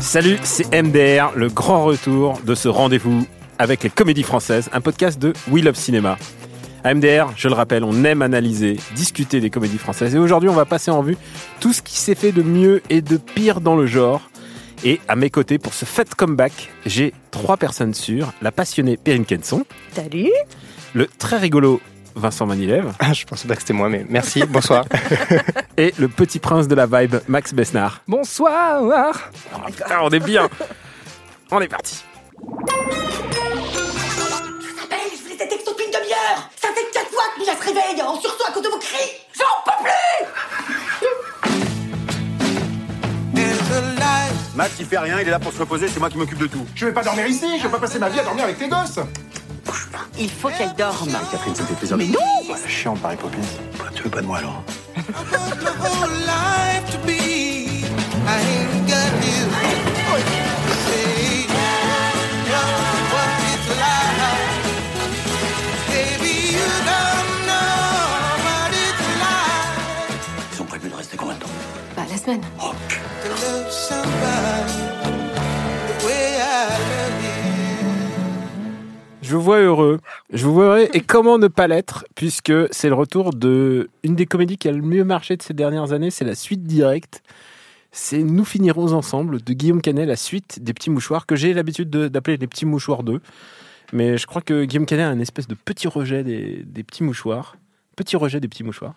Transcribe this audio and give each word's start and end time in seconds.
Salut, 0.00 0.38
c'est 0.44 0.70
MDR, 0.72 1.32
le 1.34 1.48
grand 1.48 1.84
retour 1.84 2.38
de 2.44 2.54
ce 2.54 2.68
rendez-vous 2.68 3.26
avec 3.58 3.82
les 3.82 3.90
comédies 3.90 4.22
françaises, 4.22 4.70
un 4.72 4.80
podcast 4.80 5.18
de 5.18 5.32
We 5.50 5.64
Love 5.64 5.74
Cinéma. 5.74 6.16
À 6.84 6.94
MDR, 6.94 7.32
je 7.36 7.48
le 7.48 7.54
rappelle, 7.54 7.82
on 7.82 8.04
aime 8.04 8.22
analyser, 8.22 8.76
discuter 8.94 9.40
des 9.40 9.50
comédies 9.50 9.78
françaises. 9.78 10.14
Et 10.14 10.18
aujourd'hui, 10.18 10.48
on 10.48 10.54
va 10.54 10.64
passer 10.64 10.92
en 10.92 11.02
vue 11.02 11.16
tout 11.58 11.72
ce 11.72 11.82
qui 11.82 11.98
s'est 11.98 12.14
fait 12.14 12.30
de 12.30 12.42
mieux 12.42 12.80
et 12.88 13.02
de 13.02 13.16
pire 13.16 13.60
dans 13.60 13.74
le 13.74 13.86
genre. 13.86 14.30
Et 14.84 15.00
à 15.08 15.16
mes 15.16 15.30
côtés, 15.30 15.58
pour 15.58 15.74
ce 15.74 15.84
fait 15.84 16.14
comeback, 16.14 16.70
j'ai 16.86 17.12
trois 17.32 17.56
personnes 17.56 17.94
sûres. 17.94 18.32
La 18.42 18.52
passionnée 18.52 18.96
Perrine 18.96 19.24
Kenson, 19.24 19.64
Salut 19.92 20.30
le 20.94 21.08
très 21.18 21.38
rigolo 21.38 21.80
Vincent 22.14 22.46
Manilève 22.46 22.92
Ah, 22.98 23.12
je 23.12 23.24
pensais 23.24 23.46
pas 23.48 23.54
que 23.54 23.60
c'était 23.60 23.72
moi, 23.72 23.88
mais 23.88 24.04
merci, 24.08 24.44
bonsoir. 24.48 24.84
et 25.76 25.92
le 25.98 26.08
petit 26.08 26.38
prince 26.38 26.68
de 26.68 26.74
la 26.74 26.86
vibe, 26.86 27.16
Max 27.28 27.52
Besnard. 27.52 28.00
bonsoir 28.06 28.82
Ah, 29.88 30.00
on 30.02 30.10
est 30.10 30.20
bien 30.20 30.48
On 31.50 31.60
est 31.60 31.68
parti 31.68 32.04
Ça 36.56 36.68
fait 36.68 36.90
quatre 36.92 37.10
fois 37.10 37.24
que 37.34 37.40
Mia 37.44 37.52
se 37.56 37.62
réveille 37.66 38.02
en 38.02 38.20
sursaut 38.20 38.44
à 38.48 38.52
cause 38.52 38.62
de 38.62 38.68
vos 38.68 38.78
cris 38.78 39.10
J'en 39.34 39.62
peux 39.64 39.84
plus 39.84 39.90
Max, 44.54 44.72
il 44.78 44.86
fait 44.86 44.98
rien, 44.98 45.18
il 45.20 45.26
est 45.26 45.30
là 45.32 45.40
pour 45.40 45.52
se 45.52 45.58
reposer, 45.58 45.88
c'est 45.88 45.98
moi 45.98 46.08
qui 46.08 46.16
m'occupe 46.16 46.38
de 46.38 46.46
tout. 46.46 46.64
Je 46.76 46.86
vais 46.86 46.92
pas 46.92 47.02
dormir 47.02 47.26
ici, 47.26 47.58
je 47.58 47.64
vais 47.64 47.68
pas 47.68 47.80
passer 47.80 47.98
ma 47.98 48.08
vie 48.08 48.20
à 48.20 48.22
dormir 48.22 48.44
avec 48.44 48.56
tes 48.56 48.68
gosses. 48.68 49.00
Il 50.18 50.30
faut 50.30 50.48
qu'elle 50.48 50.74
dorme. 50.74 51.10
Catherine, 51.30 51.54
ça 51.54 51.62
me 51.62 51.68
fait 51.68 51.74
plaisir. 51.74 51.96
Mais 51.96 52.06
non. 52.06 52.18
Chiant, 52.66 52.96
Paris 52.96 53.16
Poppins. 53.16 53.38
Bah, 53.78 53.84
tu 53.94 54.02
veux 54.02 54.10
pas 54.10 54.20
de 54.20 54.26
moi 54.26 54.38
alors 54.38 54.62
Je 79.24 79.34
vous 79.34 79.40
vois 79.42 79.58
heureux. 79.60 80.00
Je 80.32 80.44
vous 80.44 80.52
vois 80.52 80.64
heureux. 80.64 80.88
Et 80.92 81.00
comment 81.00 81.38
ne 81.38 81.48
pas 81.48 81.66
l'être 81.66 82.04
Puisque 82.14 82.52
c'est 82.70 82.88
le 82.88 82.94
retour 82.94 83.32
de 83.32 83.88
une 84.02 84.16
des 84.16 84.26
comédies 84.26 84.58
qui 84.58 84.68
a 84.68 84.72
le 84.72 84.82
mieux 84.82 85.02
marché 85.04 85.36
de 85.36 85.42
ces 85.42 85.54
dernières 85.54 85.92
années. 85.92 86.10
C'est 86.10 86.26
la 86.26 86.34
suite 86.34 86.64
directe. 86.64 87.22
C'est 87.90 88.18
Nous 88.22 88.44
finirons 88.44 88.92
ensemble 88.92 89.40
de 89.42 89.52
Guillaume 89.54 89.80
Canet, 89.80 90.06
la 90.06 90.16
suite 90.16 90.62
des 90.62 90.74
petits 90.74 90.90
mouchoirs 90.90 91.24
que 91.26 91.36
j'ai 91.36 91.54
l'habitude 91.54 91.88
de- 91.88 92.08
d'appeler 92.08 92.36
les 92.36 92.46
petits 92.46 92.66
mouchoirs 92.66 93.02
2. 93.02 93.20
Mais 93.94 94.18
je 94.18 94.26
crois 94.26 94.42
que 94.42 94.64
Guillaume 94.64 94.84
Canet 94.86 95.06
a 95.06 95.12
une 95.12 95.20
espèce 95.22 95.46
de 95.48 95.54
petit 95.54 95.88
rejet 95.88 96.22
des, 96.22 96.62
des 96.66 96.82
petits 96.82 97.04
mouchoirs. 97.04 97.56
Petit 97.96 98.16
rejet 98.16 98.40
des 98.40 98.48
petits 98.48 98.64
mouchoirs. 98.64 98.94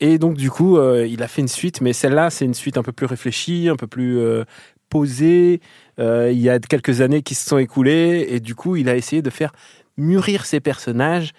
Et 0.00 0.18
donc, 0.18 0.36
du 0.36 0.50
coup, 0.50 0.78
euh, 0.78 1.06
il 1.06 1.22
a 1.22 1.28
fait 1.28 1.42
une 1.42 1.48
suite. 1.48 1.80
Mais 1.80 1.92
celle-là, 1.92 2.30
c'est 2.30 2.44
une 2.44 2.54
suite 2.54 2.78
un 2.78 2.82
peu 2.84 2.92
plus 2.92 3.06
réfléchie, 3.06 3.68
un 3.68 3.76
peu 3.76 3.88
plus 3.88 4.18
euh, 4.18 4.44
posée. 4.88 5.60
Euh, 5.98 6.30
il 6.32 6.38
y 6.40 6.48
a 6.50 6.58
quelques 6.58 7.00
années 7.00 7.22
qui 7.22 7.34
se 7.34 7.48
sont 7.48 7.58
écoulées. 7.58 8.26
Et 8.30 8.40
du 8.40 8.54
coup, 8.54 8.76
il 8.76 8.88
a 8.88 8.96
essayé 8.96 9.22
de 9.22 9.30
faire 9.30 9.52
mûrir 9.96 10.44
ses 10.46 10.60
personnages. 10.60 11.32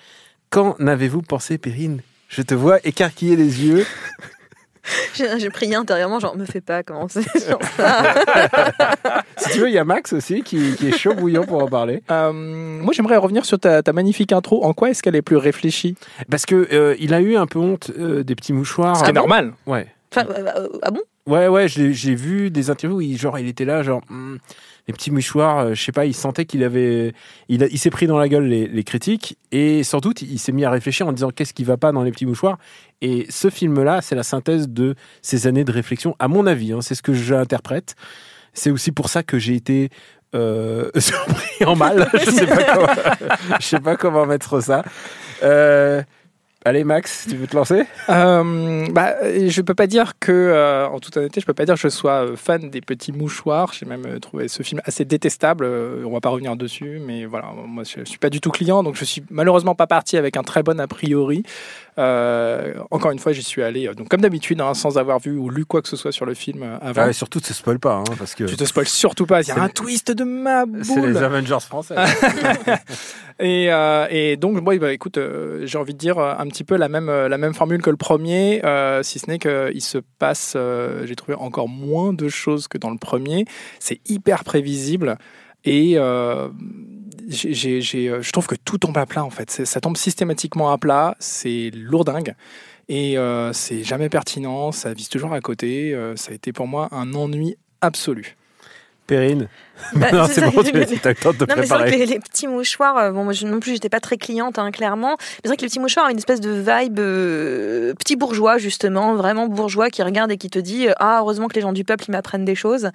Qu'en 0.49 0.73
avez-vous 0.73 1.21
pensé, 1.21 1.57
Perrine? 1.57 2.01
Je 2.27 2.41
te 2.41 2.53
vois 2.53 2.79
écarquiller 2.85 3.35
les 3.35 3.65
yeux. 3.65 3.85
J'ai 5.13 5.49
prié 5.51 5.75
intérieurement, 5.75 6.19
genre, 6.19 6.35
me 6.35 6.45
fais 6.45 6.61
pas 6.61 6.81
commencer 6.83 7.21
sur 7.37 7.59
ça. 7.77 8.15
Si 9.37 9.51
tu 9.51 9.59
veux, 9.59 9.67
il 9.69 9.73
y 9.73 9.77
a 9.77 9.83
Max 9.83 10.13
aussi 10.13 10.41
qui, 10.41 10.75
qui 10.75 10.87
est 10.87 10.97
chaud 10.97 11.13
bouillant 11.13 11.43
pour 11.45 11.61
en 11.61 11.67
parler. 11.67 12.01
Euh, 12.09 12.31
Moi, 12.33 12.91
j'aimerais 12.93 13.17
revenir 13.17 13.45
sur 13.45 13.59
ta, 13.59 13.83
ta 13.83 13.93
magnifique 13.93 14.31
intro. 14.31 14.63
En 14.63 14.73
quoi 14.73 14.89
est-ce 14.89 15.03
qu'elle 15.03 15.15
est 15.15 15.21
plus 15.21 15.35
réfléchie? 15.37 15.95
Parce 16.31 16.45
que 16.45 16.67
euh, 16.73 16.95
il 16.99 17.13
a 17.13 17.21
eu 17.21 17.35
un 17.35 17.45
peu 17.45 17.59
honte 17.59 17.91
euh, 17.99 18.23
des 18.23 18.35
petits 18.35 18.53
mouchoirs. 18.53 18.97
Ce 18.97 19.03
qui 19.03 19.09
est 19.09 19.13
bon? 19.13 19.19
normal. 19.21 19.53
Ouais. 19.67 19.87
Enfin, 20.15 20.25
ah 20.81 20.89
bon? 20.91 21.01
Ouais, 21.29 21.47
ouais, 21.47 21.67
j'ai 21.67 22.15
vu 22.15 22.49
des 22.49 22.71
interviews 22.71 22.97
où 22.97 23.01
il, 23.01 23.15
genre, 23.15 23.37
il 23.37 23.47
était 23.47 23.63
là, 23.63 23.83
genre, 23.83 24.01
hmm, 24.09 24.37
les 24.87 24.93
petits 24.93 25.11
mouchoirs, 25.11 25.59
euh, 25.59 25.73
je 25.75 25.83
sais 25.83 25.91
pas, 25.91 26.07
il 26.07 26.15
sentait 26.15 26.45
qu'il 26.45 26.63
avait. 26.63 27.13
Il, 27.49 27.77
s'est 27.77 27.91
pris 27.91 28.07
dans 28.07 28.17
la 28.17 28.27
gueule 28.27 28.45
les, 28.45 28.67
les 28.67 28.83
critiques 28.83 29.37
et 29.51 29.83
sans 29.83 29.99
doute, 29.99 30.23
il 30.23 30.39
s'est 30.39 30.51
mis 30.51 30.65
à 30.65 30.71
réfléchir 30.71 31.07
en 31.07 31.13
disant 31.13 31.29
qu'est-ce 31.29 31.53
qui 31.53 31.63
va 31.63 31.77
pas 31.77 31.91
dans 31.91 32.01
les 32.01 32.09
petits 32.09 32.25
mouchoirs. 32.25 32.57
Et 33.01 33.27
ce 33.29 33.51
film-là, 33.51 34.01
c'est 34.01 34.15
la 34.15 34.23
synthèse 34.23 34.69
de 34.69 34.95
ces 35.21 35.45
années 35.45 35.63
de 35.63 35.71
réflexion, 35.71 36.15
à 36.17 36.27
mon 36.27 36.47
avis, 36.47 36.73
hein, 36.73 36.81
c'est 36.81 36.95
ce 36.95 37.03
que 37.03 37.13
j'interprète. 37.13 37.95
C'est 38.53 38.71
aussi 38.71 38.91
pour 38.91 39.09
ça 39.09 39.21
que 39.21 39.37
j'ai 39.37 39.53
été 39.53 39.89
euh, 40.33 40.89
surpris 40.97 41.63
en 41.63 41.75
mal. 41.75 42.09
je 42.13 42.31
sais 42.31 42.47
pas 42.47 42.63
comment, 42.63 42.87
je 43.59 43.65
sais 43.65 43.79
pas 43.79 43.95
comment 43.97 44.25
mettre 44.25 44.61
ça. 44.61 44.83
Euh, 45.43 46.01
allez, 46.65 46.83
Max, 46.83 47.27
tu 47.29 47.35
veux 47.35 47.47
te 47.47 47.55
lancer 47.55 47.83
Euh, 48.09 48.87
bah, 48.91 49.15
je 49.23 49.61
peux 49.61 49.73
pas 49.75 49.87
dire 49.87 50.13
que, 50.19 50.31
euh, 50.31 50.87
en 50.87 50.99
toute 50.99 51.15
honnêteté, 51.17 51.41
je 51.41 51.45
peux 51.45 51.53
pas 51.53 51.65
dire 51.65 51.75
que 51.75 51.81
je 51.81 51.89
sois 51.89 52.25
euh, 52.25 52.35
fan 52.35 52.69
des 52.69 52.81
petits 52.81 53.11
mouchoirs. 53.11 53.73
J'ai 53.73 53.85
même 53.85 54.05
euh, 54.05 54.19
trouvé 54.19 54.47
ce 54.47 54.63
film 54.63 54.81
assez 54.85 55.05
détestable. 55.05 55.65
Euh, 55.65 56.03
on 56.05 56.11
va 56.11 56.21
pas 56.21 56.29
revenir 56.29 56.55
dessus, 56.55 56.99
mais 57.05 57.25
voilà, 57.25 57.51
moi 57.65 57.83
je 57.83 58.03
suis 58.03 58.19
pas 58.19 58.29
du 58.29 58.41
tout 58.41 58.51
client, 58.51 58.83
donc 58.83 58.95
je 58.95 59.05
suis 59.05 59.23
malheureusement 59.29 59.75
pas 59.75 59.87
parti 59.87 60.17
avec 60.17 60.37
un 60.37 60.43
très 60.43 60.63
bon 60.63 60.79
a 60.79 60.87
priori. 60.87 61.43
Euh, 61.99 62.73
encore 62.91 63.11
une 63.11 63.19
fois, 63.19 63.33
j'y 63.33 63.43
suis 63.43 63.61
allé, 63.61 63.87
euh, 63.87 63.93
donc 63.93 64.07
comme 64.07 64.21
d'habitude, 64.21 64.61
hein, 64.61 64.73
sans 64.73 64.97
avoir 64.97 65.19
vu 65.19 65.37
ou 65.37 65.49
lu 65.49 65.65
quoi 65.65 65.81
que 65.81 65.89
ce 65.89 65.97
soit 65.97 66.11
sur 66.13 66.25
le 66.25 66.33
film 66.33 66.63
euh, 66.63 66.77
avant. 66.81 67.01
Ah 67.03 67.05
ouais, 67.07 67.13
Surtout, 67.13 67.39
ne 67.39 67.43
se 67.43 67.53
spoil 67.53 67.77
pas, 67.77 67.95
hein, 67.95 68.03
parce 68.17 68.35
que 68.35 68.45
Tu 68.45 68.55
te 68.55 68.63
spoil 68.63 68.87
surtout 68.87 69.25
pas. 69.25 69.41
Il 69.41 69.47
y 69.47 69.51
a 69.51 69.55
C'est 69.55 69.59
un 69.59 69.67
les- 69.67 69.73
twist 69.73 70.11
de 70.11 70.23
ma 70.23 70.63
c'est 70.81 70.95
les 70.95 71.13
boule. 71.13 71.17
Avengers 71.23 71.57
français. 71.61 71.95
Et, 73.41 73.71
euh, 73.71 74.05
et 74.09 74.35
donc, 74.35 74.61
moi, 74.61 74.77
bah, 74.79 74.91
écoute, 74.91 75.17
euh, 75.17 75.65
j'ai 75.65 75.77
envie 75.77 75.93
de 75.93 75.97
dire 75.97 76.19
un 76.19 76.45
petit 76.47 76.65
peu 76.65 76.75
la 76.75 76.89
même, 76.89 77.09
la 77.09 77.37
même 77.37 77.53
formule 77.53 77.81
que 77.81 77.89
le 77.89 77.95
premier, 77.95 78.61
si 79.01 79.19
ce 79.19 79.27
n'est 79.27 79.39
qu'il 79.39 79.81
se 79.81 79.97
passe, 80.19 80.57
j'ai 81.05 81.15
trouvé 81.15 81.35
encore 81.35 81.69
moins 81.69 82.11
de 82.11 82.27
choses 82.27 82.67
que 82.67 82.77
dans 82.77 82.89
le 82.91 82.97
premier. 82.97 83.45
C'est 83.79 84.01
hyper 84.09 84.43
prévisible. 84.43 85.17
Et 85.65 85.97
euh, 85.97 86.47
euh, 86.47 86.51
je 87.31 88.31
trouve 88.31 88.47
que 88.47 88.55
tout 88.55 88.77
tombe 88.77 88.97
à 88.97 89.05
plat, 89.05 89.23
en 89.23 89.29
fait. 89.29 89.49
Ça 89.51 89.81
tombe 89.81 89.97
systématiquement 89.97 90.71
à 90.71 90.77
plat. 90.77 91.15
C'est 91.19 91.71
lourdingue. 91.73 92.35
Et 92.87 93.17
euh, 93.17 93.53
c'est 93.53 93.83
jamais 93.83 94.09
pertinent. 94.09 94.71
Ça 94.71 94.93
vise 94.93 95.09
toujours 95.09 95.33
à 95.33 95.41
côté. 95.41 95.95
Ça 96.15 96.31
a 96.31 96.35
été 96.35 96.53
pour 96.53 96.67
moi 96.67 96.89
un 96.91 97.13
ennui 97.13 97.57
absolu. 97.81 98.35
Perrine? 99.07 99.49
Bah, 99.93 100.07
non, 100.11 100.25
c'est 100.29 100.41
bon, 100.41 100.63
tu 100.63 100.71
le 100.71 100.85
temps 101.15 101.31
de 101.31 101.37
te 101.37 101.43
Non, 101.49 101.55
mais 101.57 101.65
c'est 101.65 101.73
vrai 101.73 101.91
que 101.91 101.95
les, 101.97 102.05
les 102.05 102.19
petits 102.19 102.47
mouchoirs, 102.47 102.97
euh, 102.97 103.11
bon, 103.11 103.23
moi 103.23 103.33
je- 103.33 103.45
non 103.47 103.59
plus, 103.59 103.73
j'étais 103.73 103.89
pas 103.89 103.99
très 103.99 104.17
cliente, 104.17 104.59
hein, 104.59 104.71
clairement. 104.71 105.15
Mais 105.19 105.25
c'est 105.43 105.47
vrai 105.49 105.57
que 105.57 105.61
les 105.61 105.67
petits 105.67 105.79
mouchoirs 105.79 106.05
ont 106.05 106.09
une 106.09 106.17
espèce 106.17 106.41
de 106.41 106.51
vibe 106.51 106.99
euh, 106.99 107.93
petit 107.95 108.15
bourgeois, 108.15 108.57
justement, 108.57 109.15
vraiment 109.15 109.47
bourgeois, 109.47 109.89
qui 109.89 110.03
regarde 110.03 110.31
et 110.31 110.37
qui 110.37 110.49
te 110.49 110.59
dit 110.59 110.87
Ah, 110.99 111.19
heureusement 111.21 111.47
que 111.47 111.55
les 111.55 111.61
gens 111.61 111.73
du 111.73 111.83
peuple, 111.83 112.05
ils 112.07 112.11
m'apprennent 112.11 112.45
des 112.45 112.55
choses. 112.55 112.89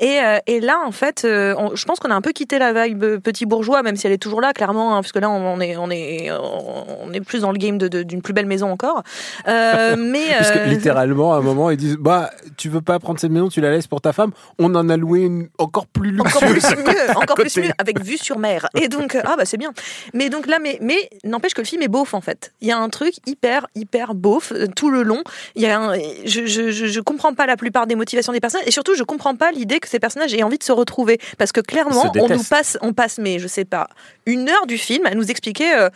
Et, 0.00 0.18
euh, 0.24 0.38
et 0.46 0.60
là, 0.60 0.78
en 0.86 0.92
fait, 0.92 1.22
euh, 1.24 1.54
on- 1.58 1.74
je 1.76 1.84
pense 1.84 1.98
qu'on 2.00 2.10
a 2.10 2.14
un 2.14 2.20
peu 2.20 2.32
quitté 2.32 2.58
la 2.58 2.72
vibe 2.86 3.04
petit 3.22 3.46
bourgeois, 3.46 3.82
même 3.82 3.96
si 3.96 4.06
elle 4.06 4.12
est 4.12 4.18
toujours 4.18 4.40
là, 4.40 4.52
clairement, 4.52 4.96
hein, 4.96 5.00
parce 5.02 5.12
que 5.12 5.18
là, 5.18 5.30
on 5.30 5.60
est, 5.60 5.76
on 5.76 5.90
est, 5.90 6.30
on 6.32 7.12
est 7.12 7.20
plus 7.20 7.40
dans 7.40 7.52
le 7.52 7.58
game 7.58 7.78
d'une 7.78 8.22
plus 8.22 8.32
belle 8.32 8.46
maison 8.46 8.70
encore. 8.70 9.02
Mais. 9.46 10.34
Parce 10.38 10.50
que 10.52 10.68
littéralement, 10.68 11.34
à 11.34 11.38
un 11.38 11.42
moment, 11.42 11.70
ils 11.70 11.76
disent 11.76 11.96
Bah, 11.98 12.30
tu 12.56 12.68
veux 12.68 12.80
pas 12.80 12.98
prendre 12.98 13.18
cette 13.20 13.30
maison, 13.30 13.48
tu 13.48 13.60
la 13.60 13.70
laisses 13.70 13.86
pour 13.86 14.00
ta 14.00 14.12
femme? 14.12 14.30
On 14.58 14.74
en 14.74 14.88
a 14.88 14.96
loué 14.96 15.20
une 15.20 15.48
encore 15.58 15.86
plus 15.86 16.12
encore 16.36 16.48
plus 16.48 16.76
mieux, 16.76 17.10
encore 17.16 17.36
plus 17.36 17.56
mieux, 17.58 17.70
avec 17.78 18.00
vue 18.02 18.18
sur 18.18 18.38
mer. 18.38 18.68
Et 18.80 18.88
donc, 18.88 19.14
euh, 19.14 19.22
ah 19.24 19.36
bah 19.36 19.44
c'est 19.44 19.56
bien. 19.56 19.72
Mais 20.14 20.28
donc 20.28 20.46
là, 20.46 20.58
mais, 20.60 20.78
mais 20.80 21.10
n'empêche 21.24 21.54
que 21.54 21.60
le 21.60 21.66
film 21.66 21.82
est 21.82 21.88
beauf 21.88 22.14
en 22.14 22.20
fait. 22.20 22.52
Il 22.60 22.68
y 22.68 22.72
a 22.72 22.78
un 22.78 22.88
truc 22.88 23.14
hyper, 23.26 23.66
hyper 23.74 24.14
beauf 24.14 24.52
euh, 24.52 24.66
tout 24.74 24.90
le 24.90 25.02
long. 25.02 25.22
Il 25.54 25.62
y 25.62 25.66
a 25.66 25.78
un- 25.78 25.98
je, 26.24 26.46
je, 26.46 26.70
je, 26.70 27.00
comprends 27.00 27.34
pas 27.34 27.46
la 27.46 27.56
plupart 27.56 27.86
des 27.86 27.94
motivations 27.94 28.32
des 28.32 28.40
personnages 28.40 28.66
et 28.66 28.70
surtout, 28.70 28.94
je 28.94 29.02
comprends 29.02 29.34
pas 29.34 29.52
l'idée 29.52 29.80
que 29.80 29.88
ces 29.88 29.98
personnages 29.98 30.34
aient 30.34 30.42
envie 30.42 30.58
de 30.58 30.64
se 30.64 30.72
retrouver. 30.72 31.18
Parce 31.38 31.52
que 31.52 31.60
clairement, 31.60 32.12
on 32.18 32.28
nous 32.28 32.44
passe, 32.44 32.78
on 32.82 32.92
passe, 32.92 33.18
mais 33.18 33.38
je 33.38 33.46
sais 33.48 33.64
pas, 33.64 33.88
une 34.26 34.48
heure 34.48 34.66
du 34.66 34.78
film 34.78 35.06
à 35.06 35.14
nous 35.14 35.30
expliquer, 35.30 35.74
euh, 35.74 35.90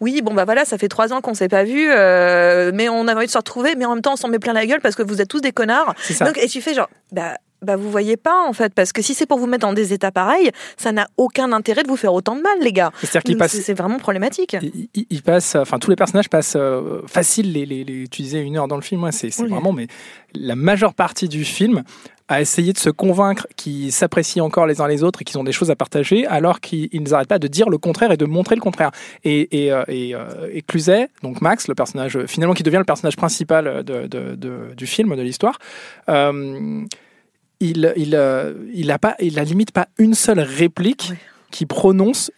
oui, 0.00 0.20
bon 0.22 0.34
bah 0.34 0.44
voilà, 0.44 0.64
ça 0.64 0.78
fait 0.78 0.88
trois 0.88 1.12
ans 1.12 1.20
qu'on 1.20 1.34
s'est 1.34 1.48
pas 1.48 1.64
vu, 1.64 1.88
euh, 1.90 2.70
mais 2.74 2.88
on 2.88 3.08
avait 3.08 3.18
envie 3.18 3.26
de 3.26 3.32
se 3.32 3.38
retrouver, 3.38 3.74
mais 3.76 3.84
en 3.84 3.94
même 3.94 4.02
temps, 4.02 4.12
on 4.12 4.16
s'en 4.16 4.28
met 4.28 4.38
plein 4.38 4.52
la 4.52 4.66
gueule 4.66 4.80
parce 4.80 4.94
que 4.94 5.02
vous 5.02 5.20
êtes 5.20 5.28
tous 5.28 5.40
des 5.40 5.52
connards. 5.52 5.94
C'est 6.00 6.14
ça. 6.14 6.24
Donc, 6.24 6.38
et 6.38 6.46
tu 6.48 6.60
fais 6.60 6.74
genre, 6.74 6.88
bah, 7.12 7.34
bah 7.62 7.76
vous 7.76 7.90
voyez 7.90 8.16
pas 8.16 8.44
en 8.48 8.52
fait, 8.52 8.72
parce 8.74 8.92
que 8.92 9.02
si 9.02 9.14
c'est 9.14 9.26
pour 9.26 9.38
vous 9.38 9.46
mettre 9.46 9.66
dans 9.66 9.72
des 9.72 9.92
états 9.92 10.10
pareils, 10.12 10.50
ça 10.76 10.92
n'a 10.92 11.08
aucun 11.16 11.52
intérêt 11.52 11.82
de 11.82 11.88
vous 11.88 11.96
faire 11.96 12.12
autant 12.14 12.36
de 12.36 12.42
mal, 12.42 12.58
les 12.60 12.72
gars. 12.72 12.90
Passe 13.38 13.52
C'est 13.52 13.60
c'est 13.62 13.74
vraiment 13.74 13.98
problématique. 13.98 14.56
il, 14.62 14.88
il- 14.94 15.06
il 15.10 15.22
passe, 15.22 15.54
enfin 15.56 15.78
tous 15.78 15.90
les 15.90 15.96
personnages 15.96 16.28
passent 16.28 16.56
euh, 16.56 17.02
facile. 17.06 17.52
Les, 17.52 17.66
les, 17.66 17.84
les- 17.84 18.08
tu 18.08 18.22
disais 18.22 18.40
une 18.40 18.56
heure 18.56 18.68
dans 18.68 18.76
le 18.76 18.82
film, 18.82 19.02
ouais, 19.04 19.12
c'est 19.12 19.30
Oui. 19.40 19.48
vraiment, 19.48 19.72
mais 19.72 19.86
la 20.34 20.54
majeure 20.56 20.94
partie 20.94 21.28
du 21.28 21.44
film 21.44 21.82
a 22.30 22.42
essayé 22.42 22.74
de 22.74 22.78
se 22.78 22.90
convaincre 22.90 23.46
qu'ils 23.56 23.90
s'apprécient 23.90 24.44
encore 24.44 24.66
les 24.66 24.82
uns 24.82 24.86
les 24.86 25.02
autres 25.02 25.22
et 25.22 25.24
qu'ils 25.24 25.38
ont 25.38 25.44
des 25.44 25.52
choses 25.52 25.70
à 25.70 25.76
partager, 25.76 26.26
alors 26.26 26.60
qu'ils 26.60 26.88
ils 26.92 27.02
n'arrêtent 27.02 27.26
pas 27.28 27.38
de 27.38 27.48
dire 27.48 27.70
le 27.70 27.78
contraire 27.78 28.12
et 28.12 28.18
de 28.18 28.26
montrer 28.26 28.54
le 28.54 28.60
contraire. 28.60 28.90
Et, 29.24 29.64
et, 29.64 29.72
euh, 29.72 29.82
et, 29.88 30.14
euh, 30.14 30.48
et 30.52 30.60
Cluzet, 30.60 31.08
donc 31.22 31.40
Max, 31.40 31.68
le 31.68 31.74
personnage 31.74 32.18
finalement 32.26 32.52
qui 32.54 32.62
devient 32.62 32.76
le 32.76 32.84
personnage 32.84 33.16
principal 33.16 33.82
de, 33.82 34.06
de- 34.06 34.34
de- 34.34 34.74
du 34.76 34.86
film, 34.86 35.16
de 35.16 35.22
l'histoire. 35.22 35.58
euh, 36.10 36.84
il, 37.60 37.92
il, 37.96 38.14
euh, 38.14 38.54
il 38.72 38.90
a 38.90 38.98
pas, 38.98 39.14
il 39.20 39.38
a 39.38 39.44
limite 39.44 39.72
pas 39.72 39.88
une 39.98 40.14
seule 40.14 40.40
réplique 40.40 41.08
Ouais. 41.10 41.16
qui 41.50 41.66
prononce 41.66 42.30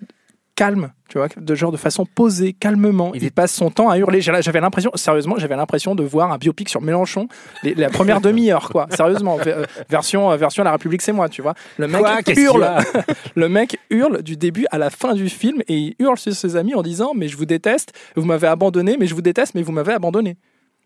calme, 0.56 0.92
tu 1.08 1.16
vois, 1.16 1.28
de 1.34 1.54
genre 1.54 1.72
de 1.72 1.78
façon 1.78 2.04
posée, 2.04 2.52
calmement. 2.52 3.12
Il, 3.14 3.30
passe 3.32 3.54
son 3.54 3.70
temps 3.70 3.88
à 3.88 3.96
hurler. 3.96 4.20
J'avais 4.20 4.60
l'impression, 4.60 4.90
sérieusement, 4.94 5.36
j'avais 5.38 5.56
l'impression 5.56 5.94
de 5.94 6.02
voir 6.02 6.30
un 6.32 6.36
biopic 6.36 6.68
sur 6.68 6.82
Mélenchon, 6.82 7.28
les- 7.62 7.74
la 7.74 7.88
première 7.88 8.20
demi-heure, 8.20 8.68
quoi. 8.68 8.86
Sérieusement, 8.90 9.38
euh, 9.46 9.64
version, 9.88 10.30
euh, 10.30 10.36
version 10.36 10.62
La 10.62 10.72
République, 10.72 11.00
c'est 11.00 11.12
moi, 11.12 11.30
tu 11.30 11.40
vois. 11.40 11.54
Le 11.78 11.88
mec 11.88 12.02
Quoi? 12.02 12.20
Hurle, 12.36 12.68
le 13.36 13.48
mec 13.48 13.78
hurle 13.88 14.22
du 14.22 14.36
début 14.36 14.66
à 14.70 14.76
la 14.76 14.90
fin 14.90 15.14
du 15.14 15.30
film 15.30 15.62
et 15.66 15.76
il 15.78 15.94
hurle 15.98 16.18
sur 16.18 16.34
ses 16.34 16.56
amis 16.56 16.74
en 16.74 16.82
disant 16.82 17.12
mais 17.16 17.28
je 17.28 17.38
vous 17.38 17.46
déteste, 17.46 17.94
vous 18.14 18.26
m'avez 18.26 18.48
abandonné, 18.48 18.96
mais 19.00 19.06
je 19.06 19.14
vous 19.14 19.22
déteste, 19.22 19.54
mais 19.54 19.62
vous 19.62 19.72
m'avez 19.72 19.94
abandonné. 19.94 20.36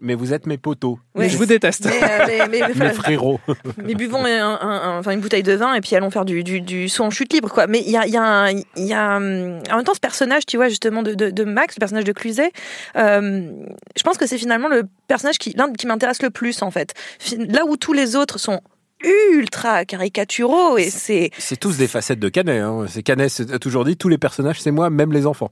Mais 0.01 0.15
vous 0.15 0.33
êtes 0.35 0.47
mes 0.47 0.59
poteaux, 0.59 0.99
Mais 1.15 1.29
je 1.29 1.37
vous 1.37 1.47
déteste. 1.47 1.87
Mais, 1.87 2.03
euh, 2.03 2.47
mais- 2.51 2.61
mais- 2.69 2.75
mes 2.89 2.93
frérots. 2.93 3.41
Mais 3.85 3.95
buvons 3.95 4.25
un- 4.25 4.29
un- 4.61 4.61
un- 4.61 4.99
enfin, 4.99 5.13
une 5.13 5.21
bouteille 5.21 5.43
de 5.45 5.53
vin 5.55 5.73
et 5.75 5.81
puis 5.81 5.95
allons 5.95 6.11
faire 6.11 6.25
du, 6.25 6.43
du, 6.43 6.61
du 6.61 6.89
saut 6.89 7.05
en 7.05 7.11
chute 7.11 7.33
libre. 7.33 7.49
Quoi. 7.49 7.67
Mais 7.69 7.81
il 7.81 7.91
y 7.91 7.97
a, 7.97 8.07
y 8.07 8.17
a, 8.17 8.23
un- 8.23 8.51
il 8.51 8.65
y 8.77 8.93
a 8.93 9.17
hum, 9.17 9.61
en 9.71 9.77
même 9.77 9.85
temps 9.85 9.95
ce 9.95 10.01
personnage, 10.01 10.47
tu 10.47 10.57
vois, 10.57 10.69
justement, 10.69 11.03
de, 11.03 11.15
de, 11.15 11.31
de 11.31 11.45
Max, 11.45 11.77
le 11.77 11.81
personnage 11.81 12.05
de 12.05 12.13
Cluzet, 12.13 12.51
euh, 12.97 13.51
je 13.97 14.03
pense 14.03 14.19
que 14.19 14.27
c'est 14.27 14.37
finalement 14.39 14.69
le 14.69 14.83
personnage 15.09 15.39
qui, 15.39 15.55
l'un 15.57 15.73
qui 15.73 15.87
m'intéresse 15.87 16.23
le 16.23 16.31
plus, 16.31 16.61
en 16.63 16.71
fait. 16.71 16.93
Là 17.39 17.65
où 17.67 17.77
tous 17.77 17.93
les 17.93 18.17
autres 18.17 18.39
sont 18.39 18.61
ultra 19.33 19.85
caricaturaux 19.85 20.79
et 20.79 20.91
c'est 20.91 21.31
C'est 21.39 21.59
tous 21.59 21.77
des 21.77 21.89
facettes 21.89 22.19
de 22.21 22.29
Canet. 22.29 22.63
Hein. 22.63 22.87
C'est 22.89 23.03
Canet 23.03 23.31
a 23.53 23.59
toujours 23.59 23.85
dit 23.85 23.97
tous 23.97 24.09
les 24.09 24.19
personnages, 24.19 24.61
c'est 24.61 24.71
moi, 24.71 24.91
même 24.91 25.13
les 25.13 25.27
enfants. 25.27 25.51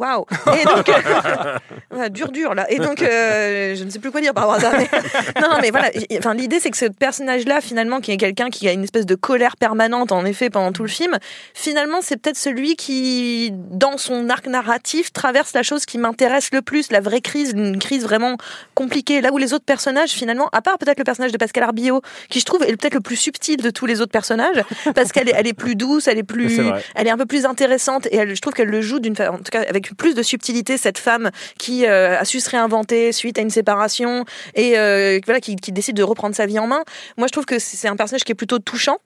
Waouh. 0.00 0.24
Et 0.60 0.64
donc 0.64 0.88
euh, 0.88 1.58
ouais, 1.96 2.10
dur 2.10 2.32
dur 2.32 2.54
là. 2.54 2.70
Et 2.70 2.78
donc 2.78 3.02
euh, 3.02 3.74
je 3.74 3.84
ne 3.84 3.90
sais 3.90 3.98
plus 3.98 4.10
quoi 4.10 4.20
dire 4.20 4.32
par 4.32 4.48
rapport 4.48 4.66
à 4.66 4.70
ça 4.70 4.76
mais- 4.76 5.40
non 5.40 5.48
non 5.52 5.58
mais 5.60 5.70
voilà 5.70 5.90
enfin 6.18 6.34
l'idée 6.34 6.58
c'est 6.60 6.70
que 6.70 6.76
ce 6.76 6.86
personnage 6.86 7.44
là 7.44 7.60
finalement 7.60 8.00
qui 8.00 8.10
est 8.10 8.16
quelqu'un 8.16 8.48
qui 8.48 8.68
a 8.68 8.72
une 8.72 8.84
espèce 8.84 9.06
de 9.06 9.14
colère 9.14 9.56
permanente 9.56 10.12
en 10.12 10.24
effet 10.24 10.48
pendant 10.50 10.72
tout 10.72 10.82
le 10.82 10.88
film 10.88 11.18
finalement 11.54 11.98
c'est 12.00 12.16
peut-être 12.16 12.36
celui 12.38 12.76
qui 12.76 13.50
dans 13.52 13.98
son 13.98 14.30
arc 14.30 14.46
narratif 14.46 15.12
traverse 15.12 15.52
la 15.52 15.62
chose 15.62 15.84
qui 15.84 15.98
m'intéresse 15.98 16.50
le 16.52 16.62
plus 16.62 16.90
la 16.90 17.00
vraie 17.00 17.20
crise 17.20 17.52
une 17.54 17.78
crise 17.78 18.02
vraiment 18.04 18.36
compliquée. 18.74 19.20
Là 19.20 19.32
où 19.32 19.38
les 19.38 19.52
autres 19.52 19.64
personnages 19.64 20.10
finalement 20.10 20.48
à 20.52 20.62
part 20.62 20.78
peut-être 20.78 20.98
le 20.98 21.04
personnage 21.04 21.32
de 21.32 21.36
Pascal 21.36 21.64
Arbillot 21.64 22.00
qui 22.28 22.40
je 22.40 22.44
trouve 22.46 22.62
est 22.62 22.76
peut-être 22.76 22.94
le 22.94 23.00
plus 23.00 23.16
subtil 23.16 23.58
de 23.58 23.70
tous 23.70 23.86
les 23.86 24.00
autres 24.00 24.12
personnages 24.12 24.62
parce 24.94 25.12
qu'elle 25.12 25.28
est, 25.28 25.34
elle 25.36 25.46
est 25.46 25.52
plus 25.52 25.74
douce 25.74 26.08
elle 26.08 26.18
est 26.18 26.22
plus 26.22 26.58
elle 26.94 27.06
est 27.06 27.10
un 27.10 27.18
peu 27.18 27.26
plus 27.26 27.44
intéressante 27.44 28.06
et 28.06 28.16
elle, 28.16 28.34
je 28.34 28.40
trouve 28.40 28.54
qu'elle 28.54 28.68
le 28.68 28.80
joue 28.80 29.00
d'une 29.00 29.14
en 29.20 29.36
tout 29.38 29.50
cas 29.50 29.62
avec 29.68 29.89
plus 29.96 30.14
de 30.14 30.22
subtilité 30.22 30.76
cette 30.76 30.98
femme 30.98 31.30
qui 31.58 31.86
euh, 31.86 32.18
a 32.18 32.24
su 32.24 32.40
se 32.40 32.50
réinventer 32.50 33.12
suite 33.12 33.38
à 33.38 33.42
une 33.42 33.50
séparation 33.50 34.24
et 34.54 34.78
euh, 34.78 35.18
voilà 35.26 35.40
qui, 35.40 35.56
qui 35.56 35.72
décide 35.72 35.96
de 35.96 36.02
reprendre 36.02 36.34
sa 36.34 36.46
vie 36.46 36.58
en 36.58 36.66
main. 36.66 36.82
Moi, 37.16 37.26
je 37.26 37.32
trouve 37.32 37.46
que 37.46 37.58
c'est 37.58 37.88
un 37.88 37.96
personnage 37.96 38.24
qui 38.24 38.32
est 38.32 38.34
plutôt 38.36 38.58
touchant 38.58 38.98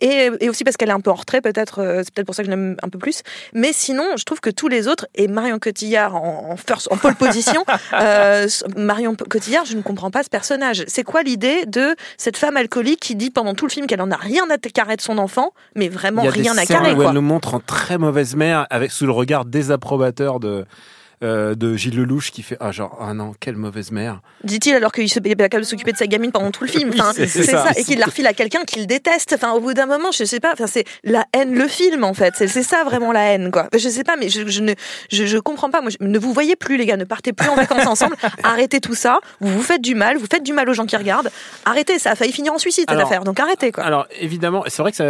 et, 0.00 0.30
et 0.40 0.48
aussi 0.48 0.64
parce 0.64 0.76
qu'elle 0.76 0.90
est 0.90 0.92
un 0.92 1.00
peu 1.00 1.10
en 1.10 1.14
retrait 1.14 1.40
peut-être. 1.40 1.80
euh, 1.82 2.02
c'est 2.04 2.14
peut-être 2.14 2.26
pour 2.26 2.34
ça 2.34 2.42
que 2.42 2.46
je 2.46 2.50
l'aime 2.50 2.76
un 2.82 2.88
peu 2.88 2.98
plus. 2.98 3.22
Mais 3.54 3.72
sinon, 3.72 4.04
je 4.16 4.24
trouve 4.24 4.40
que 4.40 4.50
tous 4.50 4.68
les 4.68 4.88
autres 4.88 5.06
et 5.14 5.28
Marion 5.28 5.58
Cotillard 5.58 6.14
en, 6.16 6.50
en 6.52 6.56
first, 6.56 6.88
en 6.90 6.96
pole 6.96 7.14
position. 7.14 7.64
Marion 8.76 9.14
Cotillard, 9.14 9.64
je 9.64 9.76
ne 9.76 9.82
comprends 9.82 10.10
pas 10.10 10.22
ce 10.22 10.28
personnage. 10.28 10.84
C'est 10.86 11.04
quoi 11.04 11.22
l'idée 11.22 11.66
de 11.66 11.94
cette 12.16 12.36
femme 12.36 12.56
alcoolique 12.56 13.00
qui 13.00 13.14
dit 13.16 13.30
pendant 13.30 13.54
tout 13.54 13.66
le 13.66 13.70
film 13.70 13.86
qu'elle 13.86 14.00
en 14.00 14.10
a 14.10 14.16
rien 14.16 14.44
à 14.50 14.58
carrer 14.58 14.96
de 14.96 15.00
son 15.00 15.18
enfant, 15.18 15.52
mais 15.74 15.88
vraiment 15.88 16.22
Il 16.22 16.26
y 16.26 16.28
a 16.28 16.32
rien 16.32 16.52
des 16.54 16.60
à 16.60 16.64
scènes 16.64 16.76
carrer 16.78 16.92
où 16.92 16.96
quoi. 16.96 17.06
elle 17.08 17.14
nous 17.14 17.20
montre 17.22 17.54
en 17.54 17.60
très 17.60 17.98
mauvaise 17.98 18.36
mère, 18.36 18.66
avec 18.70 18.90
sous 18.90 19.06
le 19.06 19.12
regard 19.12 19.44
désapprobateur 19.44 20.17
de 20.18 20.66
euh, 21.24 21.54
de 21.54 21.74
Gilles 21.76 21.96
Lelouch 21.96 22.30
qui 22.30 22.42
fait 22.42 22.56
ah 22.60 22.70
genre 22.72 22.98
ah 23.00 23.12
non 23.14 23.32
quelle 23.40 23.56
mauvaise 23.56 23.90
mère. 23.90 24.20
dit-il 24.44 24.74
alors 24.74 24.92
qu'il 24.92 25.08
se- 25.08 25.18
capable 25.18 25.60
de 25.64 25.68
s'occuper 25.68 25.92
de 25.92 25.96
sa 25.96 26.06
gamine 26.06 26.30
pendant 26.32 26.50
tout 26.50 26.64
le 26.64 26.70
film. 26.70 26.90
Enfin, 26.94 27.12
c'est 27.14 27.26
c'est 27.26 27.42
ça. 27.44 27.64
ça, 27.66 27.72
et 27.78 27.84
qu'il 27.84 27.98
la 27.98 28.06
refile 28.06 28.26
à 28.26 28.32
quelqu'un 28.32 28.62
qu'il 28.64 28.86
déteste. 28.86 29.32
Enfin, 29.34 29.52
au 29.52 29.60
bout 29.60 29.74
d'un 29.74 29.86
moment, 29.86 30.10
je 30.12 30.24
sais 30.24 30.40
pas. 30.40 30.52
Enfin, 30.52 30.66
c'est 30.66 30.84
la 31.04 31.24
haine 31.32 31.54
le 31.54 31.66
film 31.68 32.04
en 32.04 32.14
fait. 32.14 32.34
C'est 32.36 32.62
ça 32.62 32.84
vraiment 32.84 33.12
la 33.12 33.32
haine 33.32 33.50
quoi. 33.50 33.68
Je 33.76 33.88
sais 33.88 34.04
pas, 34.04 34.16
mais 34.16 34.28
je, 34.28 34.46
je 34.46 34.60
ne 34.62 34.74
je, 35.10 35.26
je 35.26 35.38
comprends 35.38 35.70
pas. 35.70 35.80
Moi, 35.80 35.90
je- 35.90 36.04
ne 36.06 36.18
vous 36.18 36.32
voyez 36.32 36.56
plus 36.56 36.76
les 36.76 36.86
gars, 36.86 36.96
ne 36.96 37.04
partez 37.04 37.32
plus 37.32 37.48
en 37.48 37.54
vacances 37.56 37.86
ensemble. 37.86 38.16
Arrêtez 38.42 38.80
tout 38.80 38.94
ça. 38.94 39.20
Vous 39.40 39.48
vous 39.52 39.62
faites 39.62 39.82
du 39.82 39.94
mal, 39.94 40.16
vous 40.18 40.26
faites 40.30 40.42
du 40.44 40.52
mal 40.52 40.68
aux 40.68 40.74
gens 40.74 40.86
qui 40.86 40.96
regardent. 40.96 41.30
Arrêtez, 41.64 41.98
ça 41.98 42.12
a 42.12 42.14
failli 42.14 42.32
finir 42.32 42.52
en 42.52 42.58
suicide 42.58 42.84
cette 42.88 42.90
Alors- 42.96 43.06
affaire. 43.06 43.24
Donc 43.24 43.40
arrêtez 43.40 43.72
quoi. 43.72 43.84
Alors 43.84 44.06
évidemment, 44.20 44.62
c'est 44.68 44.82
vrai 44.82 44.90
que 44.92 44.96
ça. 44.96 45.04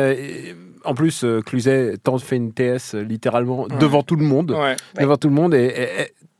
En 0.84 0.94
plus, 0.94 1.25
euh, 1.25 1.43
Cluzet 1.43 1.96
tente 2.02 2.22
fait 2.22 2.37
une 2.37 2.52
TS 2.52 2.94
littéralement 2.94 3.66
devant 3.81 4.02
tout 4.05 4.14
le 4.16 4.25
monde, 4.25 4.52
Ouais. 4.52 4.76
devant 4.99 5.16
tout 5.16 5.28
le 5.28 5.34
monde 5.34 5.52
et 5.52 5.66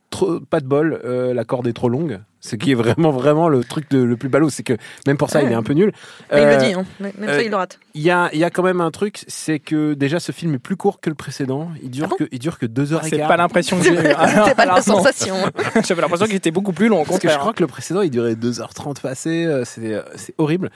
trop, 0.09 0.39
pas 0.39 0.59
de 0.59 0.67
bol, 0.67 0.99
euh, 1.03 1.33
la 1.33 1.43
corde 1.43 1.67
est 1.67 1.73
trop 1.73 1.89
longue. 1.89 2.19
Ce 2.41 2.55
qui 2.55 2.71
est 2.71 2.75
vraiment 2.75 3.11
vraiment 3.11 3.49
le 3.49 3.63
truc 3.65 3.89
de- 3.89 4.01
le 4.01 4.15
plus 4.15 4.29
ballot, 4.29 4.49
c'est 4.49 4.63
que 4.63 4.73
même 5.05 5.17
pour 5.17 5.29
ça, 5.29 5.41
il 5.43 5.51
est 5.51 5.55
un 5.55 5.63
peu 5.63 5.73
nul. 5.73 5.91
Mais 6.31 6.41
il 6.41 6.45
Euh, 6.45 6.57
le 6.57 6.65
dit, 6.65 6.73
hein. 6.73 6.85
même 7.01 7.11
ça 7.25 7.31
euh, 7.33 7.43
il 7.43 7.49
le 7.49 7.55
rate. 7.57 7.79
Il 7.95 8.01
y 8.01 8.11
a, 8.11 8.29
il 8.31 8.39
y 8.39 8.45
a 8.45 8.49
quand 8.49 8.63
même 8.63 8.79
un 8.79 8.91
truc, 8.91 9.23
c'est 9.27 9.59
que 9.59 9.93
déjà 9.93 10.21
ce 10.21 10.31
film 10.31 10.53
est 10.55 10.59
plus 10.59 10.77
court 10.77 11.01
que 11.01 11.09
le 11.09 11.15
précédent. 11.15 11.69
Il 11.83 11.89
dure 11.91 12.05
Ah 12.05 12.09
bon 12.11 12.15
que, 12.15 12.29
il 12.31 12.39
dure 12.39 12.57
que 12.57 12.65
deux 12.65 12.93
heures 12.93 13.05
et 13.05 13.09
C'est 13.09 13.17
pas 13.17 13.35
l'impression 13.35 13.77
que 13.77 13.83
j'ai 13.83 13.93
eu. 13.93 13.97
C'est 14.45 14.55
pas 14.55 14.65
la 14.65 14.81
sensation. 14.81 15.35
J'avais 15.85 16.01
l'impression 16.01 16.27
qu'il 16.27 16.35
était 16.35 16.51
beaucoup 16.51 16.71
plus 16.71 16.87
long, 16.87 17.03
Parce 17.03 17.19
que 17.19 17.27
je 17.29 17.37
crois 17.37 17.51
que 17.53 17.61
le 17.61 17.67
précédent, 17.67 18.01
il 18.01 18.09
durait 18.09 18.35
2h30 18.35 19.01
passé. 19.01 19.45
euh, 19.45 19.63
C'est 19.65 19.93
euh, 19.93 20.01
c'est 20.15 20.33
horrible. 20.37 20.69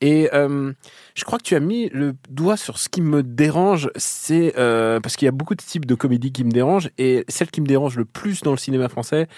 Et 0.00 0.30
euh, 0.32 0.72
je 1.14 1.24
crois 1.24 1.38
que 1.38 1.44
tu 1.44 1.54
as 1.54 1.60
mis 1.60 1.90
le 1.92 2.14
doigt 2.30 2.56
sur 2.56 2.78
ce 2.78 2.88
qui 2.88 3.02
me 3.02 3.22
dérange. 3.22 3.90
C'est 3.96 4.54
euh, 4.56 5.00
parce 5.00 5.16
qu'il 5.16 5.26
y 5.26 5.28
a 5.28 5.32
beaucoup 5.32 5.54
de 5.54 5.62
types 5.62 5.84
de 5.84 5.94
comédies 5.94 6.32
qui 6.32 6.44
me 6.44 6.50
dérangent. 6.50 6.88
Et 6.96 7.24
celle 7.28 7.50
qui 7.50 7.60
me 7.60 7.66
dérange 7.66 7.96
le 7.98 8.06
plus 8.06 8.40
dans 8.42 8.52
le 8.52 8.56
cinéma 8.56 8.88
français, 8.88 9.28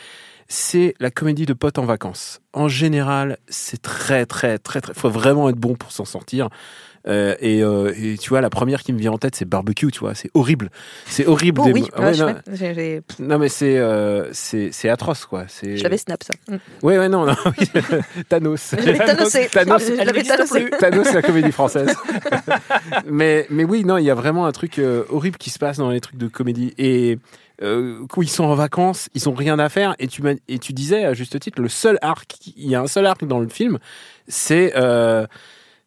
c'est 0.52 0.94
la 1.00 1.10
comédie 1.10 1.46
de 1.46 1.54
potes 1.54 1.78
en 1.78 1.87
vacances. 1.87 2.43
En 2.52 2.69
général, 2.69 3.38
c'est 3.49 3.80
très, 3.80 4.26
très, 4.26 4.59
très, 4.59 4.82
très. 4.82 4.92
faut 4.92 5.09
vraiment 5.09 5.49
être 5.49 5.56
bon 5.56 5.76
pour 5.76 5.92
s'en 5.92 6.04
sortir. 6.04 6.50
Euh, 7.09 7.35
et, 7.40 7.62
euh, 7.62 7.92
et 7.97 8.16
tu 8.16 8.28
vois, 8.28 8.40
la 8.40 8.50
première 8.50 8.82
qui 8.82 8.92
me 8.92 8.99
vient 8.99 9.12
en 9.12 9.18
tête, 9.18 9.35
c'est 9.35 9.44
barbecue. 9.44 9.90
Tu 9.90 10.00
vois, 10.00 10.14
c'est 10.14 10.30
horrible. 10.35 10.71
C'est 11.06 11.26
horrible. 11.26 11.61
Oh 11.62 11.66
des- 11.66 11.73
oui, 11.73 11.88
ouais, 11.99 12.14
je 12.14 12.25
non, 13.18 13.38
mais 13.38 13.49
c'est 13.49 13.78
euh, 13.78 14.32
c'est 14.32 14.88
atroce, 14.88 15.25
quoi. 15.26 15.44
C'est. 15.49 15.76
je 15.76 15.82
l'avais 15.82 15.99
snap 15.99 16.23
ça. 16.23 16.32
Mm. 16.49 16.56
Ouais, 16.82 16.99
ouais, 16.99 17.09
non, 17.09 17.26
non. 17.26 17.35
oui. 17.59 17.66
Thanos. 18.28 18.75
Je. 18.78 18.92
Thanos. 18.99 19.30
Plus. 19.30 20.71
Thanos, 20.78 21.06
c'est 21.06 21.14
la 21.14 21.23
comédie 21.23 21.52
française. 21.52 21.94
mais, 23.06 23.47
mais 23.50 23.64
oui, 23.64 23.85
non, 23.85 23.99
il 23.99 24.04
y 24.04 24.11
a 24.11 24.14
vraiment 24.14 24.47
un 24.47 24.52
truc 24.52 24.78
euh, 24.78 25.04
horrible 25.09 25.38
qui 25.38 25.50
se 25.50 25.59
passe 25.59 25.78
dans 25.78 25.90
les 25.90 26.00
trucs 26.00 26.16
de 26.18 26.28
comédie. 26.28 26.73
Et 26.78 27.18
euh, 27.62 27.99
quand 28.09 28.23
ils 28.23 28.30
sont 28.30 28.44
en 28.44 28.54
vacances, 28.54 29.09
ils 29.14 29.28
ont 29.28 29.35
rien 29.35 29.59
à 29.59 29.68
faire. 29.68 29.94
Et 29.99 30.06
tu, 30.06 30.23
et 30.49 30.59
tu 30.59 30.73
disais, 30.73 31.04
à 31.04 31.14
juste 31.14 31.38
titre, 31.40 31.61
le 31.61 31.68
seul 31.68 31.99
arc, 32.02 32.37
il 32.56 32.68
y 32.68 32.75
a 32.75 32.80
un 32.80 32.87
seul 32.87 33.06
arc 33.06 33.25
dans 33.25 33.40
le 33.40 33.49
film, 33.49 33.78
c'est. 34.28 34.73
euh, 34.76 35.26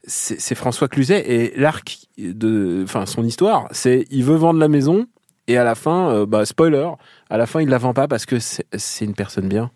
c'est 0.08 0.56
François 0.56 0.88
Cluzet 0.88 1.24
et 1.28 1.60
l'arc 1.60 1.98
de, 2.18 2.82
enfin 2.84 3.06
son 3.06 3.24
histoire, 3.24 3.68
c'est 3.72 4.06
il 4.12 4.24
veut 4.24 4.36
vendre 4.36 4.60
la 4.60 4.68
maison 4.68 5.08
et 5.48 5.58
à 5.58 5.64
la 5.64 5.76
fin, 5.76 6.10
euh, 6.10 6.26
bah 6.26 6.46
spoiler, 6.46 6.90
à 7.30 7.38
la 7.38 7.46
fin 7.46 7.62
il 7.62 7.70
la 7.70 7.78
vend 7.78 7.94
pas 7.94 8.08
parce 8.08 8.26
que 8.26 8.38
c'est 8.40 9.06
une 9.06 9.14
personne 9.14 9.48
bien. 9.48 9.72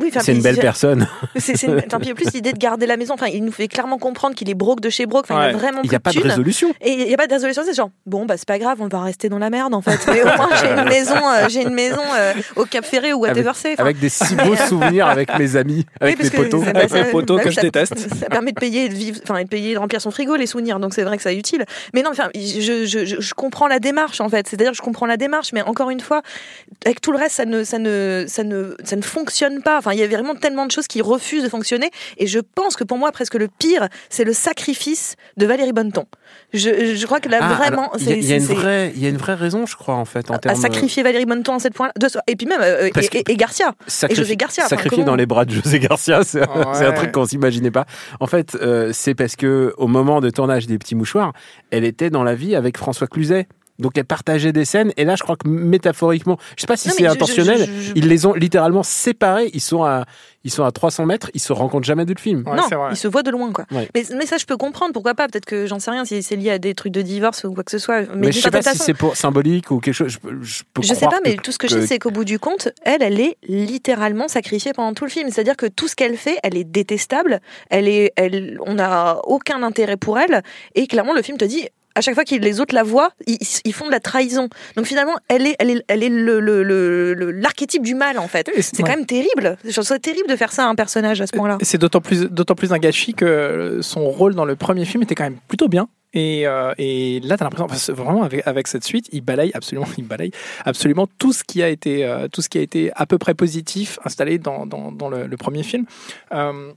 Oui, 0.00 0.10
C'est 0.20 0.32
une 0.32 0.42
belle 0.42 0.58
personne. 0.58 1.08
C'est, 1.36 1.62
une- 1.64 1.80
puis 1.82 2.12
en 2.12 2.14
plus, 2.14 2.32
l'idée 2.32 2.52
de 2.52 2.58
garder 2.58 2.86
la 2.86 2.96
maison, 2.96 3.14
enfin, 3.14 3.26
il 3.26 3.44
nous 3.44 3.52
fait 3.52 3.68
clairement 3.68 3.98
comprendre 3.98 4.34
qu'il 4.34 4.48
est 4.48 4.54
broke 4.54 4.80
de 4.80 4.90
chez 4.90 5.06
broke. 5.06 5.24
Enfin, 5.28 5.34
il 5.34 5.38
Ouais. 5.48 5.54
a 5.54 5.56
vraiment 5.58 5.80
Il 5.82 5.90
n'y 5.90 5.96
a 5.96 6.00
plus 6.00 6.14
pas 6.14 6.20
de 6.22 6.28
résolution. 6.28 6.72
Et 6.80 6.92
il 6.92 7.06
n'y 7.06 7.14
a 7.14 7.16
pas 7.16 7.26
de 7.26 7.32
résolution, 7.32 7.62
c'est 7.64 7.74
genre, 7.74 7.90
bon, 8.06 8.24
bah, 8.26 8.36
c'est 8.36 8.46
pas 8.46 8.58
grave, 8.58 8.78
on 8.80 8.88
va 8.88 9.00
rester 9.02 9.28
dans 9.28 9.38
la 9.38 9.50
merde, 9.50 9.74
en 9.74 9.80
fait. 9.82 9.98
Mais 10.08 10.22
au 10.22 10.26
moins, 10.26 10.48
j'ai 10.60 10.70
une 10.70 10.84
maison, 10.88 11.14
euh, 11.16 11.46
j'ai 11.48 11.62
une 11.62 11.74
maison 11.74 12.00
euh, 12.16 12.32
au 12.56 12.64
Cap 12.64 12.84
Ferré 12.84 13.12
ou 13.12 13.20
whatever 13.20 13.52
c'est. 13.54 13.72
Enfin, 13.72 13.82
Avec 13.84 13.98
des 13.98 14.08
si 14.08 14.34
beaux 14.36 14.56
souvenirs 14.68 15.06
avec 15.08 15.36
mes 15.38 15.56
amis, 15.56 15.84
avec 16.00 16.18
oui, 16.18 16.24
mes 16.24 16.30
potos. 16.30 16.64
ça- 16.64 16.70
Avec 16.70 16.90
ça- 16.90 17.02
mes 17.02 17.10
potos 17.10 17.36
bah 17.38 17.44
que 17.44 17.50
je 17.50 17.60
déteste. 17.60 17.98
Ça 18.20 18.26
permet 18.26 18.52
de 18.52 18.60
payer, 18.60 18.88
de 18.88 18.94
vivre, 18.94 19.20
enfin, 19.24 19.42
de 19.42 19.48
payer, 19.48 19.74
de 19.74 19.78
remplir 19.78 20.00
son 20.00 20.10
frigo, 20.10 20.36
les 20.36 20.46
souvenirs. 20.46 20.78
Donc 20.80 20.94
c'est 20.94 21.02
vrai 21.02 21.16
que 21.16 21.22
c'est 21.22 21.36
utile. 21.36 21.64
Mais 21.94 22.02
non, 22.02 22.10
enfin, 22.10 22.28
je, 22.34 22.84
je, 22.86 23.04
je, 23.04 23.20
je 23.20 23.34
comprends 23.34 23.66
la 23.68 23.78
démarche 23.78 24.20
en 24.20 24.28
fait. 24.28 24.46
C'est-à-dire, 24.48 24.70
que 24.72 24.76
je 24.76 24.82
comprends 24.82 25.06
la 25.06 25.16
démarche, 25.16 25.52
mais 25.52 25.62
encore 25.62 25.90
une 25.90 26.00
fois, 26.00 26.22
avec 26.84 27.00
tout 27.00 27.12
le 27.12 27.18
reste, 27.18 27.34
ça 27.36 27.44
ne, 27.44 27.64
ça 27.64 27.78
ne, 27.78 28.24
ça 28.28 28.44
ne, 28.44 28.76
ça 28.84 28.96
ne 28.96 29.02
fonctionne 29.02 29.62
pas. 29.62 29.78
Enfin, 29.78 29.87
il 29.92 29.98
y 29.98 30.02
a 30.02 30.06
vraiment 30.08 30.34
tellement 30.34 30.66
de 30.66 30.70
choses 30.70 30.86
qui 30.86 31.00
refusent 31.02 31.42
de 31.44 31.48
fonctionner. 31.48 31.90
Et 32.16 32.26
je 32.26 32.38
pense 32.40 32.76
que 32.76 32.84
pour 32.84 32.98
moi, 32.98 33.12
presque 33.12 33.34
le 33.34 33.48
pire, 33.48 33.88
c'est 34.10 34.24
le 34.24 34.32
sacrifice 34.32 35.16
de 35.36 35.46
Valérie 35.46 35.72
Bonneton. 35.72 36.04
Je, 36.52 36.94
je 36.94 37.06
crois 37.06 37.20
que 37.20 37.28
là, 37.28 37.38
Ah, 37.40 37.54
vraiment, 37.54 37.90
il 37.98 38.22
y 38.22 38.26
y, 38.28 38.32
a 38.32 38.36
une 38.36 38.42
c'est- 38.42 38.54
vraie, 38.54 38.92
il 38.94 39.02
y 39.02 39.06
a 39.06 39.08
une 39.08 39.16
vraie 39.16 39.34
raison, 39.34 39.66
je 39.66 39.76
crois, 39.76 39.94
en 39.94 40.04
fait, 40.04 40.30
en 40.30 40.34
à 40.34 40.38
termes 40.38 40.60
sacrifier 40.60 41.02
Valérie 41.02 41.26
Bonneton 41.26 41.54
à 41.54 41.58
cette 41.58 41.74
point 41.74 41.90
de 41.98 42.06
et 42.26 42.36
puis 42.36 42.46
même 42.46 42.60
euh, 42.62 42.88
et, 42.94 43.18
et- 43.18 43.32
et 43.32 43.36
Garcia 43.36 43.72
Sacrifi- 43.86 44.12
et 44.12 44.14
José 44.16 44.36
Garcia 44.36 44.64
enfin, 44.64 44.76
comment- 44.88 45.04
dans 45.04 45.14
les 45.16 45.26
bras 45.26 45.44
de 45.44 45.52
José 45.52 45.78
Garcia, 45.78 46.22
c'est 46.24 46.40
Ouais. 46.40 46.64
c'est 46.74 46.86
un 46.86 46.92
truc 46.92 47.12
qu'on 47.12 47.26
s'imaginait 47.26 47.70
pas. 47.70 47.84
En 48.20 48.26
fait, 48.26 48.56
euh, 48.60 48.90
c'est 48.94 49.14
parce 49.14 49.36
que 49.36 49.74
au 49.78 49.86
moment 49.86 50.20
de 50.20 50.30
tournage 50.30 50.66
des 50.66 50.78
Petits 50.78 50.94
Mouchoirs, 50.94 51.32
elle 51.70 51.84
était 51.84 52.10
dans 52.10 52.24
la 52.24 52.34
vie 52.34 52.54
avec 52.56 52.76
François 52.78 53.06
Cluzet. 53.06 53.46
Donc 53.78 53.96
elle 53.96 54.04
partageait 54.04 54.52
des 54.52 54.64
scènes 54.64 54.92
et 54.96 55.04
là 55.04 55.14
je 55.16 55.22
crois 55.22 55.36
que 55.36 55.46
métaphoriquement, 55.48 56.36
je 56.56 56.62
sais 56.62 56.66
pas 56.66 56.76
si 56.76 56.88
c'est 56.90 57.06
intentionnel, 57.06 57.58
je- 57.58 57.64
je- 57.64 57.80
je- 57.88 57.92
ils 57.94 58.08
les 58.08 58.26
ont 58.26 58.34
littéralement 58.34 58.82
séparés, 58.82 59.50
ils 59.54 59.60
sont 59.60 59.84
à 59.84 60.04
ils 60.44 60.50
sont 60.52 60.64
à 60.64 60.70
300 60.70 61.04
mètres, 61.04 61.30
ils 61.34 61.40
se 61.40 61.52
rencontrent 61.52 61.84
jamais 61.86 62.04
de 62.06 62.14
le 62.14 62.18
film. 62.20 62.42
Ouais, 62.46 62.56
non, 62.56 62.62
ils 62.90 62.96
se 62.96 63.06
voient 63.08 63.24
de 63.24 63.30
loin, 63.30 63.52
quoi. 63.52 63.66
Ouais. 63.72 63.88
Mais, 63.94 64.04
mais 64.16 64.24
ça, 64.24 64.38
je 64.38 64.46
peux 64.46 64.56
comprendre. 64.56 64.92
Pourquoi 64.94 65.14
pas? 65.14 65.26
Peut-être 65.28 65.44
que 65.44 65.66
j'en 65.66 65.78
sais 65.78 65.90
rien 65.90 66.04
si 66.06 66.22
c'est 66.22 66.36
lié 66.36 66.50
à 66.52 66.58
des 66.58 66.74
trucs 66.74 66.92
de 66.92 67.02
divorce 67.02 67.44
ou 67.44 67.52
quoi 67.52 67.64
que 67.64 67.70
ce 67.72 67.78
soit. 67.78 68.02
Mais, 68.02 68.26
Mais, 68.28 68.32
je 68.32 68.40
sais 68.40 68.50
pas 68.50 68.62
si 68.62 68.78
c'est 68.78 68.94
pour 68.94 69.16
symbolique 69.16 69.70
ou 69.72 69.80
quelque 69.80 69.94
chose. 69.94 70.12
Je, 70.12 70.18
je, 70.42 70.62
peux 70.72 70.80
je 70.82 70.94
sais 70.94 71.06
pas, 71.06 71.18
mais 71.24 71.36
que- 71.36 71.42
tout 71.42 71.52
ce 71.52 71.58
que, 71.58 71.68
je 71.68 71.80
sais, 71.80 71.86
c'est 71.86 71.98
qu'au 71.98 72.10
bout 72.12 72.24
du 72.24 72.38
compte, 72.38 72.68
elle, 72.82 73.02
elle 73.02 73.20
est 73.20 73.36
littéralement 73.46 74.28
sacrifiée 74.28 74.72
pendant 74.72 74.94
tout 74.94 75.04
le 75.04 75.10
film. 75.10 75.28
C'est-à-dire 75.30 75.56
que 75.56 75.66
tout 75.66 75.88
ce 75.88 75.96
qu'elle 75.96 76.16
fait, 76.16 76.38
elle 76.42 76.56
est 76.56 76.64
détestable. 76.64 77.40
Elle 77.68 77.88
est, 77.88 78.12
elle, 78.16 78.58
on 78.64 78.74
n'a 78.74 79.18
aucun 79.24 79.62
intérêt 79.62 79.96
pour 79.96 80.18
elle. 80.18 80.42
Et 80.74 80.86
clairement, 80.86 81.12
le 81.14 81.22
film 81.22 81.36
te 81.36 81.44
dit. 81.44 81.68
À 81.98 82.00
chaque 82.00 82.14
fois 82.14 82.24
que 82.24 82.34
les 82.36 82.60
autres 82.60 82.74
la 82.74 82.84
voient, 82.84 83.10
ils, 83.26 83.38
ils 83.64 83.72
font 83.72 83.86
de 83.86 83.90
la 83.90 83.98
trahison. 83.98 84.48
Donc 84.76 84.86
finalement, 84.86 85.16
elle 85.28 85.46
est, 85.48 85.56
elle 85.58 85.70
est, 85.70 85.84
elle 85.88 86.02
est 86.04 86.08
le, 86.08 86.38
le- 86.38 86.62
le- 86.62 87.12
le- 87.14 87.30
l'archétype 87.32 87.82
du 87.82 87.94
mal 87.96 88.18
en 88.20 88.28
fait. 88.28 88.48
C'est 88.60 88.78
ouais. 88.78 88.88
quand 88.88 88.96
même 88.96 89.06
terrible. 89.06 89.56
Je 89.64 89.72
trouve 89.72 89.84
ça 89.84 89.98
terrible 89.98 90.28
de 90.28 90.36
faire 90.36 90.52
ça 90.52 90.64
à 90.64 90.68
un 90.68 90.76
personnage 90.76 91.20
à 91.20 91.26
ce 91.26 91.32
point-là. 91.32 91.58
C'est 91.62 91.78
d'autant 91.78 92.00
plus, 92.00 92.26
d'autant 92.30 92.54
plus 92.54 92.72
un 92.72 92.78
gâchis 92.78 93.14
que 93.14 93.80
son 93.82 94.08
rôle 94.10 94.34
dans 94.36 94.44
le 94.44 94.54
premier 94.54 94.84
film 94.84 95.02
était 95.02 95.16
quand 95.16 95.24
même 95.24 95.38
plutôt 95.48 95.66
bien. 95.68 95.88
Et, 96.14 96.46
euh, 96.46 96.72
et 96.78 97.20
là, 97.20 97.36
t'as 97.36 97.44
l'impression, 97.44 97.66
parce 97.66 97.86
que 97.88 97.92
vraiment 97.92 98.22
avec, 98.22 98.46
avec 98.46 98.66
cette 98.68 98.84
suite, 98.84 99.08
il 99.12 99.20
balaye 99.20 99.50
absolument, 99.52 99.86
il 99.98 100.04
balaye 100.04 100.30
absolument 100.64 101.06
tout 101.18 101.34
ce 101.34 101.44
qui 101.44 101.62
a 101.62 101.68
été, 101.68 102.06
euh, 102.06 102.28
tout 102.28 102.40
ce 102.40 102.48
qui 102.48 102.56
a 102.56 102.62
été 102.62 102.90
à 102.94 103.04
peu 103.04 103.18
près 103.18 103.34
positif 103.34 103.98
installé 104.06 104.38
dans, 104.38 104.64
dans, 104.64 104.90
dans 104.90 105.10
le, 105.10 105.26
le 105.26 105.36
premier 105.36 105.62
film. 105.62 105.84
Euh, 106.32 106.72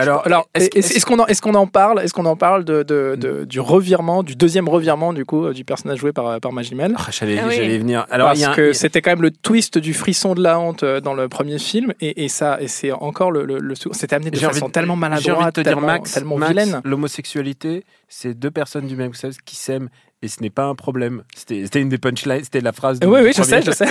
Alors, 0.00 0.26
alors, 0.26 0.48
est-ce- 0.54 1.04
qu'on 1.06 1.18
en, 1.18 1.26
est-ce 1.26 1.42
qu'on 1.42 1.54
en 1.54 1.66
parle 1.66 2.00
Est-ce 2.00 2.12
qu'on 2.14 2.26
en 2.26 2.36
parle 2.36 2.64
de, 2.64 2.82
de- 2.82 3.16
de- 3.18 3.44
du 3.44 3.60
revirement, 3.60 4.22
du 4.22 4.34
deuxième 4.36 4.68
revirement 4.68 5.12
du 5.12 5.24
coup 5.24 5.46
euh, 5.46 5.52
du 5.52 5.64
personnage 5.64 5.98
joué 5.98 6.12
par 6.12 6.40
par 6.40 6.52
Magimel 6.52 6.94
Ah, 6.98 7.06
j'allais, 7.10 7.38
Ah 7.38 7.46
oui. 7.48 7.78
venir. 7.78 8.06
Alors, 8.10 8.28
parce 8.28 8.38
il 8.38 8.42
y 8.42 8.44
a 8.44 8.50
un- 8.50 8.54
que 8.54 8.72
c'était 8.72 9.02
quand 9.02 9.10
même 9.10 9.22
le 9.22 9.30
twist 9.30 9.78
du 9.78 9.94
frisson 9.94 10.34
de 10.34 10.42
la 10.42 10.58
honte 10.58 10.82
euh, 10.82 11.00
dans 11.00 11.14
le 11.14 11.28
premier 11.28 11.58
film 11.58 11.92
et, 12.00 12.24
et 12.24 12.28
ça 12.28 12.60
et 12.60 12.68
c'est 12.68 12.92
encore 12.92 13.30
le, 13.30 13.44
le, 13.44 13.74
c'était 13.92 14.14
amené 14.16 14.30
de 14.30 14.38
façon 14.38 14.64
envie 14.64 14.72
tellement 14.72 14.94
J'ai 14.96 15.04
envie 15.06 15.24
de 15.24 15.30
maladroite, 15.30 15.54
te 15.54 15.60
dire, 15.60 15.70
tellement, 15.72 15.86
Max, 15.86 16.12
tellement 16.12 16.36
Max, 16.38 16.50
vilaine. 16.50 16.80
l'homosexualité, 16.84 17.84
c'est 18.08 18.34
deux 18.34 18.50
personnes 18.50 18.86
du 18.86 18.96
même 18.96 19.14
sexe 19.14 19.36
qui 19.44 19.56
s'aiment 19.56 19.88
et 20.22 20.28
ce 20.28 20.40
n'est 20.42 20.50
pas 20.50 20.64
un 20.64 20.74
problème. 20.74 21.22
C'était, 21.34 21.80
une 21.80 21.88
des 21.88 21.98
punchlines, 21.98 22.44
c'était 22.44 22.60
la 22.60 22.72
phrase. 22.72 23.00
du- 23.00 23.06
Oui, 23.06 23.20
oui, 23.24 23.32
je 23.34 23.42
sais, 23.42 23.62
je 23.62 23.70
sais. 23.70 23.86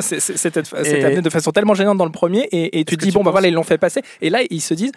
C'était 0.00 1.04
amené 1.04 1.22
de 1.22 1.30
façon 1.30 1.50
tellement 1.52 1.74
gênante 1.74 1.98
dans 1.98 2.04
le 2.04 2.10
premier, 2.12 2.42
et, 2.52 2.80
et 2.80 2.84
tu 2.84 2.96
dis, 2.96 3.08
tu 3.08 3.12
bon, 3.12 3.22
bah 3.22 3.30
voilà, 3.30 3.48
ils 3.48 3.54
l'ont 3.54 3.62
fait 3.62 3.78
passer. 3.78 4.02
Et 4.20 4.30
là, 4.30 4.40
ils 4.50 4.60
se 4.60 4.74
disent, 4.74 4.92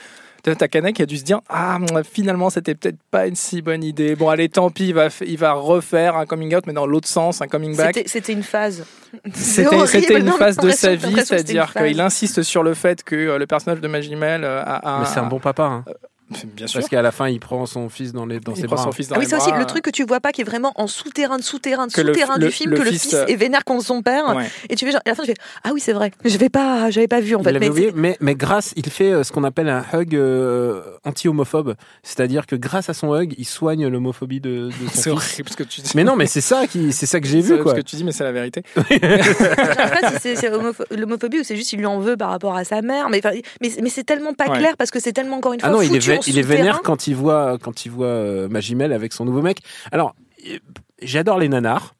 Canet 0.72 0.96
qui 0.96 1.04
a 1.04 1.06
dû 1.06 1.18
se 1.18 1.24
dire, 1.24 1.42
ah, 1.50 1.78
finalement, 2.12 2.50
c'était 2.50 2.74
peut-être 2.74 2.98
pas 3.12 3.28
une 3.28 3.36
si 3.36 3.62
bonne 3.62 3.84
idée. 3.84 4.16
Bon, 4.16 4.30
allez, 4.30 4.50
tant 4.50 4.72
pis, 4.72 4.88
il 4.88 4.94
va, 4.96 5.10
f- 5.10 5.24
il 5.26 5.38
va 5.38 5.54
refaire 5.54 6.16
un 6.18 6.26
coming 6.26 6.56
out, 6.56 6.64
mais 6.66 6.74
dans 6.74 6.88
l'autre 6.88 7.08
sens, 7.08 7.42
un 7.44 7.48
coming 7.48 7.76
back. 7.78 8.02
C'était- 8.08 8.34
une 8.34 8.42
phase. 8.44 8.86
C'était 9.34 10.18
une 10.20 10.26
non, 10.26 10.32
phase 10.38 10.58
de 10.58 10.72
sa 10.72 10.96
vie, 10.96 11.14
c'est-à-dire 11.24 11.72
qu'il 11.74 12.00
insiste 12.02 12.42
sur 12.44 12.64
le 12.64 12.74
fait 12.74 13.04
que 13.04 13.16
euh, 13.16 13.38
le 13.38 13.46
personnage 13.46 13.82
de 13.82 13.88
Magimel 13.88 14.44
euh, 14.44 14.62
a, 14.64 14.98
a- 14.98 15.00
Mais 15.02 15.06
c'est 15.06 15.20
un 15.20 15.28
bon 15.28 15.40
papa, 15.40 15.64
hein. 15.64 15.86
Bien 16.56 16.68
sûr. 16.68 16.80
parce 16.80 16.90
qu'à 16.90 17.02
la 17.02 17.12
fin, 17.12 17.28
il 17.30 17.40
prend 17.40 17.66
son 17.66 17.90
fils 17.90 18.14
dans, 18.14 18.26
les, 18.26 18.40
dans 18.40 18.54
il 18.54 18.62
ses 18.62 18.68
prend 18.68 18.76
bras. 18.76 18.84
son 18.86 18.92
fils 18.92 19.08
dans 19.08 19.16
Ah 19.16 19.20
oui, 19.20 19.26
c'est 19.28 19.36
aussi 19.36 19.52
le 19.52 19.66
truc 19.66 19.84
que 19.84 19.90
tu 19.90 20.04
vois 20.06 20.20
pas, 20.20 20.32
qui 20.32 20.42
est 20.42 20.46
vraiment 20.46 20.72
en 20.76 20.88
souterrain 20.88 21.38
de 21.38 21.44
souterrain 21.44 21.88
de 21.88 21.92
Que 21.94 22.02
souterrain 22.02 22.38
le- 22.38 22.46
du 22.48 22.52
film, 22.52 22.72
le 22.72 22.78
que 22.78 22.82
le 22.84 22.92
fils, 22.92 23.04
fils 23.10 23.14
est 23.28 23.36
vénère 23.36 23.64
contre 23.64 23.84
son 23.86 24.02
père. 24.02 24.36
Ouais. 24.36 24.50
Et 24.70 24.76
tu 24.76 24.86
fais 24.86 24.92
genre, 24.92 25.02
et 25.06 25.10
à 25.10 25.12
la 25.12 25.16
fin, 25.16 25.24
tu 25.24 25.30
fais 25.32 25.38
Ah 25.64 25.72
oui, 25.74 25.80
c'est 25.82 25.94
vrai, 25.94 26.12
je 26.26 26.38
vais 26.38 26.50
pas, 26.50 26.90
j'avais 26.90 27.08
pas 27.08 27.20
vu 27.20 27.36
en 27.36 27.40
Il 27.40 27.44
fait. 27.46 27.60
Mais 27.60 27.70
oublié, 27.70 27.88
c'est- 27.90 27.96
mais, 27.96 28.18
mais 28.22 28.36
grâce, 28.36 28.74
il 28.76 28.90
fait 28.90 29.12
euh, 29.12 29.24
ce 29.24 29.32
qu'on 29.32 29.44
appelle 29.44 29.70
un 29.70 29.84
hug 29.94 30.16
euh, 30.16 30.82
anti-homophobe. 31.06 31.76
C'est-à-dire 32.04 32.46
que 32.48 32.56
grâce 32.56 32.90
à 32.90 32.94
son 32.94 33.14
hug, 33.16 33.34
il 33.38 33.46
soigne 33.46 33.88
l'homophobie 33.88 34.40
de, 34.42 34.68
de 34.68 34.72
C'est 34.94 35.10
son 35.10 35.18
fils. 35.18 35.34
horrible 35.34 35.50
ce 35.50 35.56
que 35.58 35.64
tu 35.64 35.82
dis. 35.82 35.92
Mais 35.96 36.04
non, 36.04 36.16
mais 36.16 36.26
c'est 36.28 36.42
ça 36.42 36.68
qui, 36.68 36.92
c'est 36.94 37.06
ça 37.06 37.20
que 37.20 37.28
j'ai 37.28 37.42
C'est 37.42 37.56
vu, 37.58 37.62
quoi. 37.64 37.74
ce 37.74 37.78
que 37.78 37.86
tu 37.86 37.96
dis, 37.96 38.04
mais 38.04 38.12
c'est 38.12 38.24
la 38.24 38.32
vérité. 38.32 38.64
je 38.78 38.84
sais 38.84 39.56
pas 40.02 40.12
si 40.12 40.20
c'est- 40.22 40.36
c'est 40.36 40.50
homopho- 40.50 40.86
l'homophobie 40.96 41.40
ou 41.40 41.44
c'est 41.44 41.56
juste 41.56 41.70
qu'il 41.70 41.80
lui 41.80 41.86
en 41.86 42.00
veut 42.00 42.18
par 42.18 42.30
rapport 42.30 42.56
à 42.56 42.64
sa 42.64 42.82
mère. 42.82 43.10
Mais, 43.10 43.22
mais, 43.62 43.72
mais 43.82 43.90
c'est 43.90 44.04
tellement 44.04 44.34
pas 44.34 44.50
Ouais. 44.50 44.58
clair 44.58 44.76
parce 44.78 44.92
que 44.92 45.00
c'est 45.00 45.14
tellement 45.14 45.38
encore 45.38 45.54
une 45.54 45.60
fois 45.62 45.70
Ah 45.70 45.72
non, 45.74 45.82
il 45.82 45.96
est, 45.96 46.00
il 46.28 46.40
est 46.40 46.44
vénère 46.44 46.82
quand 46.82 47.08
il 47.08 47.16
voit, 47.16 47.58
quand 47.62 47.86
il 47.86 47.92
voit 47.92 48.08
euh, 48.08 48.48
Magimel 48.48 48.94
avec 48.94 49.14
son 49.14 49.26
nouveau 49.26 49.42
mec. 49.42 49.60
Alors, 49.92 50.16
euh, 50.48 50.60
j'adore 51.02 51.40
les 51.40 51.50
nanars. 51.50 51.96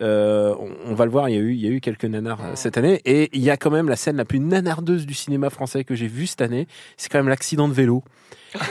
Euh, 0.00 0.54
on, 0.58 0.90
on 0.90 0.94
va 0.94 1.04
le 1.04 1.10
voir, 1.10 1.28
il 1.28 1.34
y 1.34 1.38
a 1.38 1.40
eu, 1.40 1.52
il 1.52 1.60
y 1.60 1.66
a 1.66 1.70
eu 1.70 1.80
quelques 1.80 2.04
nanars 2.04 2.40
euh, 2.42 2.52
cette 2.54 2.76
année. 2.76 3.00
Et 3.04 3.30
il 3.32 3.42
y 3.42 3.50
a 3.50 3.56
quand 3.56 3.70
même 3.70 3.88
la 3.88 3.96
scène 3.96 4.16
la 4.16 4.24
plus 4.24 4.40
nanardeuse 4.40 5.06
du 5.06 5.14
cinéma 5.14 5.50
français 5.50 5.84
que 5.84 5.94
j'ai 5.94 6.08
vue 6.08 6.26
cette 6.26 6.40
année. 6.40 6.66
C'est 6.96 7.10
quand 7.10 7.18
même 7.18 7.28
l'accident 7.28 7.68
de 7.68 7.74
vélo. 7.74 8.02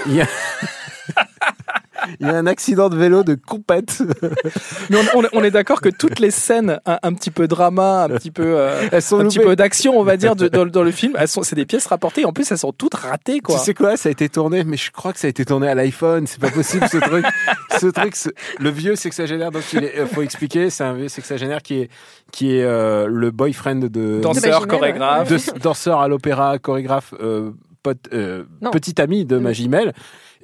Il 0.07 0.15
y 0.15 0.21
a... 0.21 0.27
il 2.19 2.27
y 2.27 2.29
a 2.29 2.35
un 2.35 2.47
accident 2.47 2.89
de 2.89 2.95
vélo 2.97 3.23
de 3.23 3.35
compète. 3.35 4.01
Mais 4.89 4.97
on, 5.13 5.19
on- 5.19 5.27
on 5.33 5.43
est 5.43 5.51
d'accord 5.51 5.81
que 5.81 5.89
toutes 5.89 6.19
les 6.19 6.31
scènes, 6.31 6.79
un, 6.85 6.99
un 7.03 7.13
petit 7.13 7.31
peu 7.31 7.47
drama, 7.47 8.03
un 8.03 8.09
petit 8.09 8.31
peu, 8.31 8.43
euh, 8.57 8.87
Elles 8.91 9.01
sont 9.01 9.19
un 9.19 9.25
petit 9.27 9.39
peu 9.39 9.55
d'action, 9.55 9.99
on 9.99 10.03
va 10.03 10.17
dire, 10.17 10.35
de- 10.35 10.47
dans, 10.47 10.65
dans 10.65 10.83
le 10.83 10.91
film, 10.91 11.13
elles 11.17 11.27
sont, 11.27 11.43
c'est 11.43 11.55
des 11.55 11.65
pièces 11.65 11.85
rapportées. 11.87 12.25
En 12.25 12.33
plus, 12.33 12.51
elles 12.51 12.57
sont 12.57 12.71
toutes 12.73 12.95
ratées, 12.95 13.39
quoi. 13.39 13.57
Tu 13.57 13.63
sais 13.65 13.73
quoi 13.73 13.97
Ça 13.97 14.09
a 14.09 14.11
été 14.11 14.29
tourné, 14.29 14.63
mais 14.63 14.77
je 14.77 14.91
crois 14.91 15.13
que 15.13 15.19
ça 15.19 15.27
a 15.27 15.29
été 15.29 15.45
tourné 15.45 15.67
à 15.67 15.75
l'iPhone. 15.75 16.27
C'est 16.27 16.39
pas 16.41 16.51
possible 16.51 16.87
ce 16.89 16.97
truc. 16.97 17.25
ce 17.79 17.87
truc, 17.87 18.15
ce- 18.15 18.29
le 18.59 18.69
vieux 18.69 18.95
sexagénaire. 18.95 19.51
Donc 19.51 19.63
il 19.73 19.83
est, 19.83 19.99
euh, 19.99 20.05
faut 20.07 20.21
expliquer, 20.21 20.69
c'est 20.69 20.83
un 20.83 20.93
vieux 20.93 21.07
sexagénaire 21.09 21.61
qui 21.61 21.81
est 21.81 21.89
qui 22.31 22.55
est 22.55 22.63
euh, 22.63 23.07
le 23.09 23.29
boyfriend 23.31 23.75
de 23.89 24.19
Danseur, 24.21 24.67
chorégraphe. 24.67 25.27
de 25.29 25.59
danseur 25.59 25.99
à 25.99 26.07
l'opéra, 26.07 26.59
chorégraphe, 26.59 27.13
euh, 27.21 27.51
pote, 27.83 28.07
euh, 28.13 28.43
Non. 28.61 28.71
petit 28.71 29.01
ami 29.01 29.25
de. 29.25 29.37
Magimel. 29.37 29.93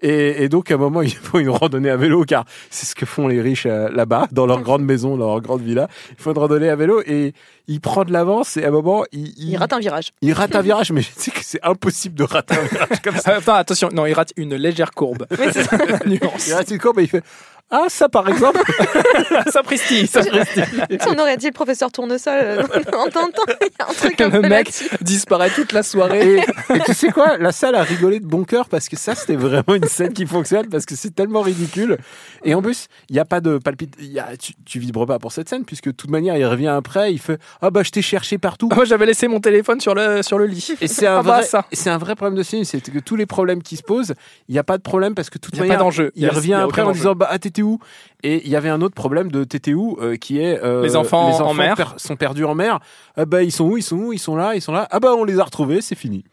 Et, 0.02 0.44
et 0.44 0.50
donc, 0.50 0.72
à 0.72 0.76
un 0.76 0.78
moment, 0.78 1.02
il 1.04 1.16
faut 1.16 1.40
une 1.40 1.50
randonnée 1.50 1.90
à 1.90 1.98
vélo, 1.98 2.24
car 2.26 2.46
c'est 2.70 2.86
ce 2.86 2.96
que 2.96 3.06
font 3.06 3.28
les 3.28 3.42
riches 3.42 3.66
euh, 3.66 3.90
là-bas, 3.90 4.28
dans 4.32 4.46
leur 4.46 4.62
grande 4.62 4.84
maison, 4.84 5.18
dans 5.18 5.28
leur 5.28 5.42
grande 5.42 5.62
villa. 5.62 5.88
Il 6.12 6.22
faut 6.22 6.32
une 6.32 6.38
randonnée 6.38 6.70
à 6.70 6.76
vélo, 6.76 7.02
et 7.06 7.34
il 7.68 7.82
prend 7.82 8.04
de 8.04 8.14
l'avance, 8.14 8.58
et 8.58 8.66
à 8.66 8.70
un 8.70 8.72
moment, 8.72 9.04
il, 9.12 9.28
il, 9.38 9.50
Il 9.50 9.58
rate 9.58 9.74
un 9.74 9.80
virage. 9.80 10.12
il 10.22 10.34
rate 10.34 10.56
un 10.56 10.62
virage, 10.62 10.92
mais 10.92 11.02
je 11.02 11.10
sais 11.16 11.32
que 11.32 11.44
c'est 11.44 11.64
impossible 11.64 12.16
de 12.16 12.24
rater 12.24 12.56
un 12.56 12.64
virage 12.64 13.02
comme 13.04 13.16
ça. 13.18 13.36
Attends, 13.36 13.56
attention, 13.56 13.90
non, 13.92 14.06
il 14.06 14.14
rate 14.14 14.34
une 14.38 14.56
légère 14.56 14.92
courbe. 14.92 15.26
Il 16.48 16.54
rate 16.54 16.72
une 16.72 16.80
courbe, 16.80 17.00
et 17.00 17.04
il 17.04 17.10
fait 17.10 17.24
Ah, 17.70 17.86
ça 17.90 18.08
par 18.08 18.30
exemple 18.30 18.62
ça 19.52 19.62
pristille, 19.62 20.08
ça 20.08 20.22
on 21.08 21.20
aurait 21.20 21.36
dit 21.36 21.48
le 21.48 21.52
professeur 21.52 21.92
Tournesol 21.92 22.34
euh, 22.34 22.64
en 22.98 23.10
tentant, 23.10 23.42
il 23.62 23.68
y 23.68 23.82
a 23.82 23.90
un 23.90 23.94
truc 23.94 24.22
un 24.22 24.30
Le 24.30 24.42
peu 24.42 24.48
mec 24.48 24.72
disparaît 25.02 25.50
toute 25.50 25.74
la 25.74 25.84
soirée. 25.84 26.38
et, 26.38 26.76
et 26.76 26.80
tu 26.86 26.94
sais 26.94 27.10
quoi 27.10 27.38
La 27.38 27.52
salle 27.52 27.76
a 27.76 27.84
rigolé 27.84 28.20
de 28.22 28.26
bon 28.26 28.46
cœur 28.46 28.70
parce 28.70 28.88
que 28.88 28.96
ça, 28.96 29.16
c'était 29.16 29.36
vraiment 29.36 29.76
une 29.76 29.84
scène 29.88 30.14
qui 30.14 30.26
fonctionne 30.26 30.68
parce 30.70 30.86
que 30.86 30.96
c'est 30.96 31.14
tellement 31.14 31.42
ridicule. 31.42 31.98
Et 32.46 32.54
en 32.56 32.62
plus, 32.62 32.88
il 33.10 33.14
n'y 33.14 33.20
a 33.20 33.26
pas 33.26 33.42
de 33.42 33.58
palpite. 33.58 33.96
il 34.00 34.14
y 34.14 34.20
a- 34.20 34.38
tu, 34.38 34.54
tu 34.66 34.80
vibres 34.80 35.06
pas 35.06 35.20
pour 35.20 35.32
cette 35.34 35.50
scène 35.50 35.66
puisque 35.66 35.88
de 35.88 35.92
toute 35.92 36.10
manière, 36.10 36.38
il 36.38 36.46
revient 36.46 36.68
après, 36.70 37.12
il 37.14 37.20
fait 37.20 37.38
Ah 37.62 37.70
bah, 37.70 37.84
je 37.84 37.92
t'ai 37.92 38.02
cherché 38.02 38.38
partout. 38.38 38.70
Moi, 38.74 38.86
j'avais 38.86 39.06
laissé 39.06 39.28
mon 39.28 39.40
téléphone 39.42 39.82
sur 39.82 39.94
le, 39.94 40.24
sur 40.24 40.38
le 40.38 40.46
lit. 40.46 40.74
Et 40.80 40.88
c'est 40.88 41.06
un, 41.08 41.18
Ah 41.18 41.24
bah, 41.24 41.38
vrai, 41.40 41.44
ça. 41.44 41.66
c'est 41.74 41.90
un 41.90 41.98
vrai 41.98 42.16
problème 42.16 42.38
de 42.38 42.44
film, 42.44 42.64
c'est 42.64 42.80
que 42.80 43.00
tous 43.00 43.16
les 43.18 43.26
problèmes 43.26 43.62
qui 43.62 43.76
se 43.76 43.84
posent, 43.84 44.14
il 44.48 44.54
n'y 44.54 44.60
a 44.60 44.64
pas 44.64 44.78
de 44.78 44.84
problème 44.84 45.16
parce 45.16 45.30
que 45.30 45.38
de 45.38 45.42
toute 45.42 45.54
Il 45.56 45.58
y 45.58 45.60
a 45.60 45.64
pas 45.64 45.68
manière, 45.68 45.80
d'enjeu. 45.80 46.12
Il 46.16 46.22
il 46.22 46.26
y 46.26 46.30
a- 46.30 46.34
revient 46.34 46.48
il 46.48 46.52
y 46.52 46.54
a 46.54 46.64
après 46.64 46.82
en 46.82 46.92
disant 46.92 47.14
bah 47.16 47.28
ah, 47.30 47.38
t'étais 47.40 47.57
où 47.64 47.80
Et 48.24 48.42
il 48.46 48.50
y 48.52 48.56
avait 48.56 48.70
un 48.70 48.82
autre 48.82 48.96
problème 48.96 49.32
de 49.32 49.44
où 49.74 49.98
euh, 50.02 50.16
qui 50.16 50.40
est 50.40 50.62
euh, 50.64 50.84
Les 50.84 50.96
enfants 50.96 51.30
en 51.42 51.54
mer. 51.54 51.76
per- 51.76 51.84
sont 51.98 52.16
perdus 52.16 52.46
en 52.46 52.56
mer. 52.56 52.80
Ah 53.16 53.26
bah 53.26 53.44
ils 53.44 53.52
sont 53.52 53.66
où? 53.66 53.78
Ils 53.78 53.82
sont 53.84 53.98
où? 53.98 54.14
Ils 54.14 54.20
sont 54.20 54.36
là 54.36 54.56
Ils 54.56 54.62
sont 54.62 54.72
là. 54.74 54.88
Ah 54.92 55.00
bah 55.00 55.14
on 55.18 55.24
les 55.24 55.40
a 55.40 55.44
retrouvés, 55.44 55.82
c'est 55.82 55.96
fini. 55.96 56.24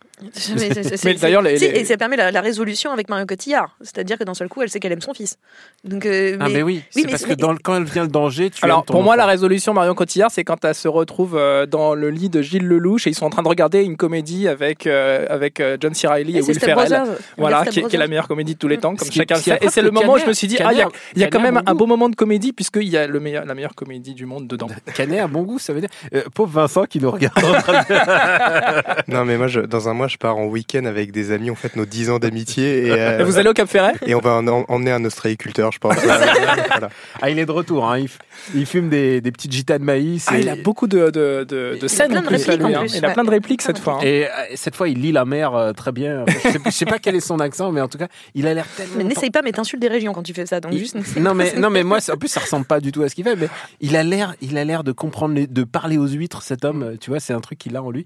Mais, 1.05 1.15
d'ailleurs, 1.15 1.43
les- 1.43 1.63
et 1.65 1.85
ça 1.85 1.97
permet 1.97 2.17
la, 2.17 2.31
la 2.31 2.41
résolution 2.41 2.93
avec 2.93 3.09
Mario 3.09 3.27
Cotillard. 3.27 3.77
C'est-à-dire 3.81 4.17
que 4.17 4.25
d'un 4.25 4.35
seul 4.35 4.49
coup, 4.49 4.63
elle 4.63 4.71
sait 4.71 4.79
qu'elle 4.79 4.93
aime 4.93 5.01
son 5.01 5.13
fils. 5.13 5.39
Donc, 5.83 6.07
euh, 6.07 6.37
Ah, 6.41 6.49
mais 6.49 6.63
oui, 6.63 6.83
c'est 6.91 7.03
mais- 7.05 7.11
parce 7.11 7.25
que 7.25 7.33
dans 7.35 7.53
le- 7.53 7.59
quand 7.59 7.77
elle 7.77 7.85
vient 7.85 8.03
le 8.03 8.09
danger, 8.09 8.51
tu 8.51 8.65
Alors 8.65 8.79
aimes 8.79 8.85
ton 8.87 8.93
pour 8.95 9.03
moi, 9.03 9.17
la 9.17 9.27
résolution 9.27 9.75
Marion 9.75 9.95
Cotillard, 9.95 10.31
c'est 10.31 10.45
quand 10.45 10.65
elle 10.65 10.75
se 10.75 10.87
retrouve 10.89 11.37
euh, 11.37 11.67
dans 11.67 11.95
le 11.95 12.11
lit 12.11 12.29
de 12.29 12.43
Gilles 12.43 12.67
Lelouch 12.67 13.07
et 13.07 13.11
ils 13.11 13.15
sont 13.15 13.27
en 13.27 13.31
train 13.31 13.43
de 13.43 13.49
regarder 13.49 13.83
une 13.83 13.97
comédie 13.97 14.47
avec 14.49 14.87
euh, 14.87 15.27
avec 15.29 15.61
John 15.81 15.95
C. 15.95 16.07
Reilly 16.07 16.37
et, 16.37 16.39
Et 16.39 16.43
Will 16.43 16.55
Step 16.55 16.65
Ferrell. 16.71 16.89
Brothers. 16.89 17.17
Voilà, 17.37 17.65
qui 17.67 17.81
est, 17.81 17.83
qui 17.83 17.97
est 17.97 17.99
la 17.99 18.07
meilleure 18.07 18.29
comédie 18.29 18.55
de 18.55 18.59
tous 18.59 18.69
les 18.69 18.79
temps, 18.79 18.95
comme 18.95 19.11
chacun 19.11 19.35
le 19.37 19.41
sait. 19.41 19.59
Et 19.63 19.69
c'est 19.69 19.83
le 19.83 19.91
moment 19.91 20.15
où 20.15 20.19
je 20.19 20.27
me 20.27 20.33
suis 20.33 20.47
dit, 20.47 20.59
ah, 20.65 20.73
il 20.73 20.79
y 20.79 20.83
a, 20.83 21.27
y 21.27 21.31
quand 21.31 21.41
même 21.41 21.61
un 21.67 21.75
beau 21.75 21.87
moment 21.87 22.09
de 22.09 22.15
comédie 22.17 22.53
puisqu'il 22.53 22.89
y 22.89 22.97
a 22.97 23.07
le 23.07 23.19
meilleur, 23.21 23.45
la 23.45 23.55
meilleure 23.55 23.75
comédie 23.75 24.15
du 24.15 24.27
monde 24.27 24.47
dedans. 24.47 24.69
Canet 24.95 25.21
a 25.21 25.27
bon 25.27 25.43
goût, 25.43 25.59
ça 25.59 25.73
veut 25.73 25.81
dire. 25.81 25.91
Pauvre 26.35 26.53
Vincent 26.53 26.85
qui 26.85 27.01
nous 27.01 27.11
regarde 27.11 27.39
en 27.45 27.53
train 27.61 27.83
de. 27.83 29.13
Non, 29.13 29.25
mais 29.25 29.37
moi, 29.37 29.49
dans 29.69 29.89
un 29.89 29.95
mois, 29.95 30.04
je 30.09 30.17
pars 30.17 30.37
en 30.37 30.47
week-end 30.47 30.85
avec 30.85 31.13
des 31.13 31.31
amis. 31.33 31.51
On 31.51 31.55
fête 31.55 31.77
nos 31.77 31.85
10 31.87 32.11
ans 32.11 32.19
d'amitié 32.19 32.87
et, 32.87 32.91
euh, 32.91 33.21
Et 33.21 33.25
vous 33.25 33.39
allez 33.39 33.49
au 33.49 33.53
Cap 33.55 33.69
Ferret 33.69 33.93
et 34.07 34.15
on 34.15 34.21
va 34.21 34.33
en- 34.35 34.47
en- 34.49 34.65
emmener 34.69 34.93
un 34.93 35.05
ostréiculteur, 35.05 35.73
je 35.73 35.79
pense. 35.79 35.95
voilà. 36.05 36.89
Ah, 37.23 37.31
il 37.31 37.39
est 37.39 37.47
de 37.47 37.51
retour. 37.53 37.91
Hein. 37.91 38.05
Il, 38.55 38.67
fume 38.67 38.89
des, 38.89 39.21
des 39.21 39.33
petites 39.33 39.53
gitas 39.53 39.79
de 39.79 39.85
maïs. 39.85 40.27
Ah, 40.29 40.39
il 40.39 40.49
a 40.49 40.57
beaucoup 40.57 40.87
de, 40.87 41.11
de, 41.11 41.45
de, 41.49 41.79
de 41.81 41.89
scènes 41.89 42.17
hein. 42.17 42.23
Il 42.95 43.05
a 43.05 43.11
plein 43.11 43.25
de 43.25 43.31
répliques 43.31 43.63
cette 43.63 43.79
fois. 43.79 43.95
hein. 43.95 44.05
Et 44.05 44.27
euh, 44.27 44.29
cette 44.55 44.77
fois, 44.77 44.89
il 44.89 45.01
lit 45.01 45.13
la 45.13 45.25
mer 45.25 45.55
euh, 45.55 45.73
très 45.73 45.93
bien. 45.93 46.25
Je, 46.27 46.33
sais, 46.39 46.59
je 46.65 46.71
sais 46.71 46.85
pas 46.87 46.99
quel 46.99 47.15
est 47.17 47.21
son 47.21 47.41
accent, 47.41 47.73
mais 47.73 47.81
en 47.81 47.89
tout 47.89 47.99
cas, 47.99 48.09
il 48.35 48.47
a 48.47 48.55
l'air 48.55 48.67
tellement. 48.77 48.95
Mais 48.99 49.05
n'essaye 49.05 49.31
pas, 49.31 49.43
mais 49.43 49.53
t'insultes 49.53 49.81
des 49.81 49.89
régions 49.89 50.13
quand 50.13 50.23
tu 50.23 50.35
fais 50.35 50.47
ça. 50.47 50.61
Donc 50.61 50.73
Il- 50.73 50.79
juste. 50.79 50.95
n'essaye 50.95 51.23
non 51.23 51.35
mais 51.35 51.55
non 51.57 51.71
mais 51.71 51.83
moi 51.83 51.99
en 52.13 52.17
plus 52.17 52.29
ça 52.29 52.41
ressemble 52.41 52.65
pas 52.67 52.81
du 52.81 52.93
tout 52.93 53.03
à 53.03 53.09
ce 53.09 53.15
qu'il 53.15 53.25
fait 53.25 53.37
mais 53.37 53.49
il 53.81 53.97
a 53.97 54.03
l'air 54.03 54.35
il 54.41 54.59
a 54.59 54.65
l'air 54.65 54.85
de 54.85 54.93
comprendre 54.93 55.35
les- 55.35 55.47
de 55.47 55.65
parler 55.65 55.97
aux 55.99 56.07
huîtres 56.07 56.43
cet 56.43 56.65
homme 56.65 56.97
tu 57.01 57.11
vois 57.11 57.21
c'est 57.21 57.33
un 57.33 57.41
truc 57.41 57.59
qu'il 57.59 57.77
a 57.77 57.83
en 57.83 57.91
lui 57.91 58.05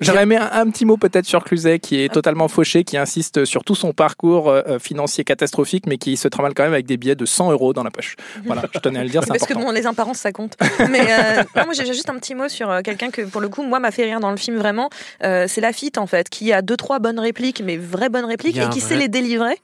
J'aurais 0.00 0.22
aimé 0.22 0.36
un, 0.36 0.48
un 0.52 0.70
petit 0.70 0.84
mot 0.84 0.96
peut-être 0.96 1.26
sur 1.26 1.42
Cluzet 1.44 1.78
qui 1.78 2.00
est 2.02 2.12
totalement 2.12 2.48
fauché, 2.48 2.84
qui 2.84 2.96
insiste 2.96 3.44
sur 3.44 3.64
tout 3.64 3.74
son 3.74 3.92
parcours 3.92 4.48
euh, 4.48 4.62
euh, 4.68 4.78
financier 4.78 5.24
catastrophique, 5.24 5.86
mais 5.86 5.98
qui 5.98 6.16
se 6.16 6.28
trimballe 6.28 6.54
quand 6.54 6.62
même 6.64 6.72
avec 6.72 6.86
des 6.86 6.96
billets 6.96 7.14
de 7.16 7.26
100 7.26 7.50
euros 7.52 7.72
dans 7.72 7.82
la 7.82 7.90
poche. 7.90 8.16
Voilà, 8.44 8.62
je 8.74 8.78
tenais 8.78 8.98
à 9.00 9.04
le 9.04 9.10
dire, 9.10 9.22
c'est 9.22 9.28
Parce 9.28 9.40
que 9.46 9.52
important. 9.52 9.68
bon, 9.68 9.74
les 9.74 9.86
apparences, 9.86 10.18
ça 10.18 10.32
compte. 10.32 10.56
Mais 10.90 11.00
euh, 11.10 11.42
non, 11.56 11.64
moi, 11.64 11.72
j'ai 11.74 11.86
juste 11.86 12.08
un 12.10 12.14
petit 12.18 12.34
mot 12.34 12.48
sur 12.48 12.70
euh, 12.70 12.80
quelqu'un 12.82 13.10
que, 13.10 13.22
pour 13.22 13.40
le 13.40 13.48
coup, 13.48 13.62
moi, 13.62 13.80
m'a 13.80 13.90
fait 13.90 14.04
rire 14.04 14.20
dans 14.20 14.30
le 14.30 14.36
film 14.36 14.56
vraiment. 14.58 14.90
Euh, 15.24 15.46
c'est 15.48 15.60
Lafitte, 15.60 15.98
en 15.98 16.06
fait, 16.06 16.28
qui 16.28 16.52
a 16.52 16.62
deux, 16.62 16.76
trois 16.76 16.98
bonnes 16.98 17.18
répliques, 17.20 17.62
mais 17.64 17.76
vraies 17.76 18.08
bonnes 18.08 18.24
répliques, 18.24 18.56
et 18.56 18.68
qui 18.68 18.80
vrai- 18.80 18.88
sait 18.88 18.96
les 18.96 19.08
délivrer. 19.08 19.56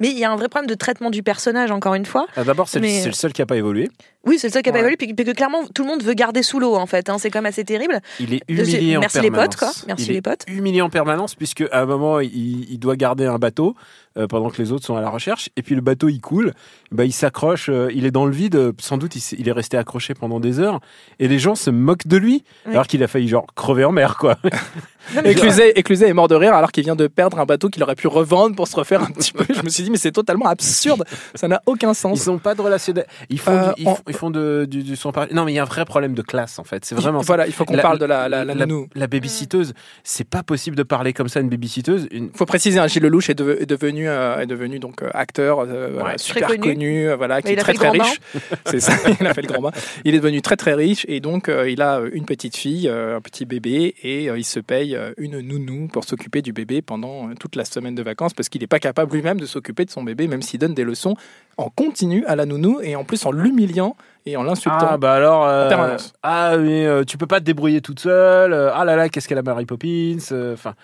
Mais 0.00 0.08
il 0.08 0.18
y 0.18 0.24
a 0.24 0.30
un 0.30 0.36
vrai 0.36 0.48
problème 0.48 0.68
de 0.68 0.74
traitement 0.74 1.10
du 1.10 1.22
personnage, 1.22 1.70
encore 1.70 1.94
une 1.94 2.06
fois. 2.06 2.26
Ah, 2.36 2.44
d'abord 2.44 2.68
c'est 2.68 2.78
le- 2.78 2.86
Mais- 2.86 3.00
c'est 3.00 3.08
le 3.08 3.14
seul 3.14 3.32
qui 3.32 3.42
a 3.42 3.46
pas 3.46 3.56
évolué 3.56 3.90
Oui, 4.24 4.38
c'est 4.38 4.46
le 4.48 4.52
seul 4.52 4.62
qui 4.62 4.68
a 4.70 4.72
pas 4.72 4.78
évolué, 4.78 4.96
puis, 4.96 5.12
puis 5.14 5.24
que 5.24 5.32
clairement, 5.32 5.66
tout 5.74 5.82
le 5.82 5.88
monde 5.88 6.02
veut 6.02 6.14
garder 6.14 6.42
sous 6.42 6.60
l'eau, 6.60 6.76
en 6.76 6.86
fait. 6.86 7.08
hein. 7.10 7.18
c'est 7.18 7.30
quand 7.30 7.40
même 7.40 7.46
assez 7.50 7.64
terrible. 7.64 8.00
il 8.20 8.34
est 8.34 8.42
humilié 8.48 8.96
en 8.96 9.00
Merci 9.00 9.20
les 9.20 9.30
permanence 9.30 9.56
potes, 9.56 9.56
quoi. 9.58 9.72
Merci 9.88 10.04
il 10.04 10.10
est 10.10 10.14
les 10.14 10.22
potes. 10.22 10.44
humilié 10.48 10.80
en 10.82 10.90
permanence 10.90 11.34
puisque 11.34 11.64
à 11.72 11.80
un 11.80 11.86
moment 11.86 12.20
il, 12.20 12.70
il 12.70 12.78
doit 12.78 12.96
garder 12.96 13.26
un 13.26 13.38
bateau 13.38 13.74
euh, 14.16 14.26
pendant 14.26 14.50
que 14.50 14.60
les 14.60 14.72
autres 14.72 14.84
sont 14.84 14.94
à 14.96 15.00
la 15.00 15.08
recherche 15.10 15.48
et 15.56 15.62
puis 15.62 15.74
le 15.74 15.80
bateau 15.80 16.08
il 16.10 16.20
coule 16.20 16.52
bah 16.90 17.04
il 17.06 17.12
s'accroche 17.12 17.68
euh, 17.70 17.88
il 17.94 18.04
est 18.04 18.10
dans 18.10 18.26
le 18.26 18.32
vide 18.32 18.56
euh, 18.56 18.72
sans 18.78 18.98
doute 18.98 19.14
il, 19.32 19.48
est 19.48 19.52
resté 19.52 19.78
accroché 19.78 20.12
pendant 20.12 20.38
des 20.38 20.60
heures 20.60 20.80
et 21.18 21.28
les 21.28 21.38
gens 21.38 21.54
se 21.54 21.70
moquent 21.70 22.06
de 22.06 22.18
lui 22.18 22.44
Oui. 22.66 22.72
alors 22.72 22.86
qu'il 22.86 23.02
a 23.02 23.08
failli 23.08 23.26
genre 23.28 23.46
crever 23.56 23.84
en 23.84 23.92
mer 23.92 24.18
quoi 24.18 24.36
Cluzet 25.82 26.08
est 26.08 26.12
mort 26.12 26.28
de 26.28 26.34
rire 26.34 26.54
alors 26.54 26.72
qu'il 26.72 26.84
vient 26.84 26.96
de 26.96 27.06
perdre 27.06 27.38
un 27.38 27.44
bateau 27.44 27.68
qu'il 27.68 27.82
aurait 27.82 27.94
pu 27.94 28.06
revendre 28.06 28.54
pour 28.56 28.68
se 28.68 28.76
refaire 28.76 29.02
un 29.02 29.10
petit 29.10 29.32
peu. 29.32 29.44
Je 29.54 29.62
me 29.62 29.68
suis 29.68 29.82
dit, 29.84 29.90
mais 29.90 29.96
c'est 29.96 30.12
totalement 30.12 30.46
absurde. 30.46 31.04
Ça 31.34 31.48
n'a 31.48 31.60
aucun 31.66 31.90
Ils 31.92 31.94
sens. 31.94 32.28
ont 32.28 32.38
pas 32.38 32.54
de 32.54 32.60
relation. 32.62 32.94
Ils 33.30 33.38
font, 33.38 33.52
Euh, 33.52 33.72
du, 33.74 33.82
ils 33.82 33.88
on- 33.88 33.94
font, 33.94 34.02
ils 34.08 34.14
font 34.14 34.30
de, 34.30 34.66
du, 34.68 34.82
du 34.82 34.96
son 34.96 35.12
par- 35.12 35.26
Non, 35.32 35.44
mais 35.44 35.52
il 35.52 35.54
y 35.56 35.58
a 35.58 35.62
un 35.62 35.66
vrai 35.66 35.84
problème 35.84 36.14
de 36.14 36.22
classe 36.22 36.58
en 36.58 36.64
fait. 36.64 36.84
C'est 36.84 36.94
vraiment 36.94 37.20
ça. 37.20 37.26
Voilà, 37.26 37.46
il 37.46 37.52
faut 37.52 37.64
qu'on 37.64 37.76
parle 37.76 37.98
de 37.98 38.04
la, 38.04 38.28
la, 38.28 38.44
la 38.44 38.54
la, 38.54 38.66
nounou. 38.66 38.88
la 38.94 39.06
babysitteuse. 39.06 39.72
C'est 40.04 40.28
pas 40.28 40.42
possible 40.42 40.76
de 40.76 40.82
parler 40.82 41.12
comme 41.12 41.28
ça 41.28 41.38
à 41.38 41.42
une 41.42 41.48
babysitteuse. 41.48 42.08
Une... 42.10 42.30
faut 42.34 42.46
préciser, 42.46 42.78
hein, 42.78 42.86
Gilles 42.86 43.02
Lelouch 43.02 43.30
est, 43.30 43.34
deve- 43.38 43.60
est 43.60 43.66
devenu, 43.66 44.08
euh, 44.08 44.38
est 44.40 44.46
devenu 44.46 44.78
donc 44.78 45.02
euh, 45.02 45.10
acteur, 45.14 45.60
euh, 45.60 45.90
voilà, 45.98 46.18
super 46.18 46.48
Très 46.48 46.58
connu. 46.58 46.72
connu, 46.74 47.08
euh, 47.08 47.16
voilà, 47.16 47.42
qui 47.42 47.48
est 47.48 47.52
il 47.54 47.58
a 47.58 47.62
très 47.62 47.74
très 47.74 47.90
riche. 47.90 48.20
C'est 48.66 48.80
ça, 48.80 48.94
il 49.20 49.26
a 49.26 49.34
fait 49.34 49.42
le 49.42 49.48
grand 49.48 49.60
bain. 49.62 49.70
Il 50.04 50.14
est 50.14 50.18
devenu 50.18 50.42
très 50.42 50.56
très 50.56 50.74
riche 50.74 51.04
et 51.08 51.20
donc 51.20 51.48
euh, 51.48 51.68
il 51.70 51.82
a 51.82 52.00
une 52.12 52.24
petite 52.24 52.56
fille, 52.56 52.88
euh, 52.88 53.16
un 53.16 53.20
petit 53.20 53.44
bébé 53.44 53.94
et 54.02 54.28
euh, 54.30 54.38
il 54.38 54.44
se 54.44 54.60
paye 54.60 54.91
euh, 54.94 55.12
une 55.16 55.40
nounou 55.40 55.88
pour 55.88 56.04
s'occuper 56.04 56.42
du 56.42 56.52
bébé 56.52 56.82
pendant 56.82 57.28
euh, 57.28 57.34
toute 57.38 57.56
la 57.56 57.64
semaine 57.64 57.94
de 57.94 58.02
vacances 58.02 58.32
parce 58.34 58.48
qu'il 58.48 58.60
n'est 58.60 58.66
pas 58.66 58.78
capable 58.78 59.12
lui-même 59.14 59.38
de 59.40 59.46
s'occuper 59.46 59.84
de 59.84 59.90
son 59.90 60.02
bébé, 60.02 60.26
même 60.28 60.42
s'il 60.42 60.58
donne 60.60 60.74
des 60.74 60.84
leçons 60.84 61.14
en 61.56 61.68
continu 61.70 62.24
à 62.26 62.36
la 62.36 62.46
nounou 62.46 62.80
et 62.82 62.96
en 62.96 63.04
plus 63.04 63.24
en 63.26 63.32
l'humiliant 63.32 63.96
et 64.26 64.36
en 64.36 64.42
l'insultant. 64.42 64.78
Ah 64.80 64.96
bah 64.98 65.14
alors. 65.14 65.44
euh, 65.46 65.66
En 65.66 65.68
permanence. 65.68 66.12
ah 66.22 66.56
mais 66.58 66.86
euh, 66.86 67.04
tu 67.04 67.18
peux 67.18 67.26
pas 67.26 67.40
te 67.40 67.44
débrouiller 67.44 67.80
toute 67.80 68.00
seule. 68.00 68.52
ah 68.54 68.84
là 68.84 68.96
là, 68.96 69.08
qu'est-ce 69.08 69.28
qu'elle 69.28 69.38
a 69.38 69.42
Mary 69.42 69.66
Poppins. 69.66 70.16
euh, 70.32 70.54
Enfin. 70.54 70.74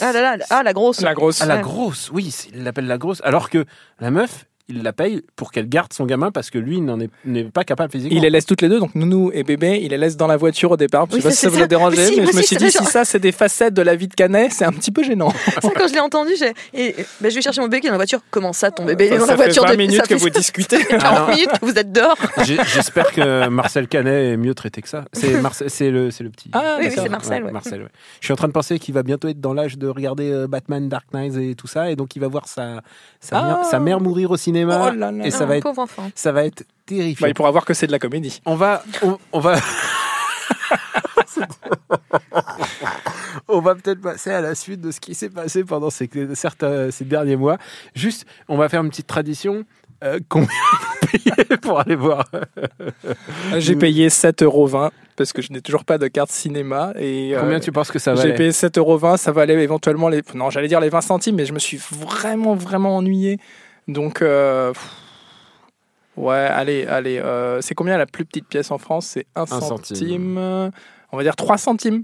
Ah 0.00 0.12
là 0.12 0.20
là, 0.36 0.44
ah, 0.50 0.62
la 0.64 0.72
grosse. 0.72 1.00
La 1.02 1.14
grosse. 1.14 1.40
Ah, 1.40 1.46
la 1.46 1.58
grosse, 1.58 2.10
oui, 2.12 2.34
il 2.52 2.64
l'appelle 2.64 2.86
la 2.88 2.98
grosse. 2.98 3.20
Alors 3.24 3.48
que 3.48 3.64
la 4.00 4.10
meuf, 4.10 4.46
il 4.68 4.82
la 4.82 4.92
paye 4.94 5.22
pour 5.36 5.52
qu'elle 5.52 5.68
garde 5.68 5.92
son 5.92 6.06
gamin 6.06 6.30
parce 6.30 6.48
que 6.50 6.58
lui 6.58 6.76
il 6.78 6.84
n'en 6.84 6.98
est, 6.98 7.10
n'est 7.26 7.44
pas 7.44 7.64
capable 7.64 7.92
physiquement. 7.92 8.16
Il 8.16 8.22
les 8.22 8.30
laisse 8.30 8.46
toutes 8.46 8.62
les 8.62 8.68
deux, 8.68 8.78
donc 8.80 8.94
Nounou 8.94 9.30
et 9.34 9.42
bébé, 9.42 9.80
il 9.82 9.90
les 9.90 9.98
laisse 9.98 10.16
dans 10.16 10.26
la 10.26 10.36
voiture 10.38 10.70
au 10.70 10.76
départ. 10.76 11.06
Je 11.10 11.16
Oui, 11.16 11.20
sais 11.22 11.28
pas 11.28 11.34
si 11.34 11.40
ça 11.42 11.48
vous 11.50 11.56
a 11.56 11.60
ça. 11.60 11.66
dérangé, 11.66 11.96
Mais 11.98 12.04
si, 12.06 12.10
mais 12.20 12.26
je 12.26 12.32
me 12.32 12.38
aussi, 12.38 12.46
suis 12.46 12.56
ça 12.56 12.64
dit, 12.64 12.70
fait 12.70 12.78
si 12.78 12.84
ça, 12.90 13.04
c'est 13.04 13.18
des 13.18 13.32
facettes 13.32 13.74
de 13.74 13.82
la 13.82 13.94
vie 13.94 14.08
de 14.08 14.14
Canet, 14.14 14.50
c'est 14.52 14.64
un 14.64 14.72
petit 14.72 14.90
peu 14.90 15.02
gênant. 15.04 15.30
Ça, 15.62 15.70
quand 15.76 15.86
je 15.88 15.92
l'ai 15.92 16.00
entendu, 16.00 16.30
j'ai. 16.38 16.52
Et, 16.72 16.94
ben, 17.20 17.30
je 17.30 17.34
vais 17.34 17.42
chercher 17.42 17.60
mon 17.60 17.66
bébé 17.68 17.80
qui 17.80 17.86
est 17.86 17.90
dans 17.90 17.94
la 17.94 17.98
voiture. 17.98 18.20
Comment 18.30 18.52
ça, 18.52 18.70
ton 18.70 18.84
bébé 18.84 19.06
est 19.06 19.18
dans 19.18 19.26
ça 19.26 19.32
la 19.32 19.36
fait 19.36 19.44
voiture 19.44 19.64
20 19.64 19.70
de 19.72 19.76
minutes 19.76 19.96
ça 19.96 20.02
que 20.02 20.08
fait- 20.08 20.14
vous 20.16 20.30
discutez. 20.30 20.84
40 20.88 21.28
minutes 21.30 21.50
que 21.60 21.64
vous 21.66 21.78
êtes 21.78 21.92
dehors. 21.92 22.16
J'ai- 22.44 22.56
J'espère 22.74 23.12
que 23.12 23.48
Marcel 23.48 23.86
Canet 23.88 24.32
est 24.32 24.36
mieux 24.36 24.54
traité 24.54 24.80
que 24.82 24.88
ça. 24.88 25.04
C'est 25.12 25.32
Marcel- 25.42 25.68
c'est 25.70 25.90
le, 25.90 26.10
c'est 26.10 26.24
le 26.24 26.30
petit. 26.30 26.50
Ah, 26.54 26.76
Oui, 26.80 26.86
c'est 26.94 27.08
Marcel. 27.08 27.44
ouais. 27.44 27.52
Marcel, 27.52 27.82
ouais. 27.82 27.88
Je 28.20 28.26
suis 28.26 28.32
en 28.32 28.36
train 28.36 28.48
de 28.48 28.52
penser 28.52 28.78
qu'il 28.78 28.94
va 28.94 29.02
bientôt 29.02 29.28
être 29.28 29.40
dans 29.40 29.52
l'âge 29.54 29.76
de 29.78 29.88
regarder 29.88 30.30
euh, 30.30 30.46
Batman, 30.46 30.88
Dark 30.88 31.06
Knight 31.12 31.34
et 31.36 31.54
tout 31.54 31.66
ça, 31.66 31.90
et 31.90 31.96
donc 31.96 32.16
il 32.16 32.20
va 32.20 32.28
voir 32.28 32.48
sa, 32.48 32.80
sa, 33.20 33.38
Ah. 33.38 33.44
mère, 33.44 33.64
sa 33.66 33.80
mère 33.80 34.00
mourir 34.00 34.30
au 34.30 34.36
cinéma, 34.54 34.90
Oh 34.92 34.94
là 34.96 35.10
là. 35.12 35.24
et 35.26 35.30
ça 35.30 35.44
Ah, 35.44 35.46
va 35.46 35.56
être, 35.56 35.62
pauvre 35.62 35.80
enfant. 35.82 36.10
ça 36.14 36.32
va 36.32 36.44
être 36.44 36.60
Bah, 36.60 36.64
terrifiant. 36.86 37.26
il 37.28 37.34
pourra 37.34 37.50
voir 37.50 37.64
que 37.64 37.74
c'est 37.74 37.86
de 37.86 37.92
la 37.92 37.98
comédie. 37.98 38.40
On 38.46 38.54
va, 38.56 38.82
on, 39.02 39.18
on 39.32 39.40
va, 39.40 39.56
on 43.48 43.60
va 43.60 43.74
peut-être 43.74 44.00
passer 44.00 44.30
à 44.30 44.40
la 44.40 44.54
suite 44.54 44.80
de 44.80 44.90
ce 44.90 45.00
qui 45.00 45.14
s'est 45.14 45.28
passé 45.30 45.64
pendant 45.64 45.90
ces, 45.90 46.08
certains, 46.34 46.90
ces 46.90 47.04
derniers 47.04 47.36
mois. 47.36 47.58
Juste, 47.94 48.26
on 48.48 48.56
va 48.56 48.68
faire 48.68 48.82
une 48.82 48.90
petite 48.90 49.06
tradition. 49.06 49.64
Euh, 50.02 50.18
combien 50.28 50.48
vous 50.48 51.06
payez 51.08 51.56
pour 51.62 51.80
aller 51.80 51.94
voir? 51.96 52.26
J'ai 53.58 53.76
payé 53.76 54.08
7,20€ 54.08 54.90
parce 55.16 55.32
que 55.32 55.40
je 55.40 55.52
n'ai 55.52 55.60
toujours 55.62 55.84
pas 55.84 55.96
de 55.98 56.08
carte 56.08 56.30
cinéma. 56.30 56.92
Et, 56.98 57.34
euh, 57.34 57.40
Combien 57.40 57.60
tu 57.60 57.72
penses 57.72 57.90
que 57.90 57.98
ça 57.98 58.12
va 58.14 58.20
J'ai 58.22 58.34
payé 58.34 58.50
7,20€, 58.50 59.16
ça 59.16 59.32
valait 59.32 59.54
éventuellement 59.62 60.08
les. 60.08 60.22
Non, 60.34 60.50
j'allais 60.50 60.68
dire 60.68 60.80
les 60.80 60.88
20 60.90 61.00
centimes, 61.00 61.36
mais 61.36 61.46
je 61.46 61.52
me 61.54 61.58
suis 61.58 61.78
vraiment, 61.78 62.54
vraiment 62.54 62.96
ennuyé. 62.96 63.38
Donc, 63.88 64.22
euh, 64.22 64.72
pff, 64.72 64.90
ouais, 66.16 66.34
allez, 66.36 66.86
allez. 66.86 67.18
euh, 67.18 67.60
c'est 67.60 67.74
combien 67.74 67.98
la 67.98 68.06
plus 68.06 68.24
petite 68.24 68.46
pièce 68.48 68.70
en 68.70 68.78
France? 68.78 69.06
C'est 69.06 69.26
1 69.36 69.46
centime. 69.46 69.68
centime. 69.96 70.38
On 71.12 71.16
va 71.16 71.22
dire 71.22 71.36
3 71.36 71.58
centimes. 71.58 72.02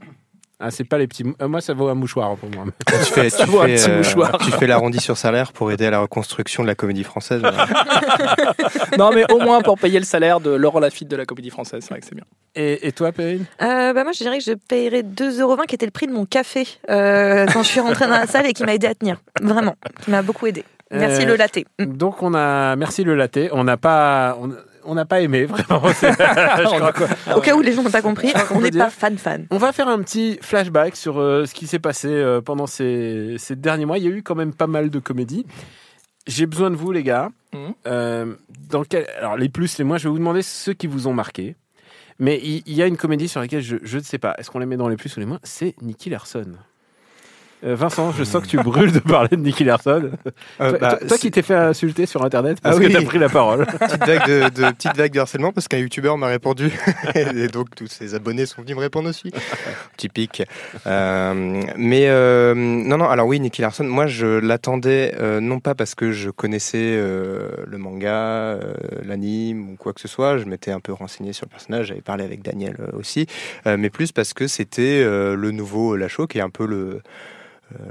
Ah, 0.62 0.70
c'est 0.70 0.84
pas 0.84 0.98
les 0.98 1.06
petits. 1.08 1.24
mou- 1.24 1.34
euh, 1.40 1.48
moi, 1.48 1.62
ça 1.62 1.72
vaut 1.72 1.88
un 1.88 1.94
mouchoir 1.94 2.36
pour 2.36 2.50
moi. 2.50 2.66
Tu 2.86 2.92
fais, 3.14 3.30
tu, 3.30 3.44
vaut 3.46 3.60
un 3.62 3.66
fais, 3.66 3.76
petit 3.76 3.90
mouchoir. 3.90 4.36
tu 4.44 4.50
fais 4.52 4.66
l'arrondi 4.66 5.00
sur 5.00 5.16
salaire 5.16 5.54
pour 5.54 5.72
aider 5.72 5.86
à 5.86 5.90
la 5.90 6.00
reconstruction 6.00 6.62
de 6.62 6.68
la 6.68 6.74
comédie 6.74 7.02
française. 7.02 7.40
non, 8.98 9.10
mais 9.10 9.24
au 9.32 9.38
moins 9.38 9.62
pour 9.62 9.78
payer 9.78 9.98
le 9.98 10.04
salaire 10.04 10.38
de 10.38 10.50
Laurent 10.50 10.80
Lafitte 10.80 11.08
de 11.08 11.16
la 11.16 11.24
comédie 11.24 11.48
française. 11.48 11.82
C'est 11.82 11.90
vrai 11.94 12.00
que 12.00 12.06
c'est 12.06 12.14
bien. 12.14 12.24
Et, 12.54 12.86
et 12.88 12.92
toi, 12.92 13.10
Perrine? 13.10 13.46
Euh, 13.62 13.94
bah 13.94 14.04
moi, 14.04 14.12
je 14.12 14.18
dirais 14.18 14.36
que 14.38 14.44
je 14.44 14.52
paierais 14.52 15.02
2,20€ 15.02 15.64
qui 15.66 15.74
était 15.76 15.86
le 15.86 15.92
prix 15.92 16.06
de 16.06 16.12
mon 16.12 16.26
café 16.26 16.66
euh, 16.90 17.46
quand 17.50 17.62
je 17.62 17.68
suis 17.68 17.80
rentrée 17.80 18.04
dans 18.04 18.10
la 18.18 18.26
salle 18.26 18.46
et 18.46 18.52
qui 18.52 18.64
m'a 18.64 18.74
aidé 18.74 18.86
à 18.86 18.94
tenir. 18.94 19.16
Vraiment, 19.40 19.76
qui 20.04 20.10
m'a 20.10 20.20
beaucoup 20.20 20.46
aidé. 20.46 20.62
Merci 20.90 21.22
Euh, 21.22 21.26
le 21.26 21.36
latte. 21.36 21.58
Donc, 21.78 22.22
on 22.22 22.34
a. 22.34 22.76
Merci 22.76 23.04
le 23.04 23.14
latte. 23.14 23.38
On 23.52 23.64
n'a 23.64 23.76
pas. 23.76 24.36
On... 24.40 24.50
on 24.84 24.94
n'a 24.94 25.04
pas 25.04 25.20
aimé, 25.20 25.44
vraiment. 25.46 25.82
Au 27.36 27.40
cas 27.40 27.54
où 27.54 27.60
les 27.60 27.72
gens 27.72 27.82
n'ont 27.82 27.90
pas 27.90 28.02
compris, 28.02 28.32
on 28.50 28.60
n'est 28.60 28.70
pas 28.70 28.90
fan-fan. 28.90 29.46
On 29.50 29.58
va 29.58 29.72
faire 29.72 29.88
un 29.88 30.00
petit 30.00 30.38
flashback 30.42 30.96
sur 30.96 31.18
euh, 31.20 31.46
ce 31.46 31.54
qui 31.54 31.66
s'est 31.66 31.78
passé 31.78 32.08
euh, 32.08 32.40
pendant 32.40 32.66
ces, 32.66 33.36
ces 33.38 33.56
derniers 33.56 33.84
mois. 33.86 33.98
Il 33.98 34.04
y 34.04 34.08
a 34.08 34.10
eu 34.10 34.22
quand 34.22 34.34
même 34.34 34.52
pas 34.52 34.66
mal 34.66 34.90
de 34.90 34.98
comédies. 34.98 35.46
J'ai 36.26 36.46
besoin 36.46 36.70
de 36.70 36.76
vous, 36.76 36.92
les 36.92 37.02
gars. 37.02 37.30
Euh, 37.86 38.34
dans 38.68 38.84
quel... 38.84 39.06
Alors, 39.18 39.36
les 39.36 39.48
plus, 39.48 39.78
les 39.78 39.84
moins, 39.84 39.98
je 39.98 40.04
vais 40.04 40.10
vous 40.10 40.18
demander 40.18 40.42
ceux 40.42 40.72
qui 40.72 40.86
vous 40.86 41.06
ont 41.06 41.14
marqué. 41.14 41.56
Mais 42.18 42.38
il 42.42 42.62
il 42.66 42.74
y, 42.74 42.82
a 42.82 42.86
une 42.86 42.98
comédie 42.98 43.28
sur 43.28 43.40
laquelle 43.40 43.62
je, 43.62 43.76
je 43.82 43.98
ne 43.98 44.02
sais 44.02 44.18
pas. 44.18 44.34
Est-ce 44.36 44.50
qu'on 44.50 44.58
les 44.58 44.66
met 44.66 44.76
dans 44.76 44.88
les 44.88 44.96
plus 44.96 45.16
ou 45.16 45.20
les 45.20 45.26
moins? 45.26 45.40
C'est 45.42 45.74
Nicky 45.80 46.10
Larson. 46.10 46.52
Euh, 47.62 47.74
Vincent, 47.74 48.12
je 48.12 48.24
sens 48.24 48.42
que 48.42 48.48
tu 48.48 48.56
brûles 48.56 48.90
de 48.92 48.98
parler 49.00 49.28
de 49.30 49.36
Nicky 49.36 49.64
Larson. 49.64 50.10
Euh, 50.60 50.70
toi, 50.70 50.78
bah, 50.78 50.96
toi- 50.96 51.08
toi 51.08 51.18
qui 51.18 51.30
t'es 51.30 51.42
fait 51.42 51.54
insulter 51.54 52.06
sur 52.06 52.24
Internet 52.24 52.58
parce 52.62 52.76
Ah 52.76 52.80
que 52.80 52.86
oui. 52.86 52.90
tu 52.90 52.96
as 52.96 53.02
pris 53.02 53.18
la 53.18 53.28
parole. 53.28 53.66
petite 53.80 54.06
vague 54.06 54.26
de, 54.26 54.48
de- 54.48 54.70
petite 54.72 54.96
vague 54.96 55.12
de 55.12 55.20
harcèlement 55.20 55.52
parce 55.52 55.68
qu'un 55.68 55.76
youtubeur 55.78 56.16
m'a 56.16 56.28
répondu 56.28 56.70
et 57.14 57.48
donc 57.48 57.74
tous 57.76 57.86
ses 57.88 58.14
abonnés 58.14 58.46
sont 58.46 58.62
venus 58.62 58.76
me 58.76 58.80
répondre 58.80 59.08
aussi 59.10 59.30
typique 59.98 60.42
Euh, 60.86 61.60
mais 61.76 62.08
non 62.54 62.96
non 62.96 63.08
alors 63.08 63.26
oui 63.26 63.40
Nicky 63.40 63.60
Larson 63.62 63.84
moi 63.84 64.06
je 64.06 64.26
l'attendais 64.26 65.14
non 65.40 65.60
pas 65.60 65.74
parce 65.74 65.94
que 65.94 66.12
je 66.12 66.30
connaissais 66.30 66.96
le 66.96 67.76
manga 67.78 68.58
l'anime 69.04 69.70
ou 69.72 69.76
quoi 69.76 69.92
que 69.92 70.00
ce 70.00 70.08
soit 70.08 70.38
je 70.38 70.44
m'étais 70.44 70.70
un 70.70 70.80
peu 70.80 70.92
renseigné 70.92 71.32
sur 71.32 71.46
le 71.46 71.50
personnage 71.50 71.86
j'avais 71.86 72.00
parlé 72.00 72.24
avec 72.24 72.42
Daniel 72.42 72.76
aussi 72.94 73.26
mais 73.66 73.90
plus 73.90 74.12
parce 74.12 74.32
que 74.32 74.46
c'était 74.46 75.02
le 75.04 75.50
nouveau 75.50 75.96
Lachaud 75.96 76.26
qui 76.26 76.38
est 76.38 76.42
un 76.42 76.50
peu 76.50 76.66
le 76.66 77.00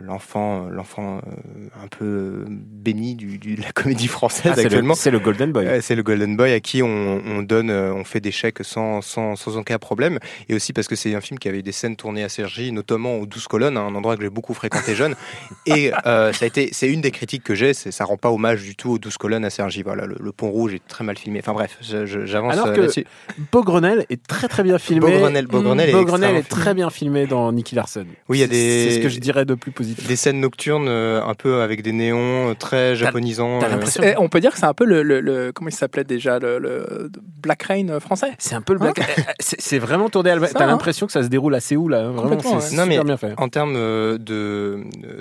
l'enfant, 0.02 0.68
l'enfant 0.70 1.18
euh, 1.18 1.68
un 1.84 1.88
peu 1.88 2.06
euh, 2.06 2.46
béni 2.50 3.16
du, 3.16 3.38
du- 3.38 3.56
de 3.56 3.62
la 3.62 3.72
comédie 3.74 4.08
française 4.08 4.54
Ah, 4.58 4.60
actuellement. 4.62 4.94
c'est 4.94 5.12
le 5.12 5.20
Golden 5.20 5.52
Boy. 5.52 5.82
C'est 5.82 5.96
le 5.96 6.04
Golden 6.04 6.36
Boy 6.36 6.52
à 6.54 6.60
qui 6.60 6.82
on, 6.84 7.22
on 7.26 7.42
donne, 7.42 7.70
euh, 7.70 7.94
on 7.94 8.04
fait 8.04 8.20
des 8.20 8.32
chèques 8.32 8.60
sans, 8.64 9.02
sans, 9.02 9.36
sans 9.36 9.58
aucun 9.58 9.78
problème. 9.80 10.20
Et 10.50 10.54
aussi 10.56 10.74
parce 10.74 10.88
que 10.88 10.96
c'est 10.96 11.16
un 11.16 11.22
film 11.22 11.40
qui 11.40 11.48
avait 11.48 11.62
des 11.62 11.72
scènes 11.72 11.96
tournées 11.96 12.24
à 12.24 12.30
Cergy, 12.30 12.72
notamment 12.72 13.18
aux 13.18 13.26
12 13.26 13.48
colonnes, 13.48 13.78
hein, 13.78 13.88
un 13.88 13.96
endroit 13.96 14.16
que 14.18 14.24
j'ai 14.24 14.30
beaucoup 14.30 14.54
fréquenté 14.54 14.96
jeune. 14.96 15.16
Et 15.66 15.92
euh, 16.06 16.34
ça 16.34 16.46
a 16.46 16.48
été, 16.48 16.70
c'est 16.72 16.90
une 16.90 17.02
des 17.02 17.12
critiques 17.12 17.44
que 17.44 17.56
j'ai, 17.56 17.74
ça 17.74 18.06
rend 18.06 18.18
pas 18.18 18.32
hommage 18.32 18.64
du 18.64 18.76
tout 18.76 18.92
aux 18.92 19.00
12 19.00 19.18
colonnes 19.18 19.46
à 19.46 19.50
Cergy. 19.50 19.84
Voilà, 19.84 20.06
le, 20.06 20.16
le 20.20 20.32
pont 20.32 20.50
rouge 20.50 20.74
est 20.74 20.88
très 20.88 21.04
mal 21.04 21.18
filmé. 21.18 21.40
Enfin 21.40 21.54
bref, 21.54 21.78
j'avance 21.82 22.54
Alors 22.54 22.68
euh, 22.68 22.76
que 22.76 22.82
là-dessus. 22.82 23.06
Beaugrenelle 23.52 24.06
est 24.10 24.22
très 24.26 24.48
très 24.48 24.64
bien 24.64 24.78
filmé. 24.78 25.00
Beaugrenelle- 25.12 25.48
Beaugrenelle 25.48 25.90
est 25.90 25.94
Beaugrenelle 25.94 26.36
est 26.36 26.40
extrêmement 26.40 26.64
très 26.64 26.74
bien 26.74 26.90
filmé 26.90 27.26
dans 27.28 27.52
Nicky 27.52 27.76
Larson. 27.76 28.06
Oui, 28.28 28.38
il 28.38 28.42
y 28.42 28.44
a 28.44 28.48
des- 28.48 28.90
C'est 28.90 28.96
ce 28.98 29.00
que 29.00 29.10
je 29.10 29.20
dirais 29.20 29.46
de 29.46 29.54
plus 29.56 29.69
positif. 29.72 30.08
Des 30.08 30.16
scènes 30.16 30.40
nocturnes 30.40 30.88
euh, 30.88 31.22
un 31.24 31.34
peu 31.34 31.62
avec 31.62 31.82
des 31.82 31.92
néons 31.92 32.52
euh, 32.52 32.54
très 32.54 32.96
japonisants. 32.96 33.60
t'as 33.60 33.70
euh, 34.02 34.04
Et 34.04 34.18
on 34.18 34.30
peut 34.30 34.40
dire 34.40 34.52
que 34.52 34.58
c'est 34.60 34.66
un 34.66 34.74
peu 34.74 34.86
le, 34.86 35.04
le- 35.04 35.20
le- 35.22 35.52
comment 35.52 35.70
il 35.70 35.74
s'appelait 35.76 36.04
déjà 36.04 36.40
le, 36.40 36.60
le 36.60 37.12
Black 37.42 37.64
Rain 37.64 38.00
français? 38.00 38.32
C'est 38.40 38.56
un 38.56 38.62
peu 38.62 38.74
le 38.74 38.80
black. 38.80 39.00
c'est 39.40 39.60
c'est 39.62 39.80
vraiment 39.80 40.10
tourné 40.10 40.32
à. 40.32 40.40
Ça, 40.40 40.48
T'as 40.54 40.64
hein. 40.64 40.68
l'impression 40.68 41.06
que 41.06 41.12
ça 41.12 41.24
se 41.24 41.28
déroule 41.28 41.56
à 41.56 41.60
Séoul 41.60 41.92
là. 41.92 42.06
hein. 42.06 42.12
Vraiment, 42.12 42.40
c'est 42.42 42.48
ouais. 42.56 42.62
Super 42.62 42.86
mais 42.88 43.04
bien 43.04 43.18
fait. 43.18 43.34
En 43.38 43.50
termes 43.50 43.74
de, 43.74 44.18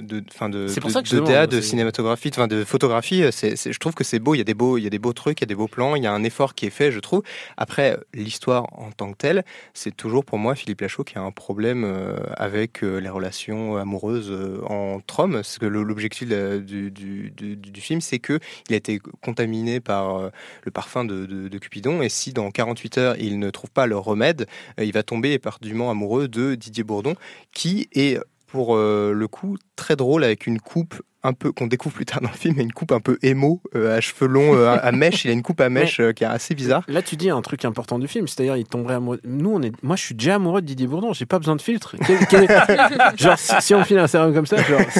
de, 0.01 0.23
fin 0.33 0.49
de, 0.49 0.67
C'est 0.69 0.81
pour 0.81 0.89
de, 0.89 0.95
ça 0.95 1.03
que 1.03 1.09
je 1.09 1.17
de 1.17 1.21
DA, 1.21 1.47
de 1.47 1.61
cinématographie, 1.61 2.31
enfin 2.33 2.47
de 2.47 2.65
photographie, 2.65 3.25
c'est, 3.33 3.57
c'est- 3.57 3.73
je 3.73 3.79
trouve 3.79 3.95
que 3.95 4.05
c'est 4.05 4.19
beau. 4.19 4.35
Il 4.35 4.39
y 4.39 4.41
a 4.41 4.45
des 4.45 4.55
beaux, 4.55 4.79
il 4.79 4.85
y 4.85 4.87
a 4.87 4.91
des 4.91 4.99
beaux 4.99 5.13
trucs, 5.13 5.41
il 5.41 5.43
y 5.43 5.45
a 5.45 5.47
des 5.49 5.55
beaux 5.55 5.69
plans, 5.69 5.97
il 5.97 6.03
y 6.03 6.07
a 6.07 6.13
un 6.13 6.25
effort 6.25 6.55
qui 6.55 6.67
est 6.67 6.71
fait, 6.71 6.91
je 6.93 7.01
trouve. 7.01 7.23
Après, 7.57 7.97
l'histoire 8.15 8.65
en 8.79 8.91
tant 8.97 9.13
que 9.13 9.17
telle, 9.17 9.45
c'est 9.75 9.97
toujours 9.97 10.25
pour 10.25 10.39
moi 10.39 10.55
Philippe 10.55 10.81
Lachaud 10.81 11.05
qui 11.05 11.19
a 11.19 11.23
un 11.23 11.31
problème 11.31 11.87
avec 12.37 12.83
les 12.83 13.09
relations 13.09 13.77
amoureuses 13.77 14.33
euh, 14.39 14.63
entre 14.65 15.21
hommes. 15.21 15.33
Parce 15.35 15.59
que 15.59 15.67
l'objectif 15.67 16.29
du, 16.29 17.81
film, 17.81 18.01
c'est 18.01 18.19
que 18.19 18.39
il 18.69 18.75
a 18.75 18.77
été 18.77 19.01
contaminé 19.23 19.81
par 19.81 20.17
euh, 20.17 20.31
le 20.65 20.71
parfum 20.71 21.05
de, 21.05 21.27
de, 21.27 21.49
de 21.49 21.59
Cupidon, 21.59 22.03
et 22.03 22.09
si 22.09 22.33
dans 22.33 22.51
48 22.51 22.99
heures 22.99 23.17
il 23.19 23.39
ne 23.39 23.51
trouve 23.51 23.71
pas 23.71 23.87
le 23.87 23.97
remède, 23.97 24.47
euh, 24.79 24.85
il 24.85 24.93
va 24.93 25.03
tomber 25.03 25.33
éperdument 25.33 25.91
amoureux 25.91 26.29
de 26.29 26.55
Didier 26.55 26.85
Bourdon, 26.85 27.15
qui 27.53 27.89
est 27.93 28.19
pour 28.49 28.75
euh, 28.75 29.13
le 29.13 29.29
coup 29.29 29.57
très 29.77 29.95
drôle 29.95 30.25
avec 30.25 30.47
une 30.47 30.61
coupe 30.61 31.01
un 31.29 31.33
peu 31.33 31.53
qu'on 31.53 31.67
découvre 31.67 31.95
plus 31.95 32.05
tard 32.07 32.21
dans 32.21 32.29
le 32.31 32.37
film, 32.37 32.55
mais 32.57 32.63
une 32.63 32.73
coupe 32.73 32.93
un 32.93 33.01
peu 33.01 33.19
émo, 33.23 33.61
euh, 33.77 33.97
à 33.97 34.01
cheveux 34.01 34.27
longs, 34.27 34.55
euh, 34.55 34.77
à, 34.83 34.93
mèche. 34.93 35.25
Il 35.25 35.31
a 35.31 35.35
une 35.35 35.43
coupe 35.43 35.61
à 35.61 35.69
mèche 35.71 36.01
euh, 36.01 36.13
qui 36.13 36.25
est 36.25 36.27
assez 36.27 36.55
bizarre. 36.55 36.83
Là, 36.89 37.03
tu 37.03 37.17
dis 37.17 37.31
un 37.31 37.41
truc 37.43 37.65
important 37.65 37.99
du 37.99 38.09
film, 38.09 38.27
c'est-à-dire 38.27 38.57
il 38.57 38.65
tomberait 38.65 38.95
amoureux. 38.95 39.21
Nous, 39.25 39.51
on 39.51 39.63
est. 39.63 39.73
Moi, 39.83 39.97
je 39.97 40.03
suis 40.03 40.15
déjà 40.15 40.37
amoureux 40.37 40.61
de 40.63 40.67
Didier 40.67 40.87
Bourdon. 40.87 41.13
J'ai 41.13 41.27
pas 41.27 41.39
besoin 41.39 41.57
de 41.57 41.63
filtre. 41.63 41.97
Quel- 42.07 42.27
quel 42.27 42.45
est- 42.45 43.17
genre, 43.23 43.39
si, 43.39 43.55
si 43.61 43.75
on 43.75 43.85
file 43.85 43.99
un 43.99 44.07
sérum 44.07 44.33
comme 44.35 44.47
ça, 44.47 44.57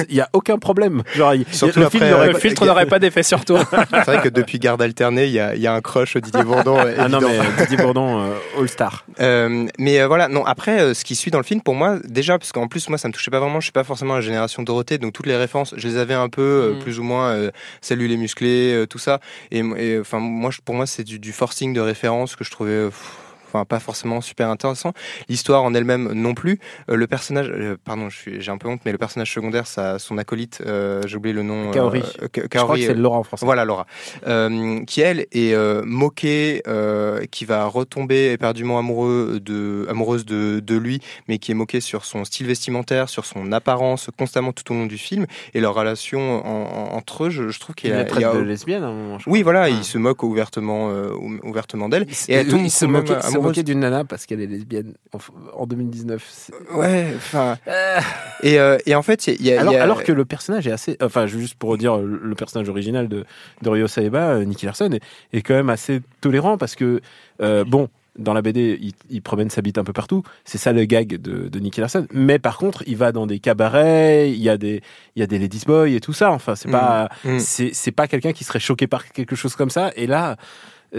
il 0.09 0.15
y 0.15 0.21
a 0.21 0.29
aucun 0.33 0.57
problème. 0.57 1.03
Genre, 1.15 1.33
il- 1.33 1.45
Surtout 1.51 1.79
le 1.79 1.85
après, 1.87 1.99
film 1.99 2.23
Le 2.27 2.33
filtre 2.37 2.65
n'aurait 2.65 2.85
pas 2.85 2.99
d'effet 2.99 3.23
sur 3.23 3.43
toi. 3.45 3.63
C'est 3.91 4.05
vrai 4.05 4.21
que 4.21 4.29
depuis 4.29 4.59
Garde 4.59 4.81
alternée, 4.81 5.25
il 5.25 5.31
y 5.33 5.39
a, 5.39 5.55
il 5.55 5.61
y 5.61 5.67
a 5.67 5.73
un 5.73 5.81
crush 5.81 6.17
Didier 6.17 6.43
Bourdon. 6.43 6.77
Ah 6.97 7.07
non, 7.07 7.19
mais 7.21 7.39
Didier 7.63 7.77
Bourdon, 7.77 8.21
euh, 8.21 8.59
All 8.59 8.69
Star. 8.69 9.05
Euh, 9.19 9.65
mais 9.77 9.99
euh, 9.99 10.07
voilà, 10.07 10.27
non. 10.27 10.45
Après, 10.45 10.79
euh, 10.81 10.93
ce 10.93 11.03
qui 11.03 11.15
suit 11.15 11.31
dans 11.31 11.37
le 11.39 11.43
film, 11.43 11.61
pour 11.61 11.75
moi, 11.75 11.97
déjà, 12.07 12.37
parce 12.37 12.51
qu'en 12.51 12.67
plus, 12.67 12.89
moi, 12.89 12.97
ça 12.97 13.07
me 13.07 13.13
touchait 13.13 13.31
pas 13.31 13.39
vraiment. 13.39 13.59
Je 13.59 13.65
suis 13.65 13.71
pas 13.71 13.83
forcément 13.83 14.15
la 14.15 14.21
génération 14.21 14.63
Dorothée, 14.63 14.97
donc 14.97 15.13
toutes 15.13 15.25
les 15.25 15.35
références, 15.35 15.73
je 15.77 15.87
les 15.87 15.97
avais 15.97 16.15
un 16.19 16.29
peu, 16.29 16.41
euh, 16.41 16.73
Mm. 16.75 16.79
plus 16.79 16.99
ou 16.99 17.03
moins. 17.03 17.29
Euh, 17.31 17.51
Salut 17.81 18.07
les 18.07 18.17
musclés, 18.17 18.73
euh, 18.73 18.85
tout 18.87 18.99
ça. 18.99 19.19
Et, 19.51 19.59
et, 19.77 19.99
enfin, 19.99 20.19
moi, 20.19 20.51
je- 20.51 20.59
pour 20.63 20.75
moi, 20.75 20.85
c'est 20.85 21.03
du, 21.03 21.19
du 21.19 21.31
forcing 21.31 21.73
de 21.73 21.79
références 21.81 22.35
que 22.35 22.43
je 22.43 22.51
trouvais. 22.51 22.85
pff, 22.85 23.15
Enfin, 23.51 23.65
pas 23.65 23.79
forcément 23.79 24.21
super 24.21 24.49
intéressant. 24.49 24.93
L'histoire 25.27 25.63
en 25.63 25.73
elle-même 25.73 26.11
non 26.13 26.35
plus. 26.35 26.59
Euh, 26.89 26.95
le 26.95 27.07
personnage, 27.07 27.49
euh, 27.49 27.75
pardon, 27.83 28.07
j'ai 28.09 28.51
un 28.51 28.57
peu 28.57 28.67
honte, 28.67 28.81
mais 28.85 28.91
le 28.91 28.97
personnage 28.99 29.33
secondaire, 29.33 29.65
ça, 29.65 29.97
son 29.97 30.17
acolyte, 30.19 30.61
euh, 30.65 31.01
j'ai 31.07 31.17
oublié 31.17 31.33
le 31.33 31.41
nom. 31.43 31.71
Kaori. 31.71 32.01
Ka- 32.01 32.07
Je 32.43 32.47
crois 32.47 32.47
Kaori, 32.49 32.81
que 32.81 32.87
c'est 32.87 32.93
Laura 32.93 33.17
en 33.17 33.23
français. 33.23 33.45
voilà 33.45 33.65
Laura, 33.65 33.85
qui 34.85 35.01
elle 35.01 35.25
est 35.31 35.55
moquée, 35.83 36.61
qui 37.31 37.45
va 37.45 37.65
retomber 37.65 38.31
éperdument 38.33 38.77
amoureux 38.79 39.39
de, 39.43 39.85
amoureuse 39.89 40.25
de, 40.25 40.59
de 40.59 40.75
lui, 40.77 41.01
mais 41.27 41.37
qui 41.39 41.51
est 41.51 41.55
moquée 41.55 41.81
sur 41.81 42.05
son 42.05 42.25
style 42.25 42.47
vestimentaire, 42.47 43.09
sur 43.09 43.25
son 43.25 43.51
apparence 43.51 44.09
constamment 44.17 44.51
tout 44.51 44.71
au 44.71 44.75
long 44.75 44.85
du 44.85 44.97
film 44.97 45.25
et 45.53 45.59
leur 45.59 45.73
relation 45.73 46.45
en- 46.45 46.91
en- 46.93 46.95
entre 46.95 47.25
eux. 47.25 47.29
Je, 47.29 47.49
je 47.49 47.59
trouve 47.59 47.75
qu'il 47.75 47.89
Il 47.89 47.93
y 47.93 47.99
a, 47.99 48.05
il 48.15 48.21
y 48.21 48.23
a- 48.23 48.33
de 48.33 48.39
lesbienne 48.39 48.83
à 48.83 48.87
un 48.87 48.93
moment. 48.93 49.17
oui 49.27 49.41
voilà, 49.41 49.63
Ah. 49.63 49.69
il 49.69 49.83
se 49.83 49.97
moque 49.97 50.23
ouvertement, 50.23 50.89
euh, 50.91 51.09
ou- 51.19 51.39
ouvertement 51.47 51.89
d'elle. 51.89 52.05
Et 52.27 52.33
elle 52.33 52.47
tombe 52.61 52.61
il 52.63 52.69
se 52.71 52.85
quand 52.85 52.91
moquait 53.41 53.63
d'une 53.63 53.79
nana 53.79 54.03
parce 54.05 54.25
qu'elle 54.25 54.41
est 54.41 54.47
lesbienne 54.47 54.93
en, 55.13 55.19
en 55.61 55.65
2019. 55.67 56.25
C'est- 56.29 56.53
Ouais, 56.75 57.07
enfin. 57.15 57.57
Et, 58.43 58.59
euh, 58.59 58.77
et 58.85 58.95
en 58.95 59.01
fait, 59.01 59.27
il 59.27 59.41
y 59.45 59.53
a, 59.53 59.59
Alors, 59.61 59.73
il 59.73 59.75
y 59.75 59.79
a- 59.79 59.83
alors 59.83 60.03
que 60.03 60.11
le 60.11 60.25
personnage 60.25 60.67
est 60.67 60.71
assez. 60.71 60.97
Enfin, 61.01 61.27
juste 61.27 61.55
pour 61.55 61.77
dire, 61.77 61.97
le 61.97 62.35
personnage 62.35 62.69
original 62.69 63.07
de, 63.07 63.25
de 63.61 63.69
Ryo 63.69 63.87
Saeba, 63.87 64.29
euh, 64.29 64.43
Nicky 64.45 64.65
Larson, 64.65 64.91
est, 64.91 65.01
est 65.37 65.41
quand 65.41 65.53
même 65.55 65.69
assez 65.69 66.01
tolérant 66.21 66.57
parce 66.57 66.75
que, 66.75 67.01
euh, 67.41 67.63
bon, 67.63 67.89
dans 68.17 68.33
la 68.33 68.41
BD, 68.41 68.77
il, 68.81 68.93
il 69.09 69.21
promène 69.21 69.49
sa 69.49 69.61
bite 69.61 69.77
un 69.77 69.83
peu 69.85 69.93
partout. 69.93 70.23
C'est 70.43 70.57
ça 70.57 70.73
le 70.73 70.83
gag 70.83 71.07
de, 71.21 71.47
de 71.47 71.59
Nicky 71.59 71.79
Larson. 71.79 72.05
Mais 72.11 72.37
par 72.37 72.57
contre, 72.57 72.83
il 72.85 72.97
va 72.97 73.11
dans 73.13 73.25
des 73.27 73.39
cabarets, 73.39 74.31
il 74.31 74.41
y 74.41 74.49
a 74.49 74.57
des, 74.57 74.81
il 75.15 75.19
y 75.19 75.23
a 75.23 75.27
des 75.27 75.39
ladies 75.39 75.63
boys 75.65 75.87
et 75.89 76.01
tout 76.01 76.11
ça. 76.11 76.31
Enfin, 76.31 76.55
c'est 76.55 76.69
pas, 76.69 77.07
Mm. 77.23 77.39
c'est, 77.39 77.91
pas 77.91 78.07
quelqu'un 78.07 78.33
qui 78.33 78.43
serait 78.43 78.59
choqué 78.59 78.87
par 78.87 79.07
quelque 79.09 79.35
chose 79.37 79.55
comme 79.55 79.69
ça. 79.69 79.91
Et 79.95 80.05
là, 80.07 80.31
euh, 80.31 80.35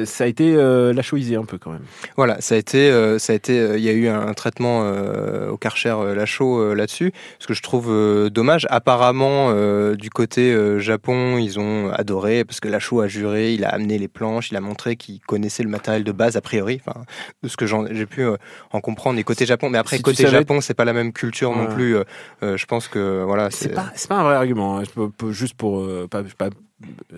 ça 0.04 0.24
a 0.24 0.26
été 0.26 0.54
euh, 0.54 0.92
lachoisé 0.92 1.36
un 1.36 1.44
peu 1.44 1.58
quand 1.58 1.70
même. 1.72 1.82
Voilà, 2.16 2.40
ça 2.40 2.54
a 2.54 2.58
été, 2.58 2.90
euh, 2.90 3.18
ça 3.18 3.32
a 3.32 3.36
été, 3.36 3.58
euh, 3.58 3.76
il 3.78 3.84
y 3.84 3.88
a 3.88 3.92
eu 3.92 4.08
un 4.08 4.32
traitement 4.34 4.82
euh, 4.84 5.50
au 5.50 5.56
Karcher 5.56 5.94
euh, 5.98 6.14
Lachaud 6.14 6.60
euh, 6.60 6.74
là-dessus, 6.74 7.12
ce 7.38 7.46
que 7.46 7.54
je 7.54 7.62
trouve 7.62 7.86
euh, 7.90 8.30
dommage. 8.30 8.66
Apparemment, 8.70 9.48
euh, 9.50 9.94
du 9.96 10.10
côté 10.10 10.52
euh, 10.52 10.78
Japon, 10.78 11.38
ils 11.38 11.58
ont 11.58 11.90
adoré 11.92 12.44
parce 12.44 12.60
que 12.60 12.68
Lachaud 12.68 13.00
a 13.00 13.08
juré, 13.08 13.54
il 13.54 13.64
a 13.64 13.68
amené 13.70 13.98
les 13.98 14.08
planches, 14.08 14.50
il 14.50 14.56
a 14.56 14.60
montré 14.60 14.96
qu'il 14.96 15.20
connaissait 15.20 15.62
le 15.62 15.68
matériel 15.70 16.04
de 16.04 16.12
base 16.12 16.36
a 16.36 16.40
priori, 16.40 16.80
enfin, 16.86 17.00
de 17.42 17.48
ce 17.48 17.56
que 17.56 17.66
j'ai 17.92 18.06
pu 18.06 18.22
euh, 18.22 18.36
en 18.72 18.80
comprendre. 18.80 19.18
Et 19.18 19.24
côté 19.24 19.46
Japon, 19.46 19.70
mais 19.70 19.78
après 19.78 19.96
Si 19.96 20.02
côté 20.02 20.22
savais- 20.24 20.38
Japon, 20.38 20.60
c'est 20.60 20.74
pas 20.74 20.84
la 20.84 20.92
même 20.92 21.12
culture 21.12 21.54
non 21.56 21.66
plus. 21.66 21.96
euh, 21.96 22.04
euh, 22.42 22.56
je 22.56 22.66
pense 22.66 22.88
que 22.88 23.22
voilà, 23.24 23.50
C'est 23.50 23.70
pas, 23.74 23.90
un 24.10 24.22
vrai 24.24 24.34
argument. 24.34 24.78
hein. 24.78 24.84
Je 24.84 24.90
peux- 24.90 25.10
peux- 25.10 25.32
juste 25.32 25.54
pour 25.54 25.80
euh, 25.80 26.06
pas, 26.10 26.22
pas 26.36 26.48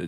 euh, 0.01 0.07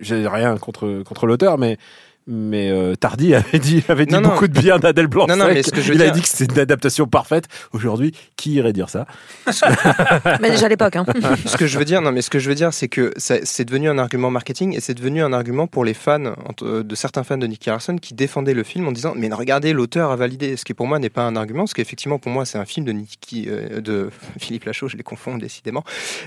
j'ai 0.00 0.26
rien 0.28 0.56
contre 0.58 1.02
contre 1.02 1.26
l'auteur, 1.26 1.58
mais 1.58 1.78
mais 2.26 2.70
euh, 2.70 2.94
Tardy 2.94 3.34
avait 3.34 3.58
dit 3.58 3.82
avait 3.88 4.06
dit 4.06 4.14
Non, 4.14 4.20
non. 4.20 4.28
beaucoup 4.30 4.48
de 4.48 4.58
bien 4.58 4.78
d'Adèle 4.78 5.06
Blanc. 5.06 5.26
Non, 5.28 5.36
non, 5.36 5.46
mais 5.46 5.62
ce 5.62 5.70
que 5.70 5.80
je 5.80 5.88
veux 5.92 5.94
il 5.94 6.02
a 6.02 6.10
dit 6.10 6.22
que 6.22 6.28
c'était 6.28 6.52
une 6.52 6.58
adaptation 6.60 7.06
parfaite. 7.06 7.44
Aujourd'hui, 7.72 8.12
qui 8.36 8.54
irait 8.54 8.72
dire 8.72 8.88
ça? 8.90 9.06
Mais 10.40 10.50
déjà 10.50 10.66
à 10.66 10.68
l'époque. 10.68 10.96
Hein. 10.96 11.04
ce 11.46 11.56
que 11.56 11.66
je 11.66 11.78
veux 11.78 11.84
dire, 11.84 12.02
non, 12.02 12.12
mais 12.12 12.22
ce 12.22 12.30
que 12.30 12.38
je 12.38 12.48
veux 12.48 12.54
dire, 12.54 12.72
c'est 12.72 12.88
que 12.88 13.12
c'est 13.16 13.64
devenu 13.64 13.88
un 13.88 13.98
argument 13.98 14.30
marketing 14.30 14.74
et 14.76 14.80
c'est 14.80 14.94
devenu 14.94 15.22
un 15.22 15.32
argument 15.32 15.66
pour 15.66 15.84
les 15.84 15.94
fans, 15.94 16.34
entre- 16.46 16.82
de 16.82 16.94
certains 16.94 17.24
fans 17.24 17.38
de 17.38 17.46
Nicky 17.46 17.68
Larson 17.70 17.96
qui 17.96 18.14
défendaient 18.14 18.54
le 18.54 18.62
film 18.64 18.86
en 18.88 18.92
disant 18.92 19.14
mais 19.16 19.28
regardez, 19.32 19.72
l'auteur 19.72 20.10
a 20.10 20.16
validé. 20.16 20.56
Ce 20.56 20.64
qui 20.64 20.74
pour 20.74 20.86
moi 20.86 20.98
n'est 20.98 21.10
pas 21.10 21.22
un 21.22 21.36
argument, 21.36 21.60
parce 21.64 21.74
qu'effectivement 21.74 22.18
pour 22.18 22.32
moi 22.32 22.44
c'est 22.44 22.58
un 22.58 22.64
film 22.64 22.84
de 22.86 22.92
Nicky, 22.92 23.46
euh, 23.48 23.80
de 23.80 24.10
Philippe 24.38 24.64
Lachaud, 24.64 24.88
je 24.88 24.96
les 24.96 25.02
confonds 25.02 25.36
décidément. 25.38 25.84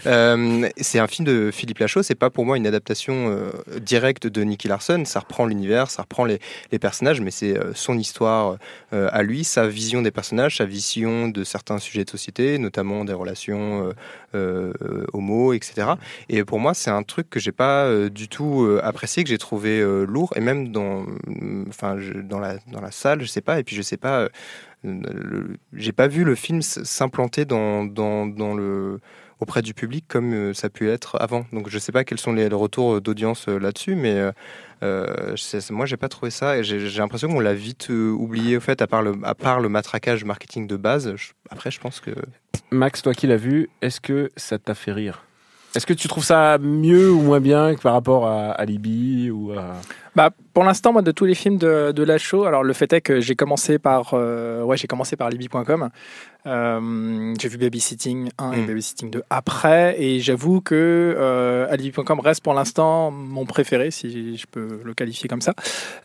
Euh, 0.07 0.67
c'est 0.77 0.99
un 0.99 1.07
film 1.07 1.25
de 1.27 1.51
Philippe 1.51 1.79
Lachaud, 1.79 2.03
c'est 2.03 2.15
pas 2.15 2.29
pour 2.29 2.45
moi 2.45 2.57
une 2.57 2.67
adaptation 2.67 3.29
euh, 3.29 3.51
directe 3.81 4.27
de 4.27 4.41
Nicky 4.43 4.67
Larson. 4.67 5.03
Ça 5.05 5.19
reprend 5.19 5.45
l'univers, 5.45 5.88
ça 5.91 6.04
reprend 6.04 6.25
les, 6.25 6.39
les 6.71 6.80
personnages, 6.80 7.21
mais 7.21 7.32
c'est 7.32 7.58
euh, 7.58 7.73
son 7.73 7.97
histoire 7.97 8.58
euh, 8.93 9.10
à 9.12 9.23
lui, 9.23 9.43
sa 9.43 9.67
vision 9.67 10.02
des 10.02 10.12
personnages, 10.12 10.58
sa 10.58 10.65
vision 10.65 11.28
de 11.28 11.43
certains 11.43 11.80
sujets 11.80 12.06
de 12.06 12.10
société, 12.10 12.58
notamment 12.58 13.06
des 13.06 13.13
relations 13.13 13.93
euh, 14.36 14.73
homo, 15.13 15.54
etc. 15.54 15.91
Et 16.30 16.43
pour 16.43 16.60
moi, 16.60 16.73
c'est 16.73 16.91
un 16.91 17.04
truc 17.04 17.30
que 17.30 17.39
j'ai 17.39 17.52
pas 17.52 18.10
du 18.10 18.28
tout 18.28 18.80
apprécié, 18.84 19.23
que 19.23 19.30
j'ai 19.30 19.38
trouvé 19.38 19.82
lourd, 20.06 20.34
et 20.36 20.41
même 20.41 20.71
dans, 20.71 21.06
euh, 21.28 21.65
enfin, 21.67 21.97
dans 22.23 22.39
la 22.39 22.58
dans 22.71 22.82
la 22.82 22.91
salle, 22.91 23.21
je 23.21 23.28
sais 23.28 23.41
pas, 23.41 23.60
et 23.60 23.63
puis 23.63 23.75
je 23.75 23.82
sais 23.82 23.97
pas, 23.97 24.30
j'ai 25.73 25.91
pas 25.91 26.08
vu 26.08 26.23
le 26.23 26.36
film 26.36 26.62
s'implanter 26.62 27.45
dans, 27.45 27.86
dans 27.86 28.25
dans 28.25 28.54
le 28.54 28.99
auprès 29.39 29.62
du 29.62 29.73
public 29.73 30.06
comme 30.08 30.34
euh, 30.34 30.54
ça 30.54 30.67
a 30.67 30.69
pu 30.69 30.89
être 30.89 31.17
avant. 31.19 31.45
Donc 31.54 31.69
je 31.69 31.80
sais 31.80 31.91
pas 31.91 32.04
quels 32.04 32.19
sont 32.19 32.34
les, 32.34 32.47
retours 32.47 33.02
d'audience 33.02 33.47
euh, 33.47 33.58
là-dessus, 33.58 33.95
mais 33.95 34.13
euh, 34.13 34.32
euh, 34.84 35.36
moi 35.71 35.86
j'ai 35.86 35.97
pas 35.97 36.10
trouvé 36.10 36.32
ça 36.32 36.58
et 36.58 36.63
j'ai 36.63 36.89
l'impression 36.89 37.28
qu'on 37.30 37.39
l'a 37.39 37.54
vite 37.54 37.89
euh, 37.89 38.12
oublié 38.12 38.58
au 38.58 38.60
fait 38.60 38.82
à 38.82 38.88
part 38.88 39.02
le 39.02 39.13
à 39.23 39.60
matraquage 39.69 40.23
marketing 40.23 40.67
de 40.67 40.75
base. 40.75 41.13
après 41.49 41.71
je 41.71 41.80
pense 41.80 41.99
que 41.99 42.12
Max, 42.71 43.02
toi 43.02 43.13
qui 43.13 43.28
l'as 43.28 43.38
vu, 43.38 43.69
est-ce 43.82 43.99
que 43.99 44.30
ça 44.36 44.60
t'a 44.60 44.75
fait 44.75 44.91
rire? 44.91 45.23
Est-ce 45.75 45.86
que 45.86 45.93
tu 45.93 46.08
trouves 46.08 46.23
ça 46.23 46.58
mieux 46.60 47.12
ou 47.12 47.21
moins 47.21 47.39
bien 47.39 47.75
que 47.75 47.82
par 47.82 47.93
rapport 47.93 48.28
à 48.28 48.52
Alibi 48.52 49.30
ou 49.30 49.52
à 49.52 49.75
Bah, 50.15 50.32
pour 50.54 50.63
l'instant, 50.63 50.91
moi, 50.93 51.02
de 51.02 51.12
tous 51.12 51.26
les 51.26 51.36
films 51.36 51.58
de, 51.58 51.91
de 51.91 52.04
Lachaud, 52.04 52.45
alors 52.45 52.63
le 52.63 52.74
fait 52.74 52.91
est 52.93 53.02
que 53.02 53.19
j'ai 53.22 53.36
commencé 53.36 53.80
par, 53.80 54.12
euh, 54.13 54.63
ouais, 54.63 54.76
j'ai 54.78 54.88
commencé 54.88 55.15
par 55.15 55.30
Libby.com. 55.30 55.89
Euh, 56.48 57.34
j'ai 57.39 57.50
vu 57.50 57.58
Babysitting 57.58 58.30
1 58.38 58.54
et 58.54 58.62
Mm. 58.62 58.65
Babysitting 58.67 59.10
2 59.12 59.24
après, 59.30 60.02
et 60.02 60.22
j'avoue 60.22 60.62
que 60.62 60.74
euh, 61.17 61.67
Alibi.com 61.69 62.22
reste 62.22 62.41
pour 62.41 62.54
l'instant 62.54 63.12
mon 63.12 63.45
préféré, 63.45 63.91
si 63.91 64.38
je 64.38 64.45
peux 64.50 64.80
le 64.84 64.93
qualifier 64.93 65.28
comme 65.28 65.41
ça. 65.41 65.54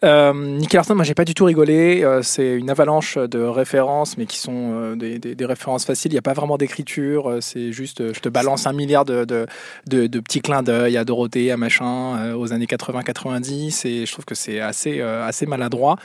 Euh, 0.04 0.32
Nicky 0.34 0.74
Larson, 0.74 0.96
moi 0.96 1.04
j'ai 1.04 1.14
pas 1.14 1.24
du 1.24 1.34
tout 1.34 1.44
rigolé. 1.44 2.02
Euh, 2.02 2.22
c'est 2.22 2.56
une 2.56 2.68
avalanche 2.68 3.16
de 3.16 3.38
références, 3.38 4.18
mais 4.18 4.26
qui 4.26 4.38
sont 4.38 4.72
euh, 4.74 4.96
des, 4.96 5.20
des- 5.20 5.36
des 5.36 5.46
références 5.46 5.84
faciles. 5.84 6.10
Il 6.10 6.16
n'y 6.16 6.18
a 6.18 6.22
pas 6.22 6.32
vraiment 6.34 6.58
d'écriture. 6.58 7.38
c'est 7.40 7.70
juste, 7.70 8.12
je 8.12 8.18
te 8.20 8.28
balance 8.28 8.66
un 8.66 8.72
milliard 8.72 9.04
de, 9.04 9.24
de, 9.24 9.46
de, 9.86 10.08
de 10.08 10.20
petits 10.20 10.40
clins 10.40 10.64
d'œil 10.64 10.96
à 10.96 11.04
Dorothée, 11.04 11.52
à 11.52 11.56
machin, 11.56 12.34
aux 12.34 12.52
années 12.52 12.66
80-90, 12.66 13.86
et 13.86 13.93
je 14.04 14.12
trouve 14.12 14.24
que 14.24 14.34
c'est 14.34 14.60
assez, 14.60 15.00
euh, 15.00 15.26
assez 15.26 15.46
maladroit. 15.46 15.96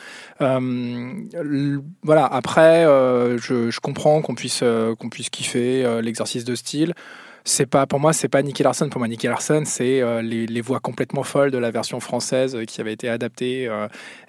Euh, 0.42 1.80
voilà. 2.04 2.26
Après, 2.26 2.86
euh, 2.86 3.38
je, 3.38 3.80
comprends 3.80 4.22
qu'on 4.22 4.36
puisse, 4.36 4.64
qu'on 5.00 5.10
puisse 5.10 5.30
kiffer 5.30 6.02
l'exercice 6.02 6.46
de 6.46 6.56
style. 6.56 6.94
C'est 7.46 7.66
pas 7.66 7.88
pour 7.88 8.00
moi, 8.00 8.14
c'est 8.14 8.28
pas 8.28 8.42
Nicky 8.44 8.64
Larson. 8.64 8.90
Pour 8.90 9.00
moi, 9.00 9.08
Nicky 9.08 9.28
Larson, 9.28 9.64
c'est 9.66 10.02
les, 10.22 10.62
voix 10.62 10.80
complètement 10.80 11.24
folles 11.24 11.52
de 11.52 11.58
la 11.58 11.72
version 11.72 12.00
française 12.00 12.58
qui 12.68 12.82
avait 12.82 12.94
été 12.94 13.10
adaptée 13.10 13.70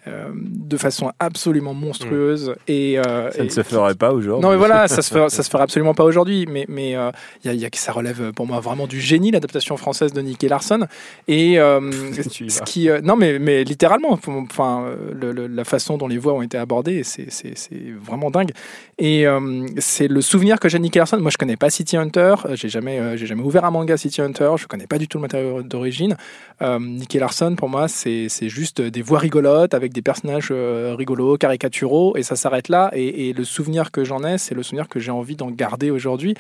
euh, 0.07 0.29
de 0.35 0.77
façon 0.77 1.13
absolument 1.19 1.75
monstrueuse. 1.75 2.55
Et, 2.69 2.99
euh, 2.99 3.31
Ça 3.31 3.43
ne 3.43 3.47
et- 3.47 3.51
se 3.51 3.63
ferait 3.63 3.95
pas 3.95 4.13
aujourd'hui. 4.13 4.43
non 4.43 4.51
mais 4.51 4.57
voilà, 4.57 4.89
ça 4.89 5.03
se 5.03 5.11
ferait, 5.13 5.29
ça 5.29 5.43
se 5.43 5.51
ferait 5.51 5.63
absolument 5.63 5.95
pas 5.95 6.05
aujourd'hui. 6.05 6.47
Mais 6.51 6.65
mais 6.69 6.97
euh, 6.97 7.11
il 7.45 7.53
y 7.55 7.65
a, 7.65 7.69
y 7.69 7.71
ça 7.75 7.93
relève 7.93 8.33
pour 8.33 8.47
moi 8.47 8.61
vraiment 8.61 8.87
du 8.87 9.01
génie 9.01 9.31
l'adaptation 9.31 9.77
française 9.77 10.13
de 10.13 10.21
Nicky 10.21 10.49
Larson. 10.49 10.87
Et 11.29 11.59
euh, 11.59 11.81
ce 12.49 12.63
qui 12.63 12.89
euh, 12.89 13.01
non 13.03 13.17
mais 13.17 13.39
mais 13.39 13.65
littéralement, 13.65 14.13
enfin 14.13 14.85
le- 15.13 15.33
le- 15.33 15.47
la 15.47 15.65
façon 15.65 15.99
dont 15.99 16.09
les 16.09 16.19
voix 16.19 16.35
ont 16.35 16.43
été 16.43 16.57
abordées, 16.59 17.03
c'est 17.05 17.31
c'est 17.31 17.57
c'est 17.57 17.83
vraiment 18.03 18.31
dingue. 18.31 18.51
Et 18.99 19.27
euh, 19.27 19.67
c'est 19.79 20.09
le 20.09 20.21
souvenir 20.21 20.61
que 20.61 20.69
j'ai 20.69 20.79
de 20.79 20.83
Nicky 20.83 20.99
Larson. 20.99 21.19
Moi 21.21 21.31
je 21.31 21.39
connais 21.39 21.57
pas 21.57 21.71
City 21.71 21.97
Hunter, 21.97 22.35
j'ai 22.55 22.69
jamais 22.69 22.99
euh, 22.99 23.17
j'ai 23.17 23.27
jamais 23.27 23.43
ouvert 23.43 23.65
un 23.65 23.71
manga 23.71 23.97
City 23.97 24.21
Hunter, 24.23 24.53
je 24.57 24.67
connais 24.67 24.87
pas 24.87 24.99
du 24.99 25.09
tout 25.09 25.19
le 25.19 25.23
matériau 25.23 25.63
d'origine. 25.63 26.17
Euh, 26.63 26.79
Nicky 26.79 27.19
Larson 27.19 27.55
pour 27.57 27.69
moi 27.69 27.89
c'est 27.89 28.27
c'est 28.29 28.49
juste 28.49 28.81
des 28.81 29.03
voix 29.03 29.19
rigolotes 29.19 29.75
avec 29.75 29.90
des 29.93 30.03
personnages 30.03 30.49
euh, 30.51 30.95
rigolos, 30.97 31.37
caricaturaux 31.37 32.17
et 32.17 32.23
ça 32.23 32.37
s'arrête 32.37 32.69
là. 32.69 32.91
Et, 32.95 33.29
et 33.29 33.33
le 33.33 33.45
souvenir 33.45 33.91
que 33.91 34.05
j'en 34.05 34.25
ai, 34.25 34.39
c'est 34.39 34.55
le 34.55 34.63
souvenir 34.63 34.89
que 34.89 35.01
j'ai 35.01 35.11
envie 35.11 35.37
d'en 35.37 35.51
garder 35.51 35.91
aujourd'hui. 35.91 36.35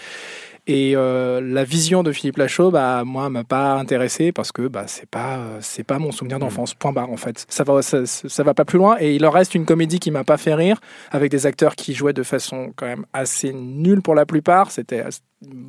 Et 0.70 0.92
euh, 0.94 1.40
la 1.42 1.64
vision 1.64 2.04
de 2.04 2.12
Philippe 2.12 2.36
Lachaud, 2.36 2.70
bah, 2.70 3.02
moi, 3.04 3.28
m'a 3.28 3.42
pas 3.42 3.72
intéressé 3.72 4.30
parce 4.30 4.52
que 4.52 4.68
bah, 4.68 4.84
c'est 4.86 5.10
pas, 5.10 5.38
euh, 5.38 5.58
c'est 5.60 5.82
pas 5.82 5.98
mon 5.98 6.12
souvenir 6.12 6.38
d'enfance. 6.38 6.74
Point 6.74 6.92
barre, 6.92 7.10
en 7.10 7.16
fait. 7.16 7.44
Ça 7.48 7.64
va, 7.64 7.82
ça, 7.82 8.06
ça 8.06 8.42
va 8.44 8.54
pas 8.54 8.64
plus 8.64 8.78
loin. 8.78 8.96
Et 9.00 9.16
il 9.16 9.26
en 9.26 9.30
reste 9.30 9.56
une 9.56 9.64
comédie 9.66 9.98
qui 9.98 10.12
m'a 10.12 10.22
pas 10.22 10.36
fait 10.36 10.54
rire, 10.54 10.78
avec 11.10 11.32
des 11.32 11.44
acteurs 11.44 11.74
qui 11.74 11.92
jouaient 11.92 12.12
de 12.12 12.22
façon 12.22 12.72
quand 12.76 12.86
même 12.86 13.04
assez 13.12 13.52
nulle 13.52 14.00
pour 14.00 14.14
la 14.14 14.26
plupart. 14.26 14.70
C'était 14.70 15.02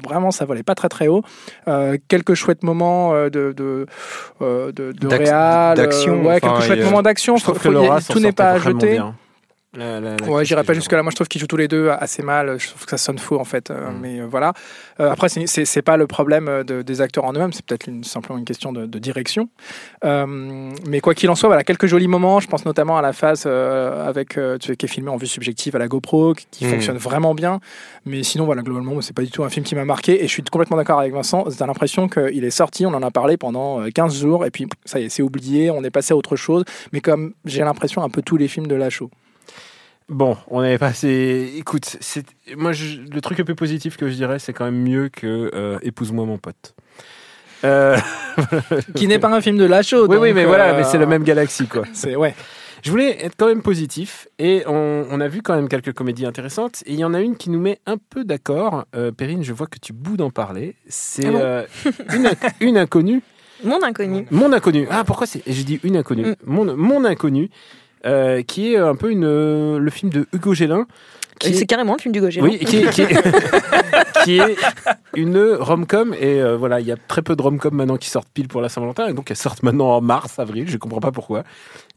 vraiment, 0.07 0.29
ça 0.29 0.45
volait 0.45 0.61
pas 0.61 0.75
très 0.75 0.89
très 0.89 1.07
haut. 1.07 1.23
Euh, 1.67 1.97
quelques 2.07 2.35
chouettes 2.35 2.61
moments 2.61 3.13
de, 3.13 3.29
de, 3.29 3.87
de, 4.39 4.71
de 4.71 5.07
réal, 5.07 5.77
d'action, 5.77 6.23
ouais, 6.23 6.39
quelques 6.39 6.61
chouettes 6.61 6.83
moments 6.83 7.01
d'action. 7.01 7.37
Tout 7.37 8.19
n'est 8.19 8.33
pas 8.33 8.51
à 8.51 8.59
jeter. 8.59 8.91
bien. 8.91 9.15
La- 9.73 10.01
la- 10.01 10.15
Ouais, 10.27 10.43
j'irai 10.43 10.63
pas 10.65 10.73
jusque 10.73 10.91
là. 10.91 11.01
Moi, 11.01 11.11
je 11.11 11.15
trouve 11.15 11.29
qu'ils 11.29 11.39
jouent 11.39 11.47
tous 11.47 11.55
les 11.55 11.69
deux 11.69 11.89
assez 11.89 12.21
mal. 12.23 12.59
Je 12.59 12.67
trouve 12.67 12.83
que 12.83 12.89
ça 12.91 12.97
sonne 12.97 13.17
faux 13.19 13.39
en 13.39 13.45
fait. 13.45 13.71
Euh, 13.71 13.89
Mm. 13.91 13.99
Mais 14.01 14.19
euh, 14.19 14.25
voilà. 14.29 14.51
Euh, 14.99 15.09
après, 15.09 15.29
c'est- 15.29 15.81
pas 15.81 15.95
le 15.95 16.07
problème 16.07 16.47
euh, 16.49 16.63
de- 16.65 16.81
des 16.81 16.99
acteurs 17.01 17.23
en 17.23 17.31
eux-mêmes. 17.33 17.53
C'est 17.53 17.65
peut-être 17.65 17.89
simplement 18.03 18.37
une 18.37 18.43
question 18.45 18.73
de, 18.73 18.85
de 18.85 18.99
direction. 18.99 19.47
Mais 20.03 20.99
quoi 21.01 21.13
qu'il 21.13 21.29
en 21.29 21.35
soit, 21.35 21.47
voilà, 21.47 21.63
quelques 21.63 21.85
jolis 21.87 22.07
moments. 22.07 22.39
Je 22.39 22.47
pense 22.47 22.65
notamment 22.65 22.97
à 22.97 23.01
la 23.01 23.13
phase 23.13 23.45
avec 23.45 24.29
qui 24.29 24.39
est 24.85 24.87
filmée 24.87 25.09
en 25.09 25.17
vue 25.17 25.27
subjective 25.27 25.75
à 25.75 25.79
la 25.79 25.87
GoPro, 25.87 26.33
qui, 26.33 26.65
Mm. 26.65 26.69
fonctionne 26.69 26.97
vraiment 26.97 27.33
bien. 27.33 27.59
Mais 28.05 28.23
sinon, 28.23 28.45
voilà, 28.45 28.61
globalement, 28.61 28.99
c'est 29.01 29.15
pas 29.15 29.21
du 29.23 29.31
tout 29.31 29.43
un 29.43 29.49
film 29.49 29.65
qui 29.65 29.75
m'a 29.75 29.85
marqué. 29.85 30.23
Et 30.23 30.27
je 30.27 30.31
suis 30.33 30.43
complètement 30.43 30.77
d'accord 30.77 30.99
avec 30.99 31.13
Vincent. 31.13 31.45
T'as 31.57 31.65
l'impression 31.65 32.07
qu'il 32.09 32.43
est 32.43 32.49
sorti, 32.51 32.85
on 32.85 32.93
en 32.93 33.01
a 33.03 33.11
parlé 33.11 33.37
pendant 33.37 33.81
euh, 33.81 33.89
15 33.89 34.19
jours, 34.19 34.45
et 34.45 34.51
puis 34.51 34.67
ça 34.85 34.99
y 34.99 35.05
est, 35.05 35.09
c'est 35.09 35.23
oublié. 35.23 35.71
On 35.71 35.83
est 35.83 35.91
passé 35.91 36.13
à 36.13 36.17
autre 36.17 36.35
chose. 36.35 36.63
Mais 36.91 36.99
comme 37.01 37.33
j'ai 37.45 37.61
l'impression 37.61 38.03
un 38.03 38.09
peu 38.09 38.21
tous 38.21 38.37
les 38.37 38.47
films 38.47 38.67
de 38.67 38.75
Lachaud. 38.75 39.09
Bon, 40.11 40.35
on 40.49 40.59
avait 40.59 40.77
passé. 40.77 41.53
Écoute, 41.57 41.97
c'est 42.01 42.25
moi 42.57 42.73
je- 42.73 42.97
le 43.11 43.21
truc 43.21 43.39
un 43.39 43.45
peu 43.45 43.55
positif 43.55 43.95
que 43.95 44.09
je 44.09 44.13
dirais, 44.15 44.39
c'est 44.39 44.51
quand 44.53 44.65
même 44.65 44.81
mieux 44.83 45.07
que 45.09 45.49
euh, 45.55 45.79
épouse-moi 45.83 46.25
mon 46.25 46.37
pote. 46.37 46.75
Euh, 47.63 47.97
qui 48.95 49.07
n'est 49.07 49.19
pas 49.19 49.29
un 49.33 49.39
film 49.39 49.57
de 49.57 49.65
Lachaud. 49.65 50.07
oui, 50.09 50.17
oui, 50.19 50.29
donc, 50.29 50.35
mais 50.35 50.45
voilà, 50.45 50.73
euh, 50.73 50.77
mais 50.77 50.83
c'est 50.83 50.97
la 50.97 51.05
même 51.05 51.23
galaxie, 51.23 51.67
quoi. 51.67 51.83
C'est 51.93 52.15
ouais. 52.15 52.35
Je 52.83 52.89
voulais 52.89 53.23
être 53.23 53.35
quand 53.37 53.45
même 53.45 53.61
positif 53.61 54.27
et 54.39 54.63
on, 54.65 55.05
on 55.09 55.21
a 55.21 55.27
vu 55.27 55.41
quand 55.43 55.55
même 55.55 55.69
quelques 55.69 55.93
comédies 55.93 56.25
intéressantes 56.25 56.81
et 56.87 56.93
il 56.93 56.99
y 56.99 57.03
en 57.05 57.13
a 57.13 57.21
une 57.21 57.37
qui 57.37 57.49
nous 57.51 57.59
met 57.61 57.79
un 57.85 57.97
peu 57.97 58.23
d'accord. 58.25 58.85
Euh, 58.95 59.11
Perrine, 59.11 59.43
je 59.43 59.53
vois 59.53 59.67
que 59.67 59.77
tu 59.79 59.93
boudes 59.93 60.17
d'en 60.17 60.31
parler. 60.31 60.75
C'est 60.89 61.27
Ah 61.27 61.31
bon 61.31 61.39
euh, 61.39 61.63
une, 62.13 62.23
inc- 62.25 62.53
une 62.59 62.77
inconnue. 62.79 63.21
Mon 63.63 63.83
inconnu. 63.83 64.25
Mon 64.31 64.51
inconnu. 64.51 64.87
Ah, 64.89 65.03
pourquoi 65.05 65.27
c'est 65.27 65.43
J'ai 65.45 65.63
dit 65.63 65.79
une 65.83 65.95
inconnue. 65.95 66.25
Mm. 66.31 66.35
Mon, 66.45 66.75
mon 66.75 67.05
inconnu, 67.05 67.51
euh, 68.05 68.41
qui 68.43 68.73
est 68.73 68.77
un 68.77 68.95
peu 68.95 69.11
une, 69.11 69.25
euh, 69.25 69.79
le 69.79 69.89
film 69.91 70.11
de 70.11 70.27
Hugo 70.33 70.53
Gélin. 70.53 70.85
Qui 71.39 71.55
C'est 71.55 71.63
est, 71.63 71.65
carrément 71.65 71.93
le 71.93 71.99
film 71.99 72.11
du 72.13 72.21
Gaucher. 72.21 72.39
oui, 72.39 72.59
qui 72.59 72.77
est, 72.77 72.89
qui 72.91 73.01
est- 73.01 73.07
qui 74.23 74.39
est 74.39 74.55
une 75.15 75.39
rom-com. 75.59 76.13
Et 76.19 76.39
euh, 76.39 76.55
voilà, 76.55 76.79
il 76.79 76.85
y 76.85 76.91
a 76.91 76.97
très 77.07 77.23
peu 77.23 77.35
de 77.35 77.41
rom-com 77.41 77.73
maintenant 77.73 77.97
qui 77.97 78.09
sortent 78.09 78.27
pile 78.31 78.47
pour 78.47 78.61
la 78.61 78.69
Saint-Valentin. 78.69 79.07
Et 79.07 79.13
donc, 79.13 79.31
elles 79.31 79.37
sortent 79.37 79.63
maintenant 79.63 79.87
en 79.89 80.01
mars, 80.01 80.37
avril. 80.37 80.69
Je 80.69 80.77
comprends 80.77 80.99
pas 80.99 81.11
pourquoi. 81.11 81.43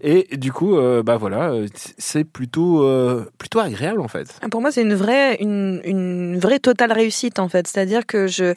Et 0.07 0.37
du 0.37 0.53
coup, 0.53 0.77
euh, 0.77 1.03
bah 1.03 1.17
voilà, 1.17 1.53
euh, 1.53 1.67
c'est 1.97 2.25
plutôt, 2.25 2.85
euh, 2.85 3.25
plutôt 3.39 3.59
agréable 3.59 4.03
en 4.03 4.09
fait. 4.09 4.39
Pour 4.51 4.61
moi, 4.61 4.71
c'est 4.71 4.83
une 4.83 4.93
vraie, 4.95 5.37
une, 5.41 5.81
une 5.83 6.39
vraie 6.39 6.59
totale 6.59 6.93
réussite 6.93 7.39
en 7.39 7.49
fait. 7.49 7.67
C'est-à-dire 7.67 8.05
que 8.05 8.27
je, 8.27 8.53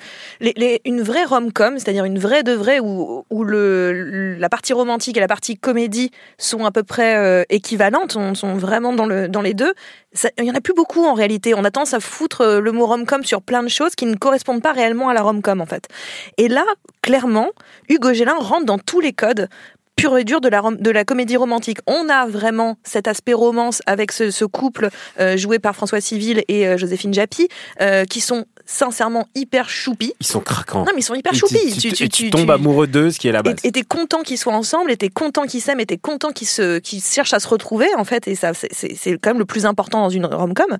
une 0.83 1.01
vraie 1.01 1.23
rom-com, 1.23 1.75
c'est-à-dire 1.79 2.03
une 2.03 2.19
vraie 2.19 2.43
de 2.43 2.51
vraie 2.51 2.81
où, 2.81 3.23
où 3.29 3.43
le, 3.45 4.35
la 4.37 4.49
partie 4.49 4.73
romantique 4.73 5.15
et 5.15 5.21
la 5.21 5.29
partie 5.29 5.55
comédie 5.57 6.11
sont 6.37 6.65
à 6.65 6.71
peu 6.71 6.83
près 6.83 7.45
équivalentes, 7.49 8.17
on- 8.17 8.35
sont 8.35 8.55
vraiment 8.55 8.91
dans 8.91 9.05
le, 9.05 9.29
dans 9.29 9.41
les 9.41 9.53
deux. 9.53 9.73
Il 10.37 10.43
y 10.43 10.51
en 10.51 10.55
a 10.55 10.61
plus 10.61 10.73
beaucoup 10.73 11.05
en 11.05 11.13
réalité. 11.13 11.53
On 11.55 11.63
a 11.63 11.71
tendance 11.71 11.93
à 11.93 12.01
foutre 12.01 12.59
le 12.61 12.71
mot 12.73 12.85
rom-com 12.87 13.23
sur 13.23 13.41
plein 13.41 13.63
de 13.63 13.69
choses 13.69 13.95
qui 13.95 14.05
ne 14.05 14.15
correspondent 14.15 14.61
pas 14.61 14.73
réellement 14.73 15.07
à 15.07 15.13
la 15.13 15.21
rom-com 15.21 15.61
en 15.61 15.65
fait. 15.65 15.87
Et 16.37 16.49
là, 16.49 16.65
clairement, 17.01 17.47
Hugo 17.87 18.11
Gélin 18.11 18.35
rentre 18.37 18.65
dans 18.65 18.79
tous 18.79 18.99
les 18.99 19.13
codes 19.13 19.47
pur 19.97 20.15
et 20.17 20.23
dur 20.23 20.39
de 20.39 20.47
la, 20.91 21.03
comédie 21.03 21.35
romantique. 21.35 21.79
On 21.87 22.07
a 22.07 22.27
vraiment 22.27 22.77
cet 22.83 23.07
aspect 23.07 23.33
romance 23.33 23.81
avec 23.85 24.11
ce, 24.11 24.31
ce 24.31 24.45
couple 24.45 24.89
euh, 25.19 25.35
joué 25.35 25.59
par 25.59 25.75
François 25.75 25.99
Civil 25.99 26.43
et 26.47 26.67
euh, 26.67 26.77
Joséphine 26.77 27.13
Japy, 27.13 27.49
euh, 27.81 28.05
qui 28.05 28.21
sont 28.21 28.45
sincèrement 28.67 29.27
hyper 29.33 29.69
choupis. 29.69 30.13
Ils 30.19 30.27
sont 30.27 30.41
craquants. 30.41 30.79
Non, 30.85 30.91
mais 30.93 30.99
ils 30.99 31.03
sont 31.03 31.15
hyper 31.15 31.33
Et 31.33 31.37
choupis. 31.37 31.73
Tu, 31.79 31.91
tu- 31.93 32.09
tu 32.09 32.29
tombes 32.29 32.51
amoureux 32.51 32.85
d'eux, 32.85 33.09
ce 33.09 33.17
qui 33.17 33.27
est 33.27 33.31
la 33.31 33.41
base. 33.41 33.55
Et 33.63 33.71
t'es 33.71 33.81
content 33.81 34.21
qu'ils 34.21 34.37
soient 34.37 34.53
ensemble, 34.53 34.91
et 34.91 34.97
t'es 34.97 35.09
content 35.09 35.45
qu'ils 35.47 35.61
s'aiment, 35.61 35.79
et 35.79 35.85
t'es 35.85 35.97
content 35.97 36.31
qu'ils 36.31 36.47
se, 36.47 36.77
qu'ils 36.79 37.01
cherchent 37.01 37.33
à 37.33 37.39
se 37.39 37.47
retrouver, 37.47 37.87
en 37.97 38.03
fait, 38.03 38.27
et 38.27 38.35
ça, 38.35 38.51
c'est- 38.53 39.17
quand 39.21 39.31
même 39.31 39.39
le 39.39 39.45
plus 39.45 39.65
important 39.65 40.01
dans 40.01 40.09
une 40.09 40.25
rom-com. 40.25 40.77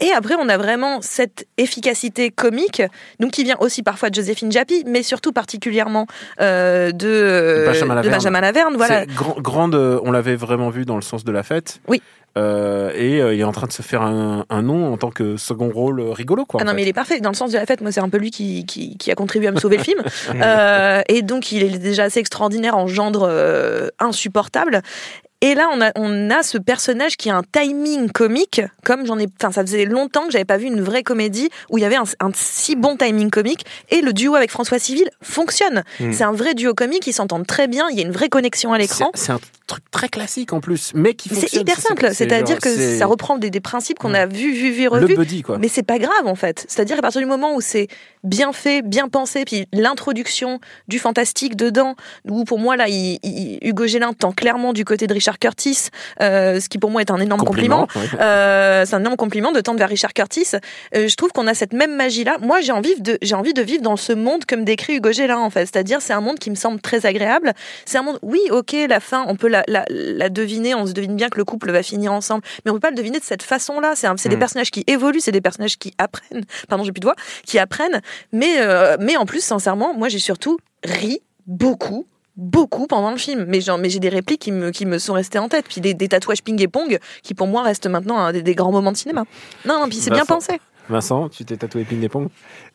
Et 0.00 0.10
après, 0.10 0.34
on 0.38 0.48
a 0.48 0.58
vraiment 0.58 1.00
cette 1.00 1.46
efficacité 1.56 2.30
comique, 2.30 2.82
donc 3.20 3.30
qui 3.30 3.44
vient 3.44 3.56
aussi 3.60 3.82
parfois 3.82 4.10
de 4.10 4.16
Joséphine 4.16 4.50
Japy, 4.52 4.82
mais 4.86 5.02
surtout 5.04 5.32
particulièrement 5.32 6.06
euh, 6.40 6.90
de, 6.92 7.06
euh, 7.08 7.66
Benjamin 7.66 8.02
de. 8.02 8.08
Benjamin 8.10 8.40
Laverne, 8.40 8.76
voilà. 8.76 9.06
Grand- 9.06 9.40
grande, 9.40 9.74
euh, 9.76 10.00
on 10.02 10.10
l'avait 10.10 10.34
vraiment 10.36 10.70
vu 10.70 10.84
dans 10.84 10.96
le 10.96 11.02
sens 11.02 11.24
de 11.24 11.30
la 11.32 11.42
fête. 11.44 11.80
Oui. 11.86 12.02
Euh, 12.36 12.92
et 12.94 13.20
euh, 13.20 13.34
il 13.34 13.40
est 13.40 13.44
en 13.44 13.52
train 13.52 13.66
de 13.66 13.72
se 13.72 13.82
faire 13.82 14.02
un, 14.02 14.44
un 14.48 14.62
nom 14.62 14.92
en 14.92 14.96
tant 14.96 15.10
que 15.10 15.36
second 15.36 15.70
rôle 15.70 16.00
rigolo, 16.00 16.44
quoi. 16.44 16.60
Ah 16.60 16.64
non, 16.64 16.70
fait. 16.70 16.76
mais 16.76 16.82
il 16.82 16.88
est 16.88 16.92
parfait. 16.92 17.20
Dans 17.20 17.30
le 17.30 17.34
sens 17.34 17.52
de 17.52 17.56
la 17.56 17.66
fête, 17.66 17.80
moi, 17.80 17.90
c'est 17.90 18.00
un 18.00 18.08
peu 18.08 18.18
lui 18.18 18.30
qui, 18.30 18.64
qui, 18.66 18.96
qui 18.96 19.10
a 19.10 19.14
contribué 19.14 19.48
à 19.48 19.52
me 19.52 19.60
sauver 19.60 19.76
le 19.76 19.84
film. 19.84 20.02
Euh, 20.34 21.02
et 21.08 21.22
donc, 21.22 21.52
il 21.52 21.62
est 21.62 21.78
déjà 21.78 22.04
assez 22.04 22.20
extraordinaire 22.20 22.76
en 22.76 22.86
gendre 22.86 23.90
insupportable. 23.98 24.82
Et 25.40 25.54
là, 25.54 25.68
on 25.72 25.80
a, 25.80 25.92
on 25.94 26.30
a 26.30 26.42
ce 26.42 26.58
personnage 26.58 27.16
qui 27.16 27.30
a 27.30 27.36
un 27.36 27.42
timing 27.52 28.10
comique, 28.10 28.60
comme 28.84 29.06
j'en 29.06 29.18
ai, 29.20 29.26
enfin, 29.40 29.52
ça 29.52 29.62
faisait 29.62 29.84
longtemps 29.84 30.26
que 30.26 30.32
j'avais 30.32 30.44
pas 30.44 30.56
vu 30.56 30.66
une 30.66 30.80
vraie 30.80 31.04
comédie 31.04 31.48
où 31.70 31.78
il 31.78 31.82
y 31.82 31.84
avait 31.84 31.94
un, 31.96 32.02
un 32.18 32.30
si 32.34 32.74
bon 32.74 32.96
timing 32.96 33.30
comique. 33.30 33.64
Et 33.90 34.00
le 34.00 34.12
duo 34.12 34.34
avec 34.34 34.50
François 34.50 34.80
Civil 34.80 35.08
fonctionne. 35.22 35.84
Mm. 36.00 36.12
C'est 36.12 36.24
un 36.24 36.32
vrai 36.32 36.54
duo 36.54 36.74
comique, 36.74 37.06
ils 37.06 37.12
s'entendent 37.12 37.46
très 37.46 37.68
bien, 37.68 37.86
il 37.90 37.96
y 37.96 38.00
a 38.00 38.02
une 38.04 38.10
vraie 38.10 38.28
connexion 38.28 38.72
à 38.72 38.78
l'écran. 38.78 39.10
C'est 39.14 39.26
c'est 39.26 39.32
un 39.32 39.38
truc 39.68 39.84
très 39.92 40.08
classique 40.08 40.52
en 40.54 40.60
plus, 40.60 40.92
mais 40.94 41.12
qui 41.14 41.28
C'est 41.28 41.42
fonctionne. 41.42 41.60
hyper 41.62 41.78
simple, 41.78 42.06
c'est 42.08 42.14
c'est-à-dire 42.14 42.58
que 42.58 42.70
c'est 42.74 42.98
ça 42.98 43.06
reprend 43.06 43.36
des, 43.38 43.50
des 43.50 43.60
principes 43.60 43.98
qu'on 43.98 44.08
Mm. 44.10 44.14
a 44.16 44.26
vus, 44.26 44.52
vus, 44.52 44.72
vus, 44.72 44.82
le 44.84 44.88
revus. 44.88 45.14
buddy, 45.14 45.42
quoi. 45.42 45.58
Mais 45.58 45.68
c'est 45.68 45.82
pas 45.84 45.98
grave 45.98 46.26
en 46.26 46.34
fait. 46.34 46.64
C'est-à-dire 46.68 46.96
qu'à 46.96 47.02
partir 47.02 47.20
du 47.20 47.26
moment 47.26 47.54
où 47.54 47.60
c'est 47.60 47.86
bien 48.24 48.52
fait, 48.52 48.82
bien 48.82 49.08
pensé, 49.08 49.44
puis 49.44 49.66
l'introduction 49.72 50.58
du 50.88 50.98
fantastique 50.98 51.54
dedans, 51.54 51.94
où 52.28 52.42
pour 52.44 52.58
moi 52.58 52.76
là, 52.76 52.88
il- 52.88 53.18
il- 53.22 53.58
Hugo 53.62 53.86
Gélin 53.86 54.12
tend 54.14 54.32
clairement 54.32 54.72
du 54.72 54.84
côté 54.84 55.06
de 55.06 55.12
Richard 55.12 55.27
Richard 55.28 55.38
Curtis, 55.38 55.88
euh, 56.22 56.58
ce 56.58 56.68
qui 56.70 56.78
pour 56.78 56.90
moi 56.90 57.02
est 57.02 57.10
un 57.10 57.18
énorme 57.20 57.44
compliment. 57.44 57.86
Compliment, 57.86 58.04
ouais. 58.14 58.20
Euh, 58.22 58.84
c'est 58.86 58.94
un 58.94 59.00
énorme 59.00 59.16
compliment 59.16 59.52
de 59.52 59.60
tendre 59.60 59.78
vers 59.78 59.88
Richard 59.88 60.14
Curtis. 60.14 60.52
Euh, 60.96 61.06
je 61.08 61.14
trouve 61.16 61.32
qu'on 61.32 61.46
a 61.46 61.52
cette 61.52 61.74
même 61.74 61.94
magie-là. 61.96 62.36
Moi, 62.40 62.62
j'ai 62.62 62.72
envie 62.72 62.98
de, 63.00 63.18
j'ai 63.20 63.34
envie 63.34 63.52
de 63.52 63.60
vivre 63.60 63.82
dans 63.82 63.96
ce 63.96 64.14
monde 64.14 64.46
comme 64.46 64.64
décrit 64.64 64.94
Hugo 64.96 65.12
Gélin, 65.12 65.38
en 65.38 65.50
fait. 65.50 65.66
C'est-à-dire, 65.66 66.00
c'est 66.00 66.14
un 66.14 66.22
monde 66.22 66.38
qui 66.38 66.48
me 66.48 66.54
semble 66.54 66.80
très 66.80 67.04
agréable. 67.04 67.52
C'est 67.84 67.98
un 67.98 68.02
monde, 68.02 68.18
oui, 68.22 68.40
ok, 68.50 68.74
la 68.88 69.00
fin, 69.00 69.24
on 69.28 69.36
peut 69.36 69.48
la, 69.48 69.64
la, 69.68 69.84
la 69.90 70.28
deviner, 70.30 70.74
on 70.74 70.86
se 70.86 70.92
devine 70.92 71.14
bien 71.14 71.28
que 71.28 71.36
le 71.36 71.44
couple 71.44 71.70
va 71.72 71.82
finir 71.82 72.10
ensemble, 72.12 72.42
mais 72.64 72.70
on 72.70 72.74
peut 72.74 72.80
pas 72.80 72.90
le 72.90 72.96
deviner 72.96 73.18
de 73.18 73.24
cette 73.24 73.42
façon-là. 73.42 73.92
C'est, 73.94 74.28
des 74.30 74.36
Mm. 74.36 74.38
personnages 74.38 74.70
qui 74.70 74.84
évoluent, 74.86 75.20
c'est 75.20 75.32
des 75.32 75.42
personnages 75.42 75.76
qui 75.76 75.92
apprennent, 75.98 76.44
pardon, 76.68 76.84
j'ai 76.84 76.92
plus 76.92 77.00
de 77.00 77.06
voix, 77.06 77.16
qui 77.44 77.58
apprennent. 77.58 78.00
Mais, 78.32 78.56
mais 78.98 79.16
en 79.18 79.26
plus, 79.26 79.42
sincèrement, 79.44 79.92
moi, 79.94 80.08
j'ai 80.08 80.18
surtout 80.20 80.58
ri 80.84 81.20
beaucoup 81.46 82.06
beaucoup 82.38 82.86
pendant 82.86 83.10
le 83.10 83.18
film. 83.18 83.44
Mais 83.46 83.60
genre 83.60 83.76
mais 83.76 83.90
j'ai 83.90 83.98
des 83.98 84.08
répliques 84.08 84.40
qui 84.40 84.52
me 84.52 84.70
qui 84.70 84.86
me 84.86 84.98
sont 84.98 85.12
restées 85.12 85.38
en 85.38 85.48
tête. 85.48 85.66
Puis 85.68 85.82
des, 85.82 85.92
des 85.92 86.08
tatouages 86.08 86.42
ping 86.42 86.60
et 86.62 86.68
pong 86.68 86.98
qui 87.22 87.34
pour 87.34 87.46
moi 87.46 87.62
restent 87.62 87.88
maintenant 87.88 88.32
des, 88.32 88.42
des 88.42 88.54
grands 88.54 88.72
moments 88.72 88.92
de 88.92 88.96
cinéma. 88.96 89.24
Non 89.66 89.80
non 89.80 89.88
puis 89.88 89.98
c'est 89.98 90.10
bien 90.10 90.24
pensé 90.24 90.58
Vincent, 90.88 91.28
tu 91.28 91.44
t'es 91.44 91.56
tatoué 91.56 91.84
ping 91.84 92.00
des 92.00 92.08
pong 92.08 92.28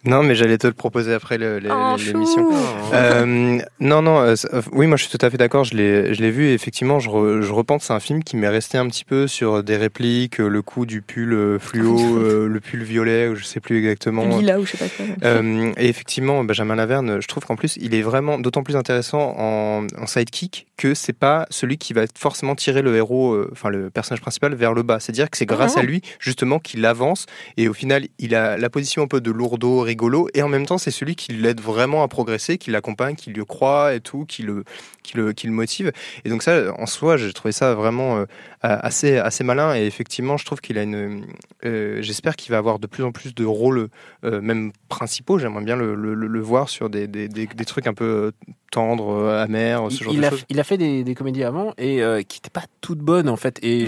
Non, 0.06 0.22
mais 0.24 0.36
j'allais 0.36 0.58
te 0.58 0.68
le 0.68 0.74
proposer 0.74 1.14
après 1.14 1.38
Oh, 1.42 1.96
l'émission. 1.98 2.50
Euh, 2.94 3.60
non, 3.80 4.02
non, 4.02 4.20
euh, 4.20 4.36
euh, 4.54 4.62
oui, 4.72 4.86
moi 4.88 4.98
je 4.98 5.06
suis 5.06 5.18
tout 5.18 5.26
à 5.26 5.30
fait 5.30 5.38
d'accord. 5.38 5.64
Je 5.64 5.76
l'ai, 5.76 6.14
je 6.14 6.22
l'ai 6.22 6.32
vu 6.32 6.46
et 6.48 6.54
effectivement, 6.54 7.00
je, 7.00 7.10
re- 7.10 7.42
je 7.42 7.52
repense 7.52 7.90
à 7.92 7.96
un 7.96 8.00
film 8.00 8.24
qui 8.24 8.36
m'est 8.38 8.48
resté 8.50 8.78
un 8.78 8.88
petit 8.88 9.04
peu 9.06 9.28
sur 9.28 9.64
des 9.64 9.78
répliques, 9.78 10.38
le 10.38 10.62
coup 10.62 10.86
du 10.86 11.02
pull 11.02 11.58
fluo, 11.60 12.18
euh, 12.20 12.48
le 12.48 12.60
pull 12.60 12.84
violet, 12.84 13.28
ou 13.30 13.36
je 13.36 13.44
sais 13.44 13.60
plus 13.60 13.78
exactement. 13.80 14.38
Lila 14.38 14.60
ou 14.60 14.66
je 14.66 14.72
sais 14.72 14.78
pas 14.78 14.90
quoi 14.90 15.06
Euh, 15.24 15.72
et 15.78 15.88
effectivement, 15.90 16.44
Benjamin 16.44 16.76
Laverne, 16.76 17.20
je 17.22 17.28
trouve 17.28 17.46
qu'en 17.46 17.56
plus, 17.56 17.78
il 17.82 17.96
est 17.96 18.02
vraiment 18.02 18.38
d'autant 18.38 18.64
plus 18.64 18.76
intéressant 18.76 19.36
en, 19.38 19.88
en 20.00 20.06
sidekick 20.08 20.68
que 20.76 20.94
c'est 20.96 21.14
pas 21.14 21.46
celui 21.52 21.78
qui 21.78 21.94
va 21.94 22.06
forcément 22.18 22.56
tirer 22.56 22.82
le 22.82 22.96
héros, 22.96 23.34
euh, 23.34 23.50
enfin 23.52 23.70
le 23.70 23.90
personnage 23.92 24.22
principal, 24.22 24.56
vers 24.56 24.74
le 24.74 24.82
bas. 24.82 25.00
C'est-à-dire 25.00 25.30
que 25.30 25.38
c'est 25.38 25.46
grâce 25.46 25.76
Mhm. 25.76 25.82
à 25.82 25.86
lui 25.86 26.02
justement 26.20 26.60
qu'il 26.60 26.84
avance 26.86 27.26
et 27.58 27.68
au 27.68 27.74
final, 27.74 28.08
il 28.18 28.34
a 28.34 28.58
la 28.58 28.70
position 28.70 29.04
un 29.04 29.08
peu 29.08 29.22
de 29.22 29.30
lourdeau, 29.32 29.82
rigolo, 29.82 30.30
et 30.34 30.42
en 30.42 30.48
même 30.50 30.66
temps, 30.66 30.78
c'est 30.80 30.92
celui 30.92 31.16
qui 31.16 31.32
l'aide 31.34 31.62
vraiment 31.62 32.02
à 32.04 32.08
progresser, 32.08 32.58
qui 32.58 32.72
l'accompagne, 32.72 33.16
qui 33.16 33.30
lui 33.32 33.46
croit 33.46 33.94
et 33.94 34.00
tout, 34.02 34.26
qui 34.26 34.42
le, 34.42 34.64
qui 35.04 35.16
le, 35.16 35.32
qui 35.34 35.46
le 35.48 35.54
motive. 35.54 35.92
Et 36.26 36.30
donc 36.30 36.42
ça, 36.44 36.74
en 36.80 36.86
soi, 36.88 37.18
j'ai 37.18 37.32
trouvé 37.34 37.52
ça 37.52 37.76
vraiment 37.76 38.18
euh, 38.18 38.26
assez, 38.62 39.18
assez 39.18 39.44
malin. 39.44 39.76
Et 39.76 39.86
effectivement, 39.86 40.38
je 40.38 40.46
trouve 40.46 40.60
qu'il 40.60 40.78
a 40.80 40.84
une. 40.84 41.26
euh, 41.66 42.02
J'espère 42.02 42.36
qu'il 42.36 42.52
va 42.52 42.58
avoir 42.58 42.80
de 42.80 42.88
plus 42.88 43.04
en 43.04 43.12
plus 43.12 43.36
de 43.36 43.46
rôles, 43.46 43.90
même 44.24 44.72
principaux. 44.90 45.38
J'aimerais 45.38 45.64
bien 45.64 45.76
le, 45.76 45.94
le- 45.96 46.14
le 46.16 46.40
voir 46.42 46.70
sur 46.70 46.90
des, 46.90 47.08
des, 47.08 47.28
des, 47.28 47.46
des 47.48 47.66
trucs 47.66 47.88
un 47.88 47.94
peu 47.94 48.32
tendres, 48.74 49.10
euh, 49.14 49.44
amers, 49.44 49.90
ce 49.90 49.96
il, 49.98 50.04
genre 50.04 50.14
il 50.14 50.20
de 50.22 50.26
a, 50.26 50.30
choses. 50.32 50.44
il 50.50 50.60
a 50.60 50.64
fait 50.64 50.78
des, 50.78 51.04
des 51.04 51.16
comédies 51.16 51.44
avant 51.44 51.74
et 51.78 52.02
euh, 52.02 52.22
qui 52.24 52.38
n'étaient 52.38 52.50
pas 52.50 52.66
toutes 52.82 53.00
bonnes 53.00 53.30
en 53.30 53.38
fait. 53.38 53.60
Et 53.64 53.86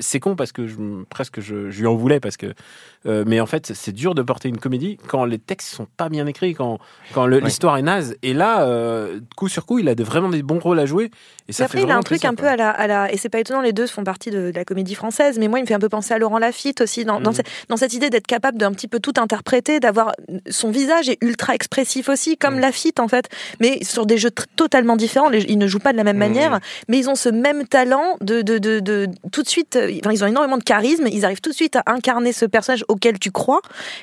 c'est 0.00 0.20
con 0.20 0.36
parce 0.36 0.52
que 0.52 0.66
je, 0.66 0.76
presque 1.10 1.40
je, 1.40 1.70
je 1.70 1.80
lui 1.80 1.86
en 1.86 1.94
voulais 1.96 2.20
parce 2.20 2.36
que. 2.36 2.54
euh, 3.06 3.24
mais 3.26 3.40
en 3.40 3.46
fait, 3.46 3.72
c'est 3.74 3.92
dur 3.92 4.14
de 4.14 4.22
porter 4.22 4.48
une 4.48 4.58
comédie 4.58 4.98
quand 5.08 5.24
les 5.24 5.38
textes 5.38 5.68
sont 5.74 5.86
pas 5.96 6.08
bien 6.08 6.26
écrits, 6.26 6.54
quand, 6.54 6.78
quand 7.12 7.26
le- 7.26 7.36
Ouais. 7.38 7.42
l'histoire 7.44 7.76
est 7.76 7.82
naze. 7.82 8.14
Et 8.22 8.32
là, 8.32 8.62
euh, 8.62 9.18
coup 9.36 9.48
sur 9.48 9.66
coup, 9.66 9.78
il 9.80 9.88
a 9.88 9.94
de, 9.94 10.04
vraiment 10.04 10.28
des 10.30 10.42
bons 10.42 10.58
rôles 10.60 10.78
à 10.78 10.86
jouer. 10.86 11.10
Et 11.48 11.52
ça 11.52 11.64
après, 11.64 11.78
fait 11.78 11.84
il 11.84 11.90
a 11.90 11.96
un 11.96 12.00
truc 12.02 12.24
un 12.24 12.34
peu 12.34 12.46
à 12.46 12.56
la, 12.56 12.70
à 12.70 12.86
la. 12.86 13.12
Et 13.12 13.16
c'est 13.18 13.28
pas 13.28 13.40
étonnant, 13.40 13.60
les 13.60 13.72
deux 13.72 13.86
font 13.86 14.04
partie 14.04 14.30
de, 14.30 14.50
de 14.50 14.56
la 14.56 14.64
comédie 14.64 14.94
française, 14.94 15.38
mais 15.38 15.48
moi, 15.48 15.58
il 15.58 15.62
me 15.62 15.66
fait 15.66 15.74
un 15.74 15.78
peu 15.80 15.88
penser 15.90 16.14
à 16.14 16.18
Laurent 16.18 16.38
Lafitte 16.38 16.80
aussi, 16.80 17.04
dans, 17.04 17.20
dans, 17.20 17.32
ce- 17.32 17.42
dans 17.68 17.76
cette 17.76 17.92
idée 17.92 18.08
d'être 18.08 18.26
capable 18.26 18.56
d'un 18.56 18.72
petit 18.72 18.88
peu 18.88 19.00
tout 19.00 19.14
interpréter, 19.18 19.80
d'avoir. 19.80 20.12
Son 20.48 20.70
visage 20.70 21.08
est 21.08 21.18
ultra 21.22 21.54
expressif 21.54 22.08
aussi, 22.08 22.36
comme 22.38 22.54
Mhm. 22.54 22.60
Lafitte, 22.60 23.00
en 23.00 23.08
fait, 23.08 23.28
mais 23.60 23.82
sur 23.84 24.03
des 24.06 24.18
jeux 24.18 24.30
totalement 24.56 24.96
différents. 24.96 25.28
Les- 25.28 25.44
ils 25.48 25.58
ne 25.58 25.66
jouent 25.66 25.78
pas 25.78 25.92
de 25.92 25.96
la 25.96 26.04
même 26.04 26.16
Mhm. 26.16 26.20
manière, 26.28 26.60
mais 26.88 26.98
ils 26.98 27.08
ont 27.10 27.14
ce 27.14 27.28
même 27.28 27.66
talent 27.66 28.16
de. 28.20 28.42
de, 28.42 28.58
de, 28.58 28.80
de- 28.80 29.08
tout 29.32 29.42
de 29.42 29.48
suite. 29.48 29.76
euh, 29.76 29.90
Enfin, 30.00 30.12
ils 30.12 30.22
ont 30.24 30.26
énormément 30.26 30.58
de 30.58 30.62
charisme, 30.64 31.06
ils 31.06 31.24
arrivent 31.24 31.40
tout 31.40 31.50
de 31.50 31.54
suite 31.54 31.76
à 31.76 31.82
incarner 31.86 32.32
ce 32.32 32.44
personnage 32.46 32.84
auquel 32.88 33.18
tu 33.18 33.30
crois. 33.30 33.60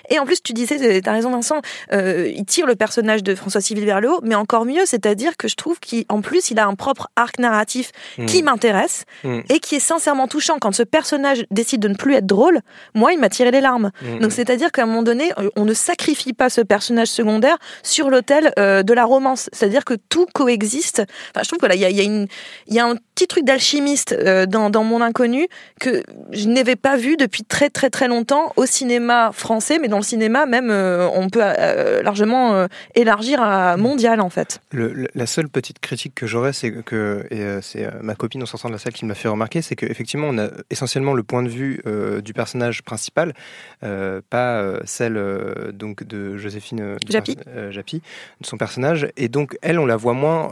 Et 0.09 0.19
en 0.19 0.25
plus, 0.25 0.41
tu 0.41 0.53
disais, 0.53 1.01
t'as 1.01 1.11
raison, 1.11 1.31
Vincent, 1.31 1.61
euh, 1.93 2.31
il 2.35 2.45
tire 2.45 2.65
le 2.65 2.75
personnage 2.75 3.23
de 3.23 3.35
François 3.35 3.61
Civil 3.61 3.85
vers 3.85 4.01
le 4.01 4.09
haut, 4.11 4.19
mais 4.23 4.35
encore 4.35 4.65
mieux, 4.65 4.85
c'est-à-dire 4.85 5.37
que 5.37 5.47
je 5.47 5.55
trouve 5.55 5.77
qu'en 5.79 6.21
plus, 6.21 6.51
il 6.51 6.59
a 6.59 6.65
un 6.65 6.75
propre 6.75 7.09
arc 7.15 7.39
narratif 7.39 7.91
qui 8.27 8.41
Mm. 8.41 8.45
m'intéresse 8.45 9.05
Mm. 9.23 9.39
et 9.49 9.59
qui 9.59 9.75
est 9.75 9.79
sincèrement 9.79 10.27
touchant. 10.27 10.57
Quand 10.59 10.71
ce 10.73 10.83
personnage 10.83 11.45
décide 11.51 11.81
de 11.81 11.87
ne 11.87 11.95
plus 11.95 12.13
être 12.15 12.25
drôle, 12.25 12.59
moi, 12.95 13.13
il 13.13 13.19
m'a 13.19 13.29
tiré 13.29 13.51
les 13.51 13.61
larmes. 13.61 13.91
Donc, 14.21 14.31
c'est-à-dire 14.31 14.71
qu'à 14.71 14.83
un 14.83 14.85
moment 14.85 15.03
donné, 15.03 15.31
euh, 15.37 15.49
on 15.55 15.65
ne 15.65 15.73
sacrifie 15.73 16.33
pas 16.33 16.49
ce 16.49 16.61
personnage 16.61 17.07
secondaire 17.09 17.57
sur 17.83 18.09
l'autel 18.09 18.51
euh, 18.59 18.83
de 18.83 18.93
la 18.93 19.05
romance. 19.05 19.49
C'est-à-dire 19.53 19.85
que 19.85 19.90
tout 19.95 20.25
coexiste. 20.33 21.03
Enfin, 21.29 21.43
je 21.43 21.47
trouve 21.47 21.59
que 21.59 21.65
là, 21.65 21.75
il 21.75 21.81
y 21.81 21.85
a, 21.85 21.89
y 21.89 22.01
a 22.01 22.25
y 22.67 22.79
a 22.79 22.85
un 22.85 22.95
petit 23.21 23.27
truc 23.27 23.45
d'alchimiste 23.45 24.13
euh, 24.17 24.47
dans, 24.47 24.71
dans 24.71 24.83
Mon 24.83 24.99
Inconnu 24.99 25.47
que 25.79 26.01
je 26.31 26.47
n'avais 26.47 26.75
pas 26.75 26.97
vu 26.97 27.17
depuis 27.17 27.43
très 27.43 27.69
très 27.69 27.91
très 27.91 28.07
longtemps 28.07 28.51
au 28.55 28.65
cinéma 28.65 29.29
français, 29.31 29.77
mais 29.79 29.87
dans 29.89 29.97
le 29.97 30.03
cinéma 30.03 30.47
même, 30.47 30.71
euh, 30.71 31.07
on 31.13 31.29
peut 31.29 31.41
euh, 31.43 32.01
largement 32.01 32.65
élargir 32.95 33.39
à 33.41 33.77
mondial 33.77 34.21
en 34.21 34.29
fait. 34.31 34.59
Le- 34.71 35.07
la 35.13 35.25
seule 35.27 35.49
petite 35.49 35.77
critique 35.79 36.15
que 36.15 36.25
j'aurais, 36.25 36.51
c'est 36.51 36.71
que, 36.71 37.23
et 37.29 37.61
c'est 37.61 37.87
ma 38.01 38.15
copine 38.15 38.41
en 38.41 38.47
sortant 38.47 38.69
de 38.69 38.73
la 38.73 38.79
salle 38.79 38.93
qui 38.93 39.05
me 39.05 39.09
l'a 39.09 39.15
fait 39.15 39.27
remarquer, 39.27 39.61
c'est 39.61 39.75
qu'effectivement, 39.75 40.27
on 40.29 40.39
a 40.39 40.47
essentiellement 40.71 41.13
le 41.13 41.21
point 41.23 41.43
de 41.43 41.49
vue 41.49 41.81
du 42.23 42.33
personnage 42.33 42.81
principal, 42.81 43.33
pas 43.81 44.79
celle 44.85 45.21
donc 45.73 46.03
de 46.03 46.37
Joséphine 46.37 46.97
Japy. 47.07 47.37
Japy, 47.69 48.01
de 48.41 48.45
son 48.47 48.57
personnage. 48.57 49.07
Et 49.17 49.27
donc, 49.27 49.57
elle, 49.61 49.77
on 49.79 49.85
la 49.85 49.97
voit 49.97 50.13
moins 50.13 50.49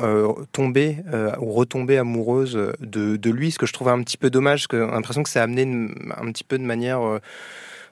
tomber 0.52 0.98
ou 1.40 1.52
retomber 1.52 1.98
amoureuse 1.98 2.59
de, 2.80 3.30
lui, 3.30 3.52
ce 3.52 3.60
que 3.60 3.66
je 3.66 3.74
trouve 3.74 3.90
un 3.90 4.02
petit 4.04 4.18
peu 4.18 4.30
dommage, 4.30 4.68
que 4.68 4.78
l'impression 4.78 5.24
que 5.24 5.30
c'est 5.30 5.40
amené 5.40 5.66
de- 5.66 5.90
un 6.18 6.32
petit 6.32 6.44
peu 6.44 6.58
de 6.58 6.64
manière. 6.64 7.02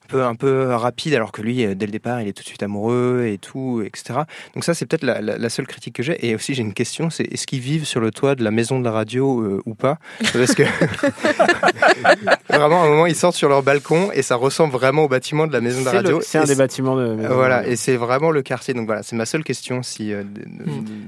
Un 0.07 0.17
peu, 0.17 0.23
un 0.23 0.35
peu 0.35 0.73
rapide, 0.73 1.13
alors 1.15 1.31
que 1.31 1.41
lui, 1.41 1.65
euh, 1.65 1.75
dès 1.75 1.85
le 1.85 1.91
départ, 1.91 2.21
il 2.21 2.27
est 2.29 2.33
tout 2.33 2.43
de 2.43 2.47
suite 2.47 2.63
amoureux 2.63 3.25
et 3.27 3.37
tout, 3.37 3.81
etc. 3.85 4.19
Donc 4.55 4.63
ça, 4.63 4.73
c'est 4.73 4.85
peut-être 4.85 5.03
la, 5.03 5.19
la- 5.21 5.37
la 5.37 5.49
seule 5.49 5.67
critique 5.67 5.95
que 5.95 6.03
j'ai. 6.03 6.25
Et 6.25 6.33
aussi, 6.35 6.53
j'ai 6.53 6.61
une 6.61 6.73
question, 6.73 7.09
c'est 7.09 7.23
est-ce 7.23 7.45
qu'ils 7.45 7.59
vivent 7.59 7.85
sur 7.85 7.99
le 7.99 8.11
toit 8.11 8.35
de 8.35 8.43
la 8.43 8.51
maison 8.51 8.79
de 8.79 8.85
la 8.85 8.91
radio 8.91 9.41
euh, 9.41 9.61
ou 9.65 9.75
pas? 9.75 9.97
Parce 10.33 10.55
que 10.55 10.63
vraiment, 12.49 12.83
à 12.83 12.85
un 12.85 12.89
moment, 12.89 13.05
ils 13.05 13.15
sortent 13.15 13.35
sur 13.35 13.49
leur 13.49 13.63
balcon 13.63 14.09
et 14.13 14.21
ça 14.21 14.35
ressemble 14.35 14.73
vraiment 14.73 15.03
au 15.03 15.07
bâtiment 15.07 15.47
de 15.47 15.53
la 15.53 15.61
maison 15.61 15.81
de 15.81 15.85
la 15.85 15.91
radio. 15.91 16.19
C'est 16.21 16.37
un 16.37 16.43
des 16.45 16.55
bâtiments 16.55 16.95
de. 16.95 17.27
Voilà, 17.27 17.67
et 17.67 17.75
c'est 17.75 17.97
vraiment 17.97 18.31
le 18.31 18.41
quartier. 18.41 18.73
Donc 18.73 18.85
voilà, 18.85 19.03
c'est 19.03 19.15
ma 19.15 19.25
seule 19.25 19.43
question. 19.43 19.83
Si 19.83 20.13
euh, 20.13 20.23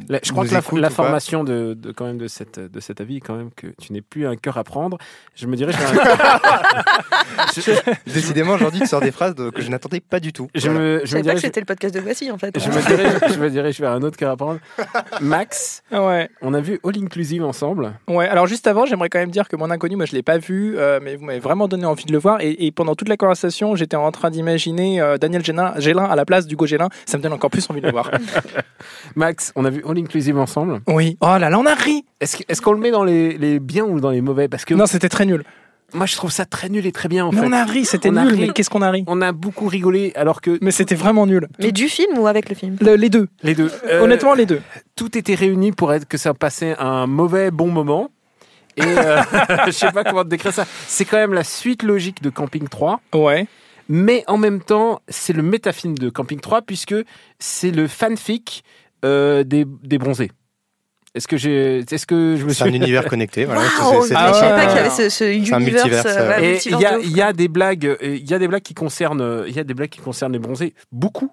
La- 0.10 0.20
je 0.24 0.32
crois 0.32 0.46
que 0.46 0.54
la, 0.54 0.62
la 0.82 0.90
formation 0.90 1.44
de, 1.44 1.74
de- 1.74 1.92
quand 1.92 2.06
même 2.06 2.18
de, 2.18 2.28
cette, 2.28 2.60
de 2.60 2.80
cet 2.80 3.02
avis, 3.02 3.20
quand 3.22 3.36
même, 3.36 3.50
que 3.56 3.68
tu 3.82 3.94
n'es 3.94 4.02
plus 4.02 4.28
un 4.28 4.36
cœur 4.36 4.58
à 4.58 4.64
prendre, 4.64 4.98
je 5.36 5.48
me 5.48 5.56
dirais. 5.56 5.74
Je, 7.56 7.62
je- 7.62 7.72
Décidément, 8.14 8.54
aujourd'hui, 8.54 8.82
tu 8.90 8.92
sors 8.92 9.02
des 9.02 9.12
phrases 9.12 9.36
de- 9.36 9.50
que 9.52 9.62
je 9.62 9.70
n'attendais 9.70 10.00
pas 10.00 10.20
du 10.20 10.34
tout. 10.34 10.48
je 10.56 10.68
Voilà. 10.70 10.80
me, 10.80 10.86
Je 10.86 10.98
je 10.98 11.02
me 11.02 11.06
savais 11.06 11.20
pas 11.20 11.22
dirais. 11.24 11.36
que 11.36 11.42
c'était 11.42 11.60
le 11.60 11.66
podcast 11.66 11.94
de 11.94 12.00
Voici 12.00 12.32
en 12.32 12.38
fait. 12.38 12.58
Je 12.60 12.70
me 12.70 12.88
dirais, 12.88 13.20
je 13.34 13.40
me 13.40 13.50
dirais, 13.50 13.72
je 13.72 13.82
vais 13.82 13.88
à 13.88 13.92
un 13.94 14.02
autre 14.02 14.24
à 14.26 14.36
prendre. 14.36 14.60
Max, 15.22 15.84
Ah 15.92 16.06
Ouais. 16.06 16.30
on 16.42 16.54
a 16.54 16.60
vu 16.62 16.80
All 16.84 16.94
Inclusive 17.02 17.44
ensemble. 17.44 17.94
Ouais, 18.08 18.28
alors 18.28 18.48
juste 18.48 18.68
avant, 18.68 18.86
j'aimerais 18.86 19.10
quand 19.10 19.20
même 19.20 19.32
dire 19.32 19.48
que 19.48 19.56
mon 19.56 19.70
inconnu, 19.72 19.96
moi 19.96 20.06
je 20.06 20.14
l'ai 20.14 20.24
pas 20.24 20.38
vu, 20.38 20.78
euh, 20.78 21.00
mais 21.02 21.16
vous 21.16 21.26
m'avez 21.26 21.40
vraiment 21.40 21.68
donné 21.68 21.86
envie 21.86 22.06
de 22.06 22.12
le 22.12 22.18
voir. 22.18 22.42
Et, 22.42 22.66
et 22.66 22.72
pendant 22.72 22.96
toute 22.96 23.10
la 23.10 23.18
conversation, 23.18 23.76
j'étais 23.76 23.96
en 23.98 24.12
train 24.12 24.30
d'imaginer 24.32 25.02
euh, 25.02 25.18
Daniel 25.18 25.44
Gélin, 25.46 25.74
Gélin 25.78 26.04
à 26.06 26.16
la 26.16 26.26
place 26.26 26.48
d'Hugo 26.48 26.66
Gélin. 26.66 26.90
Ça 27.06 27.18
me 27.18 27.24
donne 27.24 27.34
encore 27.34 27.50
plus 27.52 27.70
envie 27.70 27.82
de 27.82 27.86
le 27.86 27.92
voir. 27.92 28.10
Max, 29.16 29.52
on 29.56 29.66
a 29.66 29.70
vu 29.70 29.84
All 29.88 29.98
Inclusive 29.98 30.38
ensemble. 30.38 30.82
oui. 30.88 31.18
Oh 31.22 31.38
là 31.40 31.50
là, 31.50 31.60
on 31.60 31.66
a 31.66 31.76
ri. 31.76 32.06
Est-ce 32.20 32.38
que- 32.38 32.44
est-ce 32.50 32.62
qu'on 32.62 32.74
le 32.74 32.80
met 32.80 32.92
dans 32.92 33.04
les, 33.04 33.38
les 33.38 33.60
biens 33.60 33.86
ou 33.86 34.00
dans 34.00 34.12
les 34.12 34.22
mauvais? 34.22 34.48
Parce 34.48 34.66
que 34.66 34.74
Non, 34.74 34.86
c'était 34.86 35.10
très 35.10 35.26
nul. 35.26 35.44
Moi, 35.94 36.06
je 36.06 36.16
trouve 36.16 36.32
ça 36.32 36.46
très 36.46 36.70
nul 36.70 36.86
et 36.86 36.92
très 36.92 37.10
bien 37.10 37.26
en 37.26 37.32
mais 37.32 37.40
fait. 37.42 37.46
on 37.48 37.52
a 37.52 37.64
ri, 37.66 37.86
c'était 37.86 38.12
nul. 38.12 38.28
ri. 38.28 38.40
Mais 38.42 38.50
qu'est-ce 38.50 38.70
qu'on 38.70 38.82
a 38.82 38.92
ri 38.92 39.04
On 39.08 39.22
a 39.22 39.32
beaucoup 39.32 39.68
rigolé, 39.68 40.12
alors 40.16 40.42
que 40.42 40.58
Mais 40.62 40.72
c'était 40.72 40.96
vraiment 40.96 41.26
nul. 41.26 41.48
Mais 41.60 41.72
du 41.72 41.90
film 41.90 42.18
ou 42.18 42.28
avec 42.28 42.50
le 42.50 42.56
film 42.56 42.78
Le- 42.82 42.96
les 42.96 43.10
deux. 43.10 43.28
les 43.44 43.56
deux. 43.56 43.72
euh, 43.88 44.02
Honnêtement, 44.02 44.34
les 44.34 44.46
deux. 44.46 44.62
tout 44.96 45.18
était 45.18 45.36
réuni 45.36 45.72
pour 45.72 45.94
être 45.94 46.08
que 46.08 46.18
ça 46.18 46.34
passait 46.34 46.76
un 46.80 47.08
mauvais 47.08 47.52
bon 47.52 47.68
moment. 47.70 48.10
Et 48.78 48.84
euh, 48.84 49.22
je 49.66 49.72
sais 49.72 49.92
pas 49.92 50.04
comment 50.04 50.24
te 50.24 50.30
décrire 50.30 50.54
ça. 50.54 50.66
C'est 50.88 51.06
quand 51.06 51.18
même 51.18 51.34
la 51.34 51.44
suite 51.44 51.84
logique 51.84 52.22
de 52.22 52.30
Camping 52.30 52.68
3. 52.68 53.02
Ouais. 53.14 53.48
Mais 53.90 54.24
en 54.28 54.38
même 54.38 54.62
temps, 54.62 55.02
c'est 55.10 55.34
le 55.34 55.42
métafilm 55.42 55.98
de 55.98 56.10
Camping 56.10 56.40
3 56.40 56.62
puisque 56.62 56.96
c'est 57.40 57.72
le 57.72 57.88
fanfic 57.88 58.64
euh, 59.04 59.44
des, 59.44 59.66
des 59.84 59.98
bronzés. 59.98 60.32
Est-ce 61.16 61.28
que 61.28 61.38
j'ai, 61.38 61.80
est-ce 61.80 62.06
que 62.06 62.36
je 62.38 62.46
me 62.46 62.54
C'est 62.54 62.64
un 62.64 62.68
suis 62.68 62.76
univers 62.76 63.06
connecté. 63.06 63.46
Voilà, 63.46 63.62
Waouh, 63.82 64.06
c'est- 64.06 64.14
Ah 64.16 64.32
je 64.32 64.40
savais 64.40 64.56
pas 64.62 64.68
qu'il 64.68 64.76
y 64.76 64.80
avait 64.80 64.90
ce, 64.90 65.10
ce 65.10 65.10
C'est 65.10 65.26
un 65.26 65.60
universe. 65.60 66.06
euh, 66.06 66.30
ouais, 66.30 66.52
multiverse 66.52 66.66
il 66.66 66.72
y 66.80 66.86
a, 66.86 66.92
de 66.94 66.98
ouf. 67.00 67.06
il 67.06 67.18
y 67.18 67.22
a 67.22 67.34
des 67.34 67.48
blagues, 67.48 67.86
euh, 67.86 67.98
il 68.02 68.30
y 68.30 68.34
a 68.34 68.38
des 68.40 68.48
blagues 68.48 68.62
qui 68.62 68.74
concernent, 68.76 69.22
euh, 69.22 69.46
il 69.48 69.56
y 69.56 69.60
a 69.60 69.64
des 69.64 69.74
blagues 69.74 69.90
qui 69.90 70.02
concernent 70.02 70.34
les 70.34 70.40
bronzés. 70.40 70.74
Beaucoup. 70.92 71.32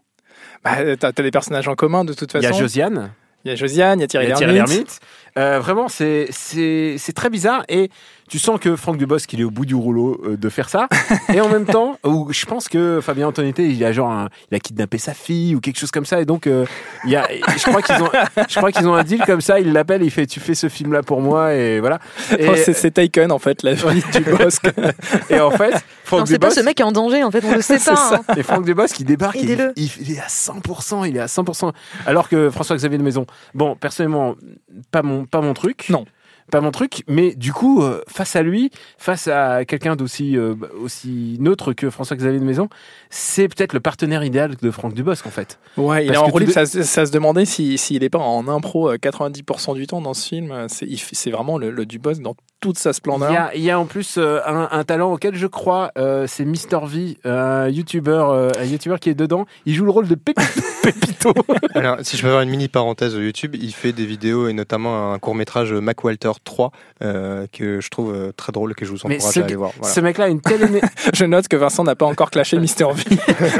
Bah, 0.64 0.76
t'as, 0.98 1.12
t'as 1.12 1.22
des 1.22 1.30
personnages 1.30 1.68
en 1.68 1.74
commun 1.74 2.04
de 2.04 2.14
toute 2.14 2.32
Il 2.34 2.40
y 2.40 2.42
façon. 2.46 2.56
a 2.56 2.58
Josiane, 2.60 3.10
Il 3.44 3.50
y 3.50 3.52
a 3.52 3.54
Josiane, 3.56 3.98
il 3.98 4.02
y 4.02 4.04
a 4.04 4.08
Thierry 4.08 4.26
il 4.26 4.28
y 4.30 4.32
a 4.32 4.36
Thierry 4.36 4.54
Lhermitte. 4.54 4.70
Lhermitte. 4.76 5.00
Euh, 5.38 5.60
vraiment, 5.60 5.88
c'est 5.88 6.26
c'est 6.30 6.96
c'est 6.98 7.12
très 7.12 7.28
bizarre 7.28 7.62
et 7.68 7.90
tu 8.28 8.38
sens 8.38 8.58
que 8.60 8.74
Franck 8.76 8.96
Dubosc 8.98 9.32
il 9.32 9.40
est 9.40 9.44
au 9.44 9.50
bout 9.50 9.64
du 9.66 9.74
rouleau 9.74 10.20
euh, 10.24 10.36
de 10.36 10.48
faire 10.48 10.68
ça 10.68 10.88
et 11.32 11.40
en 11.40 11.48
même 11.48 11.64
temps 11.64 11.98
où 12.04 12.28
je 12.32 12.44
pense 12.46 12.68
que 12.68 13.00
Fabien 13.02 13.28
Antonetti 13.28 13.68
il 13.72 13.84
a 13.84 13.92
genre 13.92 14.10
un- 14.10 14.28
il 14.50 14.56
a 14.56 14.58
kidnappé 14.58 14.98
sa 14.98 15.14
fille 15.14 15.54
ou 15.54 15.60
quelque 15.60 15.78
chose 15.78 15.90
comme 15.90 16.04
ça 16.06 16.20
et 16.20 16.24
donc 16.24 16.46
euh, 16.46 16.64
il 17.04 17.10
y 17.10 17.16
a 17.16 17.28
je 17.56 17.62
crois 17.64 17.82
qu'ils 17.82 18.02
ont 18.02 18.08
je 18.48 18.56
crois 18.56 18.72
qu'ils 18.72 18.88
ont 18.88 18.94
un 18.94 19.04
deal 19.04 19.22
comme 19.24 19.40
ça 19.40 19.60
il 19.60 19.72
l'appelle 19.72 20.02
il 20.02 20.10
fait 20.10 20.26
tu 20.26 20.40
fais 20.40 20.54
ce 20.54 20.68
film 20.68 20.92
là 20.92 21.02
pour 21.02 21.20
moi 21.20 21.54
et 21.54 21.80
voilà 21.80 21.98
et, 22.38 22.48
Oh, 22.48 22.52
c'est- 22.56 22.72
c'est 22.72 22.90
Taken 22.90 23.30
en 23.32 23.38
fait, 23.38 23.62
la 23.62 23.74
vie 23.74 24.02
du 24.12 24.20
Bosque. 24.30 24.70
et 25.30 25.40
en 25.40 25.50
fait 25.50 25.74
Franck 26.04 26.20
Non, 26.20 26.26
c'est 26.26 26.38
pas 26.38 26.46
Dubosc 26.48 26.60
ce 26.60 26.64
mec 26.64 26.76
qui 26.76 26.82
est 26.82 26.86
en 26.86 26.92
danger, 26.92 27.24
en 27.24 27.30
fait, 27.32 27.44
on 27.44 27.52
le 27.54 27.60
sait 27.60 27.74
pas. 27.84 27.96
ça. 27.96 28.20
hein. 28.28 28.34
et 28.36 28.42
Franck 28.44 28.64
Dubosc, 28.64 28.98
il 29.00 29.04
débarque, 29.06 29.36
il, 29.42 29.72
il- 29.76 29.90
il 30.00 30.12
est 30.12 30.20
à 30.20 30.28
100%, 30.28 31.04
il 31.08 31.16
est 31.16 31.20
à 31.20 31.26
100%. 31.26 31.72
Alors 32.06 32.28
que 32.28 32.48
François-Xavier 32.50 32.96
de 32.98 33.02
Maison, 33.02 33.26
bon, 33.54 33.74
personnellement, 33.74 34.36
pas 34.92 35.02
mon, 35.02 35.24
pas 35.26 35.40
mon 35.40 35.52
truc. 35.52 35.86
Non. 35.88 36.04
Pas 36.50 36.60
mon 36.60 36.70
truc, 36.70 37.02
mais 37.08 37.34
du 37.34 37.52
coup, 37.52 37.82
euh, 37.82 38.02
face 38.08 38.36
à 38.36 38.42
lui, 38.42 38.70
face 38.98 39.26
à 39.26 39.64
quelqu'un 39.64 39.96
d'aussi 39.96 40.36
euh, 40.36 40.54
aussi 40.80 41.36
neutre 41.40 41.72
que 41.72 41.90
François-Xavier 41.90 42.38
de 42.38 42.44
Maison, 42.44 42.68
c'est 43.10 43.48
peut-être 43.48 43.72
le 43.72 43.80
partenaire 43.80 44.22
idéal 44.22 44.54
de 44.60 44.70
Franck 44.70 44.94
Dubosc, 44.94 45.26
en 45.26 45.30
fait. 45.30 45.58
Ouais, 45.76 46.06
il 46.06 46.12
est 46.12 46.16
en 46.16 46.30
tu 46.30 46.50
Ça, 46.50 46.66
ça 46.66 47.06
se 47.06 47.10
demandait 47.10 47.44
s'il 47.44 47.78
si, 47.78 47.94
s'il 47.94 48.04
est 48.04 48.10
pas 48.10 48.18
en 48.18 48.46
impro 48.46 48.90
euh, 48.90 48.96
90% 48.96 49.74
du 49.74 49.86
temps 49.86 50.00
dans 50.00 50.14
ce 50.14 50.28
film. 50.28 50.66
C'est 50.68 51.30
vraiment 51.30 51.58
le, 51.58 51.70
le 51.70 51.84
Dubosc 51.84 52.20
dans 52.20 52.36
toute 52.60 52.78
sa 52.78 52.90
Il 52.90 52.94
splendeur. 52.94 53.30
y 53.32 53.36
a, 53.36 53.54
il 53.54 53.62
y 53.62 53.70
a 53.70 53.78
en 53.78 53.84
plus 53.86 54.16
euh, 54.18 54.40
un, 54.46 54.68
un 54.70 54.84
talent 54.84 55.12
auquel 55.12 55.34
je 55.34 55.46
crois, 55.46 55.90
euh, 55.98 56.26
c'est 56.26 56.44
Mister 56.44 56.78
V, 56.84 57.18
un 57.24 57.68
youtubeur, 57.68 58.30
euh, 58.30 58.50
un 58.58 58.64
youtubeur 58.64 58.98
qui 58.98 59.10
est 59.10 59.14
dedans. 59.14 59.46
Il 59.66 59.74
joue 59.74 59.84
le 59.84 59.90
rôle 59.90 60.08
de 60.08 60.14
Pépito. 60.82 61.32
Alors, 61.74 61.96
si 62.02 62.16
je 62.16 62.22
peux 62.22 62.28
faire 62.28 62.40
une 62.40 62.48
mini 62.50 62.68
parenthèse 62.68 63.14
YouTube, 63.14 63.54
il 63.60 63.72
fait 63.74 63.92
des 63.92 64.06
vidéos 64.06 64.48
et 64.48 64.52
notamment 64.52 65.12
un 65.12 65.18
court 65.18 65.34
métrage 65.34 65.72
Mac 65.72 66.02
Walter 66.04 66.30
3 66.44 66.70
euh, 67.02 67.46
que 67.52 67.80
je 67.80 67.88
trouve 67.90 68.14
euh, 68.14 68.32
très 68.36 68.52
drôle 68.52 68.72
et 68.72 68.74
que 68.74 68.84
je 68.86 68.92
vous 68.92 68.98
Mais 69.06 69.16
encourage 69.16 69.34
ce, 69.34 69.40
à 69.40 69.44
aller 69.44 69.54
voir. 69.56 69.72
Voilà. 69.78 69.92
ce 69.94 70.00
mec-là 70.00 70.24
a 70.26 70.28
une 70.28 70.40
telle 70.40 70.62
éner- 70.62 70.82
Je 71.14 71.24
note 71.24 71.48
que 71.48 71.56
Vincent 71.56 71.84
n'a 71.84 71.94
pas 71.96 72.06
encore 72.06 72.30
clashé 72.30 72.58
Mister 72.58 72.86
V. 72.92 73.02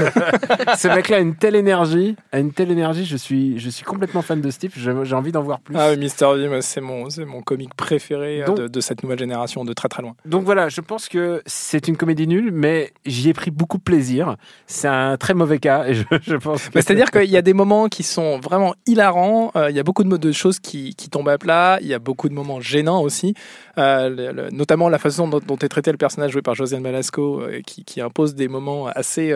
Ce 0.78 0.88
mec-là 0.88 1.16
a 1.18 1.20
une 1.20 1.34
telle 1.36 1.54
énergie, 1.56 2.16
a 2.32 2.38
une 2.38 2.52
telle 2.52 2.70
énergie. 2.70 3.04
Je 3.04 3.16
suis, 3.16 3.58
je 3.58 3.70
suis 3.70 3.84
complètement 3.84 4.22
fan 4.22 4.40
de 4.40 4.50
Steve. 4.50 4.72
J'ai 4.76 4.92
j'ai 5.04 5.14
envie 5.14 5.32
d'en 5.32 5.42
voir 5.42 5.60
plus. 5.60 5.74
Ah, 5.78 5.88
oui, 5.90 5.96
Mister 5.98 6.26
V, 6.36 6.48
moi, 6.48 6.62
c'est 6.62 6.80
mon, 6.80 7.10
c'est 7.10 7.24
mon 7.24 7.42
comique 7.42 7.74
préféré 7.74 8.42
Donc- 8.46 8.56
de, 8.56 8.68
de 8.68 8.80
cette 8.86 9.02
nouvelle 9.02 9.18
génération, 9.18 9.64
de 9.64 9.72
très 9.72 9.88
très 9.88 10.02
loin. 10.02 10.14
Donc 10.24 10.44
voilà, 10.44 10.68
je 10.68 10.80
pense 10.80 11.08
que 11.08 11.42
c'est 11.44 11.88
une 11.88 11.96
comédie 11.96 12.26
nulle, 12.26 12.50
mais 12.52 12.92
j'y 13.04 13.28
ai 13.28 13.34
pris 13.34 13.50
beaucoup 13.50 13.78
de 13.78 13.82
plaisir. 13.82 14.36
C'est 14.66 14.88
un 14.88 15.16
très 15.16 15.34
mauvais 15.34 15.58
cas, 15.58 15.84
et 15.86 15.94
je, 15.94 16.04
je 16.22 16.36
pense. 16.36 16.68
C'est-à-dire 16.72 17.10
qu'il 17.10 17.30
y 17.30 17.36
a 17.36 17.42
des 17.42 17.52
moments 17.52 17.88
qui 17.88 18.02
sont 18.02 18.38
vraiment 18.38 18.74
hilarants, 18.86 19.50
euh, 19.56 19.70
il 19.70 19.76
y 19.76 19.80
a 19.80 19.82
beaucoup 19.82 20.04
de, 20.04 20.16
de 20.16 20.32
choses 20.32 20.58
qui, 20.60 20.94
qui 20.94 21.10
tombent 21.10 21.28
à 21.28 21.38
plat, 21.38 21.78
il 21.80 21.88
y 21.88 21.94
a 21.94 21.98
beaucoup 21.98 22.28
de 22.28 22.34
moments 22.34 22.60
gênants 22.60 23.02
aussi, 23.02 23.34
euh, 23.78 24.08
le- 24.08 24.32
le- 24.32 24.50
notamment 24.50 24.88
la 24.88 24.98
façon 24.98 25.28
dont, 25.28 25.40
dont 25.40 25.56
est 25.56 25.68
traité 25.68 25.90
le 25.90 25.98
personnage 25.98 26.30
joué 26.32 26.42
par 26.42 26.54
Josiane 26.54 26.82
Malasco, 26.82 27.40
euh, 27.40 27.60
qui, 27.66 27.84
qui 27.84 28.00
impose 28.00 28.34
des 28.34 28.48
moments 28.48 28.86
assez... 28.86 29.32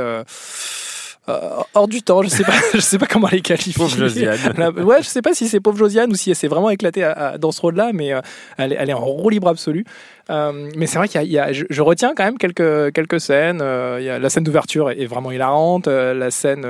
euh, 1.31 1.63
hors 1.75 1.89
du 1.89 2.03
temps, 2.03 2.23
je 2.23 2.29
sais 2.29 2.45
pas, 2.45 2.53
je 2.75 2.81
sais 2.81 2.99
pas 2.99 3.07
comment 3.07 3.29
les 3.31 3.41
qualifier. 3.41 3.73
Pauvre 3.75 3.97
Josiane. 3.97 4.37
Ouais, 4.85 5.03
je 5.03 5.07
sais 5.09 5.23
pas 5.23 5.35
si 5.35 5.49
c'est 5.49 5.61
pauvre 5.61 5.79
Josiane 5.79 6.11
ou 6.11 6.15
si 6.15 6.31
elle 6.31 6.37
s'est 6.37 6.49
vraiment 6.49 6.71
éclatée 6.71 7.05
à- 7.05 7.13
à- 7.13 7.39
dans 7.39 7.53
ce 7.53 7.61
rôle-là, 7.61 7.91
mais 7.95 8.13
euh, 8.13 8.21
elle, 8.59 8.73
est- 8.73 8.77
elle 8.79 8.91
est 8.91 8.95
en 8.95 9.05
roue 9.05 9.31
libre 9.31 9.49
absolue. 9.49 9.85
Euh, 10.29 10.71
mais 10.77 10.87
c'est 10.87 10.99
vrai 10.99 11.09
qu'il 11.09 11.21
y 11.21 11.25
a, 11.25 11.27
il 11.27 11.33
y 11.33 11.39
a- 11.39 11.53
je, 11.53 11.65
je 11.69 11.83
retiens 11.83 12.13
quand 12.17 12.25
même 12.25 12.39
quelques 12.39 12.93
quelques 12.93 13.21
scènes. 13.21 13.61
Euh, 13.63 13.97
il 14.01 14.05
y 14.05 14.09
a 14.11 14.19
la 14.19 14.31
scène 14.31 14.45
d'ouverture 14.45 14.91
est, 14.91 15.01
est 15.01 15.07
vraiment 15.07 15.33
hilarante. 15.33 15.89
Euh, 15.89 16.15
la 16.15 16.31
scène, 16.31 16.65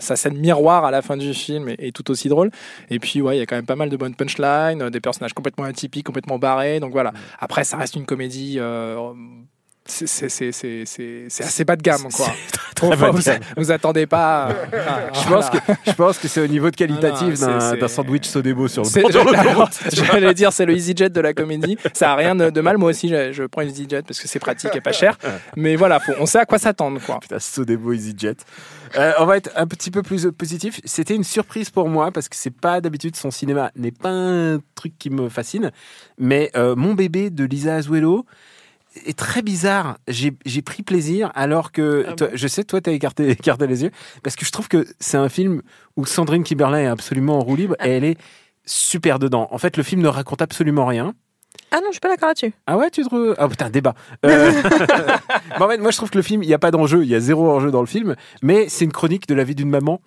sa 0.00 0.16
scène 0.16 0.36
miroir 0.38 0.84
à 0.84 0.90
la 0.90 1.02
fin 1.02 1.16
du 1.16 1.32
film 1.34 1.68
est, 1.68 1.76
est 1.78 1.92
tout 1.94 2.10
aussi 2.10 2.28
drôle. 2.28 2.50
Et 2.90 2.98
puis 2.98 3.20
ouais, 3.22 3.36
il 3.36 3.38
y 3.38 3.42
a 3.42 3.46
quand 3.46 3.56
même 3.56 3.66
pas 3.66 3.76
mal 3.76 3.90
de 3.90 3.96
bonnes 3.96 4.14
punchlines, 4.16 4.90
des 4.90 5.00
personnages 5.00 5.34
complètement 5.34 5.64
atypiques, 5.66 6.06
complètement 6.06 6.38
barrés. 6.38 6.80
Donc 6.80 6.90
voilà. 6.92 7.12
Après, 7.38 7.62
ça 7.64 7.76
reste 7.76 7.94
une 7.94 8.06
comédie. 8.06 8.58
C'est- 9.86 11.42
assez 11.42 11.64
bas 11.64 11.76
de 11.76 11.82
gamme, 11.82 12.08
quoi. 12.12 12.26
de 12.82 13.40
vous, 13.56 13.70
attendez 13.70 14.06
pas. 14.06 14.48
euh, 14.50 14.86
à- 14.86 15.12
Je 15.12 15.28
voilà. 15.28 15.48
pense 15.48 15.50
que 15.60 15.72
je 15.86 15.92
pense 15.92 16.18
que 16.18 16.28
c'est 16.28 16.40
au 16.40 16.46
niveau 16.46 16.70
de 16.70 16.76
qualitatif 16.76 17.34
Ah 17.42 17.74
d'un 17.76 17.88
sandwich 17.88 18.26
Sodebo 18.26 18.68
sur 18.68 18.82
le. 18.82 18.88
J'allais 19.92 20.34
dire, 20.34 20.52
c'est 20.52 20.66
le 20.66 20.74
EasyJet 20.74 21.08
de 21.10 21.20
la 21.20 21.32
comédie. 21.32 21.78
Ça 21.94 22.12
a 22.12 22.16
rien 22.16 22.34
de, 22.34 22.50
de 22.50 22.60
mal. 22.60 22.76
Moi 22.78 22.90
aussi, 22.90 23.08
je, 23.08 23.32
je 23.32 23.44
prends 23.44 23.62
EasyJet 23.62 24.02
parce 24.02 24.20
que 24.20 24.28
c'est 24.28 24.38
pratique 24.38 24.74
et 24.74 24.80
pas 24.80 24.92
cher. 24.92 25.16
Mais 25.56 25.76
voilà, 25.76 26.00
faut, 26.00 26.12
on 26.20 26.26
sait 26.26 26.38
à 26.38 26.44
quoi 26.46 26.58
s'attendre, 26.58 27.00
quoi. 27.04 27.18
Putain, 27.20 27.38
Sodebo 27.38 27.92
EasyJet. 27.92 28.36
Euh, 28.96 29.12
on 29.18 29.26
va 29.26 29.36
être 29.36 29.50
un 29.56 29.66
petit 29.66 29.90
peu 29.90 30.02
plus 30.02 30.28
positif. 30.36 30.80
C'était 30.84 31.14
une 31.14 31.24
surprise 31.24 31.70
pour 31.70 31.88
moi 31.88 32.10
parce 32.12 32.28
que 32.28 32.36
c'est 32.36 32.54
pas 32.54 32.80
d'habitude 32.80 33.16
son 33.16 33.30
cinéma 33.30 33.70
n'est 33.76 33.90
pas 33.90 34.10
un 34.10 34.58
truc 34.74 34.94
qui 34.98 35.10
me 35.10 35.28
fascine. 35.28 35.70
Mais 36.18 36.50
euh, 36.56 36.76
mon 36.76 36.94
bébé 36.94 37.30
de 37.30 37.44
Lisa 37.44 37.74
Azuelo 37.76 38.24
est 39.04 39.18
très 39.18 39.42
bizarre. 39.42 39.98
J'ai 40.08 40.62
pris 40.62 40.82
plaisir 40.82 41.30
alors 41.34 41.72
que 41.72 42.06
Ah 42.08 42.12
toi- 42.14 42.28
je 42.34 42.46
sais 42.48 42.64
toi 42.64 42.80
t'as 42.80 42.92
écarté 42.92 43.28
écarté 43.30 43.66
les 43.66 43.82
yeux 43.82 43.90
parce 44.22 44.36
que 44.36 44.44
je 44.44 44.50
trouve 44.52 44.68
que 44.68 44.86
c'est 45.00 45.16
un 45.16 45.28
film 45.28 45.62
où 45.96 46.06
Sandrine 46.06 46.44
Kiberlin 46.44 46.78
est 46.78 46.86
absolument 46.86 47.38
en 47.38 47.42
roue 47.42 47.56
libre 47.56 47.74
et 47.84 47.90
elle 47.90 48.04
est 48.04 48.16
super 48.64 49.18
dedans. 49.18 49.48
En 49.50 49.58
fait, 49.58 49.76
le 49.76 49.82
film 49.82 50.00
ne 50.02 50.08
raconte 50.08 50.42
absolument 50.42 50.86
rien. 50.86 51.14
Ah 51.70 51.76
non, 51.76 51.86
je 51.88 51.92
suis 51.92 52.00
pas 52.00 52.08
d'accord 52.08 52.28
là-dessus. 52.28 52.52
Ah 52.66 52.76
ouais, 52.76 52.90
tu 52.90 53.02
trouves? 53.02 53.34
Ah 53.38 53.48
putain, 53.48 53.70
débat. 53.70 53.94
Euh, 54.24 54.52
en 55.60 55.68
fait, 55.68 55.78
moi, 55.78 55.90
je 55.90 55.96
trouve 55.96 56.10
que 56.10 56.18
le 56.18 56.22
film, 56.22 56.42
il 56.42 56.46
n'y 56.46 56.54
a 56.54 56.58
pas 56.58 56.70
d'enjeu, 56.70 57.02
il 57.02 57.08
y 57.08 57.14
a 57.14 57.20
zéro 57.20 57.50
enjeu 57.50 57.70
dans 57.70 57.80
le 57.80 57.86
film, 57.86 58.14
mais 58.42 58.68
c'est 58.68 58.84
une 58.84 58.92
chronique 58.92 59.26
de 59.26 59.34
la 59.34 59.44
vie 59.44 59.54
d'une 59.54 59.70
maman. 59.70 60.00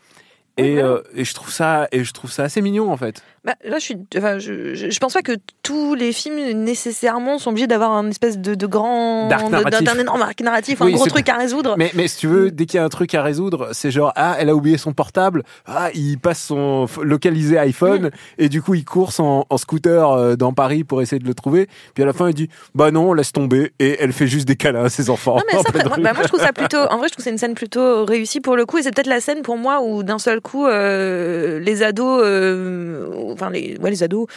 Et, 0.57 0.79
euh, 0.81 0.99
et 1.15 1.23
je 1.23 1.33
trouve 1.33 1.51
ça 1.51 1.87
et 1.93 2.03
je 2.03 2.11
trouve 2.11 2.31
ça 2.31 2.43
assez 2.43 2.61
mignon 2.61 2.91
en 2.91 2.97
fait. 2.97 3.23
Bah, 3.43 3.55
là, 3.63 3.77
je 3.79 3.83
suis. 3.83 3.97
Enfin, 4.17 4.39
je, 4.39 4.73
je, 4.73 4.89
je 4.89 4.99
pense 4.99 5.13
pas 5.13 5.21
que 5.21 5.33
tous 5.63 5.95
les 5.95 6.11
films 6.11 6.39
nécessairement 6.63 7.37
sont 7.37 7.51
obligés 7.51 7.67
d'avoir 7.67 7.91
un 7.91 8.09
espèce 8.09 8.37
de, 8.37 8.55
de 8.55 8.65
grand. 8.65 9.27
D'un 9.29 9.99
énorme 9.99 10.21
arc 10.21 10.41
narratif, 10.41 10.81
Oui, 10.81 10.93
un 10.93 10.95
gros 10.95 11.07
truc 11.07 11.27
à 11.29 11.35
résoudre. 11.35 11.75
Mais, 11.77 11.91
mais 11.95 12.07
si 12.07 12.17
tu 12.17 12.27
veux, 12.27 12.51
dès 12.51 12.65
qu'il 12.65 12.77
y 12.77 12.81
a 12.81 12.85
un 12.85 12.89
truc 12.89 13.13
à 13.15 13.23
résoudre, 13.23 13.69
c'est 13.73 13.91
genre 13.91 14.11
ah 14.15 14.35
elle 14.39 14.49
a 14.49 14.55
oublié 14.55 14.77
son 14.77 14.93
portable, 14.93 15.43
ah 15.65 15.89
il 15.93 16.17
passe 16.17 16.41
son 16.43 16.87
localisé 17.01 17.57
iPhone 17.57 17.89
Mm. 17.89 18.09
et 18.37 18.49
du 18.49 18.61
coup 18.61 18.73
il 18.75 18.85
course 18.85 19.19
en, 19.19 19.45
en 19.49 19.57
scooter 19.57 20.11
euh, 20.11 20.35
dans 20.35 20.53
Paris 20.53 20.83
pour 20.83 21.01
essayer 21.01 21.19
de 21.19 21.27
le 21.27 21.33
trouver. 21.33 21.67
Puis 21.93 22.03
à 22.03 22.05
la 22.05 22.13
fin 22.13 22.27
il 22.29 22.33
dit 22.33 22.49
bah 22.75 22.91
non 22.91 23.13
laisse 23.13 23.31
tomber 23.31 23.71
et 23.79 23.97
elle 23.99 24.13
fait 24.13 24.27
juste 24.27 24.47
des 24.47 24.55
câlins 24.55 24.85
à 24.85 24.89
ses 24.89 25.09
enfants. 25.09 25.37
Non 25.37 25.43
mais 25.51 25.59
ça, 25.59 25.87
moi, 25.87 25.97
bah, 25.97 26.13
moi, 26.13 26.23
je 26.23 26.27
trouve 26.27 26.39
ça 26.39 26.53
plutôt. 26.53 26.77
En 26.77 26.97
vrai, 26.97 27.07
je 27.07 27.13
trouve 27.13 27.23
c'est 27.23 27.31
une 27.31 27.37
scène 27.37 27.53
plutôt 27.53 28.05
réussie 28.05 28.41
pour 28.41 28.55
le 28.55 28.65
coup, 28.65 28.77
et 28.77 28.83
c'est 28.83 28.93
peut-être 28.93 29.07
la 29.07 29.21
scène 29.21 29.41
pour 29.41 29.57
moi 29.57 29.81
où 29.81 30.03
d'un 30.03 30.19
seul 30.19 30.41
coup, 30.41 30.65
euh, 30.65 31.59
les 31.59 31.83
ados, 31.83 32.21
euh, 32.23 33.28
enfin 33.33 33.49
les, 33.49 33.77
ouais, 33.77 33.89
les 33.89 34.03
ados, 34.03 34.27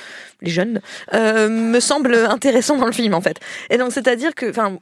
les 0.40 0.50
jeunes, 0.50 0.80
euh, 1.14 1.48
me 1.48 1.80
semblent 1.80 2.14
intéressants 2.14 2.76
dans 2.76 2.86
le 2.86 2.92
film 2.92 3.14
en 3.14 3.20
fait. 3.20 3.38
Et 3.70 3.78
donc 3.78 3.92
c'est-à-dire 3.92 4.34
que, 4.34 4.50
enfin, 4.50 4.78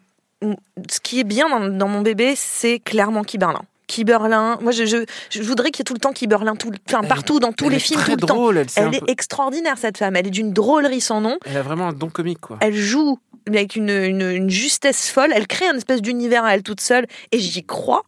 ce 0.91 1.01
qui 1.01 1.21
est 1.21 1.25
bien 1.25 1.49
dans, 1.49 1.69
dans 1.69 1.89
mon 1.89 2.01
bébé, 2.03 2.35
c'est 2.37 2.79
clairement 2.79 3.23
Kiberlin. 3.23 3.63
Kiberlin, 3.87 4.57
moi 4.61 4.71
je, 4.71 4.85
je, 4.87 4.99
je 5.31 5.43
voudrais 5.43 5.73
qu'il 5.73 5.81
y 5.81 5.83
ait 5.83 5.85
tout 5.85 5.95
le 5.95 5.99
temps 5.99 6.13
Kiberlin, 6.13 6.55
tout, 6.55 6.71
enfin 6.89 7.03
partout 7.03 7.41
dans 7.41 7.53
tous 7.53 7.69
les 7.69 7.81
films, 7.81 8.01
tout 8.05 8.13
le 8.13 8.17
temps. 8.19 8.35
drôle, 8.37 8.59
elle, 8.59 8.67
un 8.77 8.87
Elle 8.89 8.95
est 8.95 9.01
peu- 9.01 9.07
extraordinaire 9.09 9.79
cette 9.79 9.99
femme, 9.99 10.15
elle 10.15 10.29
est 10.29 10.31
d'une 10.31 10.53
drôlerie 10.53 11.01
sans 11.01 11.21
nom. 11.21 11.37
elle 11.45 11.57
a 11.57 11.63
vraiment 11.63 11.89
un 11.89 11.93
don 11.93 12.09
comique 12.09 12.41
quoi. 12.41 12.57
Elle 12.61 12.77
joue 12.77 13.19
avec 13.57 13.77
une, 13.77 13.91
une, 13.91 14.23
une 14.23 14.51
justesse 14.51 15.11
folle, 15.11 15.31
elle 15.35 15.47
crée 15.47 15.67
un 15.67 15.77
espèce 15.77 16.03
d'univers 16.03 16.45
à 16.45 16.55
elle 16.55 16.63
toute 16.63 16.81
seule 16.81 17.07
et 17.33 17.39
j'y 17.39 17.65
crois 17.65 18.03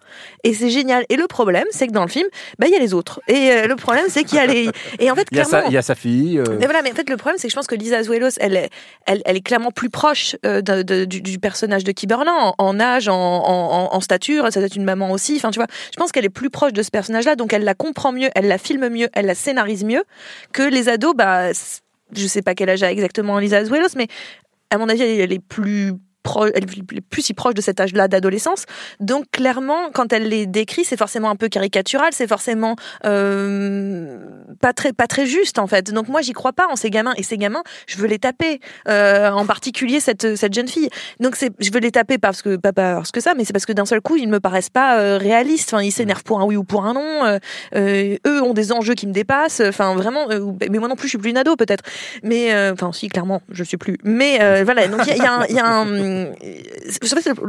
et 0.45 0.55
c'est 0.55 0.71
génial. 0.71 1.05
Et 1.09 1.17
le 1.17 1.27
problème, 1.27 1.65
c'est 1.71 1.87
que 1.87 1.93
dans 1.93 2.03
le 2.05 2.09
film, 2.11 2.27
bah 2.59 2.67
il 2.69 2.73
y 2.73 2.77
a 2.77 2.79
les 2.79 2.95
autres. 2.95 3.21
Et 3.29 3.51
euh, 3.53 3.67
le 3.67 3.77
problème, 3.77 4.05
c'est 4.09 4.25
qu'il 4.25 4.37
y 4.39 4.41
a 4.41 4.47
les 4.47 4.69
et 4.99 5.11
en 5.11 5.15
fait 5.15 5.27
Il 5.31 5.37
y 5.39 5.41
a 5.41 5.45
clairement 5.45 5.67
sa, 5.67 5.71
il 5.71 5.75
y 5.75 5.77
a 5.79 5.83
sa 5.83 5.95
fille. 5.95 6.39
euh, 6.39 6.45
mais 6.59 6.67
voilà, 6.67 6.83
mais 6.83 6.93
en 6.93 6.95
fait, 6.95 7.09
le 7.09 7.17
problème, 7.17 7.39
c'est 7.39 7.49
que 7.49 7.53
je 7.53 7.57
pense 7.57 7.67
que 7.67 7.75
Lisa 7.75 7.99
Azuelos, 7.99 8.31
elle 8.41 8.57
est, 8.57 8.71
elle, 9.07 9.23
elle 9.25 9.37
est 9.37 9.41
clairement 9.41 9.71
plus 9.71 9.91
proche 9.91 10.37
euh, 10.47 10.61
de- 10.61 10.83
de- 10.83 11.05
du, 11.05 11.21
du 11.23 11.39
personnage 11.39 11.85
de 11.85 11.93
Kiberlin 11.93 12.33
en, 12.33 12.55
en 12.59 12.81
âge, 12.81 13.09
en, 13.09 13.15
en, 13.15 13.95
en 13.95 14.01
stature. 14.01 14.45
Ça 14.51 14.61
doit 14.61 14.67
être 14.67 14.77
une 14.77 14.85
maman 14.85 15.11
aussi. 15.11 15.35
Enfin, 15.37 15.51
tu 15.51 15.59
vois, 15.59 15.67
je 15.93 15.97
pense 15.97 16.13
qu'elle 16.13 16.25
est 16.25 16.29
plus 16.31 16.51
proche 16.51 16.73
de 16.73 16.83
ce 16.83 16.91
personnage-là, 16.91 17.37
donc 17.37 17.53
elle 17.53 17.65
la 17.65 17.75
comprend 17.75 18.13
mieux, 18.13 18.29
elle 18.35 18.49
la 18.49 18.59
filme 18.59 18.89
mieux, 18.89 19.09
elle 19.15 19.27
la 19.27 19.35
scénarise 19.35 19.85
mieux 19.85 20.05
que 20.53 20.63
les 20.63 20.89
ados. 20.89 21.15
Bah, 21.15 21.51
je 22.15 22.27
sais 22.27 22.43
pas 22.43 22.55
quel 22.55 22.69
âge 22.69 22.83
a 22.83 22.93
exactement 22.93 23.39
Lisa 23.39 23.57
Azuelos, 23.59 23.89
mais 23.97 24.07
à 24.73 24.79
mon 24.79 24.89
avis, 24.89 25.03
elle, 25.03 25.33
est 25.33 25.39
plus 25.39 25.93
plus 27.11 27.23
si 27.23 27.35
proche 27.35 27.55
de 27.55 27.61
cet 27.61 27.81
âge-là 27.81 28.09
d'adolescence. 28.09 28.65
Donc 29.01 29.25
clairement, 29.33 29.91
quand 29.93 30.13
elle 30.13 30.29
les 30.29 30.47
décrit, 30.47 30.85
c'est 30.85 30.97
forcément 30.97 31.31
un 31.31 31.37
peu 31.37 31.49
caricatural, 31.49 32.11
c'est 32.13 32.27
forcément 32.27 32.77
euh, 33.05 34.19
pas 34.61 34.73
très 34.73 34.93
pas 34.93 35.07
très 35.07 35.27
juste 35.27 35.59
en 35.59 35.67
fait. 35.67 35.93
Donc 35.93 36.09
moi, 36.09 36.21
j'y 36.23 36.33
crois 36.33 36.53
pas 36.53 36.67
en 36.71 36.77
ces 36.77 36.91
gamins 36.91 37.15
et 37.17 37.23
ces 37.23 37.39
gamins, 37.39 37.63
je 37.87 37.97
veux 37.99 38.07
les 38.07 38.19
taper. 38.19 38.61
Euh, 38.89 39.31
en 39.31 39.47
particulier 39.47 40.01
cette 40.01 40.37
cette 40.37 40.55
jeune 40.55 40.69
fille. 40.69 40.89
Donc 41.21 41.37
c'est 41.37 41.51
je 41.61 41.71
veux 41.73 41.81
les 41.81 41.91
taper 41.91 42.19
parce 42.19 42.43
que 42.43 42.57
pas 42.57 42.73
parce 42.73 43.11
que 43.11 43.21
ça, 43.21 43.35
mais 43.37 43.45
c'est 43.45 43.53
parce 43.53 43.67
que 43.67 43.73
d'un 43.73 43.87
seul 43.87 44.01
coup, 44.01 44.17
ils 44.17 44.29
me 44.29 44.41
paraissent 44.41 44.71
pas 44.71 44.99
euh, 44.99 45.19
réalistes. 45.19 45.73
Enfin, 45.73 45.83
ils 45.83 45.93
s'énervent 45.93 46.25
pour 46.25 46.41
un 46.41 46.45
oui 46.45 46.57
ou 46.57 46.65
pour 46.65 46.85
un 46.85 46.95
non. 46.95 47.25
Euh, 47.25 47.39
euh, 47.75 48.17
eux 48.27 48.43
ont 48.43 48.55
des 48.55 48.73
enjeux 48.73 48.95
qui 48.95 49.07
me 49.07 49.13
dépassent. 49.13 49.63
Enfin 49.67 49.95
vraiment. 49.95 50.27
mais 50.71 50.79
moi 50.79 50.89
non 50.89 50.97
plus, 50.97 51.09
je 51.09 51.11
suis 51.11 51.19
plus 51.19 51.31
une 51.31 51.37
ado 51.39 51.57
peut-être. 51.57 51.85
Mais 52.23 52.55
enfin 52.71 52.93
si, 52.93 53.09
clairement, 53.09 53.43
je 53.51 53.65
suis 53.65 53.77
plus. 53.77 53.99
Mais 54.05 54.63
voilà. 54.65 54.89
Donc 54.89 55.01
il 55.07 55.17
y 55.17 55.21
a, 55.21 55.47
y 55.49 55.55
y 55.55 55.59
a 55.59 55.67
un- 55.67 56.12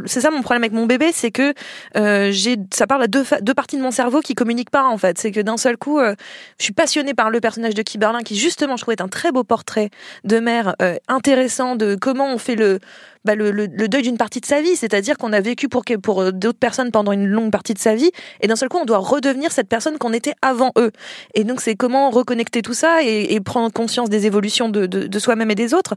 c'est- 0.05 0.21
ça 0.21 0.31
mon 0.31 0.41
problème 0.41 0.63
avec 0.63 0.73
mon 0.73 0.85
bébé, 0.85 1.11
c'est 1.13 1.31
que 1.31 1.53
euh, 1.97 2.31
ça 2.73 2.87
parle 2.87 3.03
à 3.03 3.07
deux, 3.07 3.23
parties 3.55 3.77
de 3.77 3.81
mon 3.81 3.91
cerveau 3.91 4.21
qui 4.21 4.35
communiquent 4.35 4.69
pas 4.71 4.83
en 4.85 4.97
fait. 4.97 5.17
C'est 5.17 5.31
que 5.31 5.41
d'un 5.41 5.57
seul 5.57 5.77
coup, 5.77 5.99
euh, 5.99 6.15
je 6.59 6.63
suis 6.63 6.73
passionnée 6.73 6.93
passionné 6.93 7.13
par 7.15 7.31
le 7.31 7.39
personnage 7.39 7.73
de 7.73 7.81
Kiberlin, 7.81 8.21
qui 8.21 8.35
justement, 8.35 8.77
je 8.77 8.83
trouve, 8.83 8.91
est 8.91 9.01
un 9.01 9.07
très 9.07 9.31
beau 9.31 9.43
portrait 9.43 9.89
de 10.25 10.37
mère 10.39 10.75
euh, 10.81 10.97
intéressant 11.07 11.75
de 11.75 11.95
comment 11.95 12.31
on 12.31 12.37
fait 12.37 12.55
le, 12.55 12.79
bah, 13.25 13.33
le, 13.33 13.49
le- 13.49 13.67
deuil 13.87 14.03
d'une 14.03 14.17
partie 14.17 14.41
de 14.41 14.45
sa 14.45 14.61
vie. 14.61 14.75
C'est-à-dire 14.75 15.17
qu'on 15.17 15.33
a 15.33 15.41
vécu 15.41 15.69
pour, 15.69 15.83
pour 16.03 16.31
d'autres 16.31 16.59
personnes 16.59 16.91
pendant 16.91 17.13
une 17.13 17.25
longue 17.25 17.51
partie 17.51 17.73
de 17.73 17.79
sa 17.79 17.95
vie, 17.95 18.11
et 18.41 18.47
d'un 18.47 18.55
seul 18.55 18.69
coup, 18.69 18.77
on 18.77 18.85
doit 18.85 18.99
redevenir 18.99 19.51
cette 19.51 19.69
personne 19.69 19.97
qu'on 19.97 20.13
était 20.13 20.33
avant 20.43 20.71
eux. 20.77 20.91
Et 21.33 21.45
donc, 21.45 21.61
c'est 21.61 21.75
comment 21.75 22.11
reconnecter 22.11 22.61
tout 22.61 22.75
ça 22.75 23.01
et, 23.01 23.39
prendre 23.39 23.71
conscience 23.73 24.09
des 24.09 24.27
évolutions 24.27 24.69
de, 24.69 24.85
de 24.85 25.19
soi-même 25.19 25.49
et 25.49 25.55
des 25.55 25.73
autres. 25.73 25.95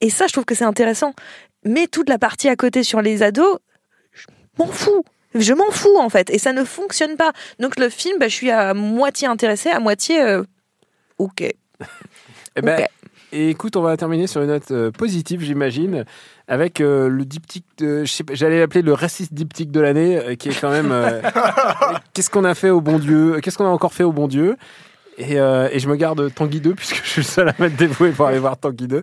Et 0.00 0.10
ça, 0.10 0.26
je 0.26 0.32
trouve 0.32 0.44
que 0.44 0.54
c'est 0.54 0.64
intéressant. 0.64 1.14
Mais 1.66 1.86
toute 1.88 2.08
la 2.08 2.18
partie 2.18 2.48
à 2.48 2.56
côté 2.56 2.82
sur 2.82 3.02
les 3.02 3.22
ados, 3.22 3.58
je 4.12 4.24
m'en 4.58 4.66
fous. 4.68 5.04
Je 5.34 5.52
m'en 5.52 5.70
fous 5.70 5.98
en 5.98 6.08
fait, 6.08 6.30
et 6.30 6.38
ça 6.38 6.52
ne 6.54 6.64
fonctionne 6.64 7.16
pas. 7.16 7.32
Donc 7.58 7.78
le 7.78 7.90
film, 7.90 8.18
bah, 8.18 8.28
je 8.28 8.34
suis 8.34 8.50
à 8.50 8.72
moitié 8.72 9.28
intéressée, 9.28 9.68
à 9.68 9.80
moitié 9.80 10.22
euh, 10.22 10.42
ok. 11.18 11.42
Eh 11.42 12.62
ben, 12.62 12.78
Ok. 12.80 12.86
et 13.32 13.50
écoute, 13.50 13.76
on 13.76 13.82
va 13.82 13.96
terminer 13.98 14.26
sur 14.28 14.40
une 14.40 14.46
note 14.48 14.70
euh, 14.70 14.90
positive, 14.90 15.42
j'imagine, 15.42 16.06
avec 16.48 16.80
euh, 16.80 17.08
le 17.08 17.24
diptyque, 17.26 17.66
de, 17.78 18.04
je 18.06 18.10
sais 18.12 18.24
pas, 18.24 18.32
j'allais 18.34 18.60
l'appeler 18.60 18.80
le 18.80 18.94
raciste 18.94 19.34
diptyque 19.34 19.70
de 19.70 19.80
l'année, 19.80 20.16
euh, 20.16 20.34
qui 20.36 20.48
est 20.48 20.58
quand 20.58 20.70
même. 20.70 20.90
euh, 20.90 21.20
Qu'est-ce 22.14 22.30
qu'on 22.30 22.44
a 22.44 22.54
fait 22.54 22.70
au 22.70 22.80
bon 22.80 22.98
Dieu 22.98 23.40
Qu'est-ce 23.42 23.58
qu'on 23.58 23.66
a 23.66 23.68
encore 23.68 23.92
fait 23.92 24.04
au 24.04 24.12
bon 24.12 24.28
Dieu? 24.28 24.56
Et, 25.18 25.38
euh, 25.38 25.68
et 25.70 25.80
je 25.80 25.88
me 25.88 25.96
garde 25.96 26.32
Tanguy 26.34 26.60
2, 26.60 26.74
puisque 26.74 27.02
je 27.04 27.10
suis 27.10 27.20
le 27.20 27.26
seul 27.26 27.48
à 27.50 27.54
m'être 27.58 27.76
dévoué 27.76 28.10
pour 28.12 28.26
aller 28.26 28.38
voir 28.38 28.56
Tanguy 28.56 28.86
2. 28.88 29.02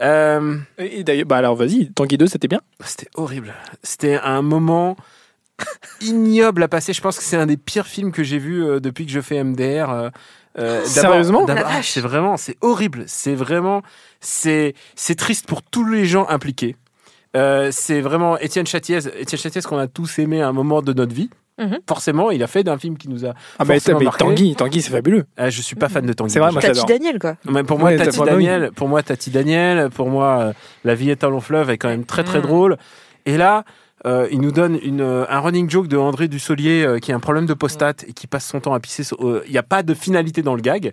Euh, 0.00 0.58
Et 0.78 1.04
d'ailleurs, 1.04 1.26
bah 1.26 1.36
alors 1.36 1.56
vas-y, 1.56 1.90
Tanguy 1.92 2.18
2, 2.18 2.26
c'était 2.26 2.48
bien. 2.48 2.60
C'était 2.80 3.08
horrible. 3.14 3.54
C'était 3.82 4.16
un 4.16 4.42
moment 4.42 4.96
ignoble 6.00 6.62
à 6.62 6.68
passer. 6.68 6.92
Je 6.92 7.00
pense 7.00 7.16
que 7.18 7.24
c'est 7.24 7.36
un 7.36 7.46
des 7.46 7.56
pires 7.56 7.86
films 7.86 8.12
que 8.12 8.22
j'ai 8.22 8.38
vu 8.38 8.64
euh, 8.64 8.80
depuis 8.80 9.06
que 9.06 9.12
je 9.12 9.20
fais 9.20 9.42
MDR. 9.42 9.90
euh, 9.90 10.10
euh, 10.58 10.84
Sérieusement 10.84 11.46
ah. 11.48 11.82
C'est 11.82 12.00
vraiment, 12.00 12.36
c'est 12.36 12.56
horrible. 12.60 13.04
C'est 13.06 13.34
vraiment, 13.34 13.82
c'est, 14.20 14.74
c'est 14.94 15.14
triste 15.16 15.46
pour 15.46 15.62
tous 15.62 15.84
les 15.88 16.06
gens 16.06 16.26
impliqués. 16.28 16.76
Euh, 17.36 17.70
c'est 17.72 18.00
vraiment 18.00 18.38
Étienne 18.38 18.66
Chatiez, 18.66 18.98
Étienne 19.18 19.40
Chatiez 19.40 19.60
qu'on 19.62 19.78
a 19.78 19.88
tous 19.88 20.20
aimé 20.20 20.40
à 20.42 20.48
un 20.48 20.52
moment 20.52 20.82
de 20.82 20.92
notre 20.92 21.14
vie. 21.14 21.30
Mhm. 21.58 21.78
Forcément, 21.88 22.30
il 22.32 22.42
a 22.42 22.46
fait 22.48 22.64
d'un 22.64 22.78
film 22.78 22.96
qui 22.98 23.08
nous 23.08 23.24
a. 23.24 23.28
Ah 23.58 23.64
bah, 23.64 23.74
forcément 23.74 23.98
mais 24.00 24.04
marqué. 24.06 24.24
Tanguy, 24.24 24.56
Tanguy, 24.56 24.82
c'est 24.82 24.90
fabuleux. 24.90 25.24
Ah, 25.36 25.50
je 25.50 25.62
suis 25.62 25.76
pas 25.76 25.88
fan 25.88 26.04
de 26.04 26.12
Tanguy. 26.12 26.30
C'est 26.32 26.40
vrai, 26.40 26.50
moi, 26.50 26.60
Tati. 26.60 26.84
Daniel 26.86 27.18
quoi. 27.20 27.36
Mais 27.48 27.62
pour 27.62 27.78
moi, 27.78 27.90
Ouais, 27.90 27.96
Tati. 27.96 28.18
Daniel, 28.20 28.70
pour 28.74 28.88
moi, 28.88 29.02
Tati 29.02 29.30
Daniel, 29.30 29.90
pour 29.90 30.08
moi, 30.10 30.38
euh, 30.40 30.52
La 30.84 30.94
vie 30.94 31.10
est 31.10 31.22
un 31.22 31.30
long 31.30 31.40
fleuve 31.40 31.70
est 31.70 31.78
quand 31.78 31.88
même 31.88 32.04
très 32.04 32.24
très 32.24 32.38
Mm. 32.40 32.42
drôle. 32.42 32.76
Et 33.26 33.36
là, 33.36 33.64
euh, 34.06 34.26
il 34.32 34.40
nous 34.40 34.50
donne 34.52 34.78
une, 34.82 35.00
euh, 35.00 35.24
un 35.30 35.40
running 35.40 35.70
joke 35.70 35.86
de 35.88 35.96
André 35.96 36.28
Dussolier 36.28 36.84
euh, 36.84 36.98
qui 36.98 37.12
a 37.12 37.14
un 37.14 37.20
problème 37.20 37.46
de 37.46 37.54
prostate 37.54 38.04
et 38.08 38.12
qui 38.12 38.26
passe 38.26 38.46
son 38.46 38.60
temps 38.60 38.74
à 38.74 38.80
pisser. 38.80 39.04
Il 39.46 39.50
n'y 39.52 39.56
a 39.58 39.62
pas 39.62 39.82
de 39.82 39.94
finalité 39.94 40.42
dans 40.42 40.54
le 40.54 40.60
gag. 40.60 40.92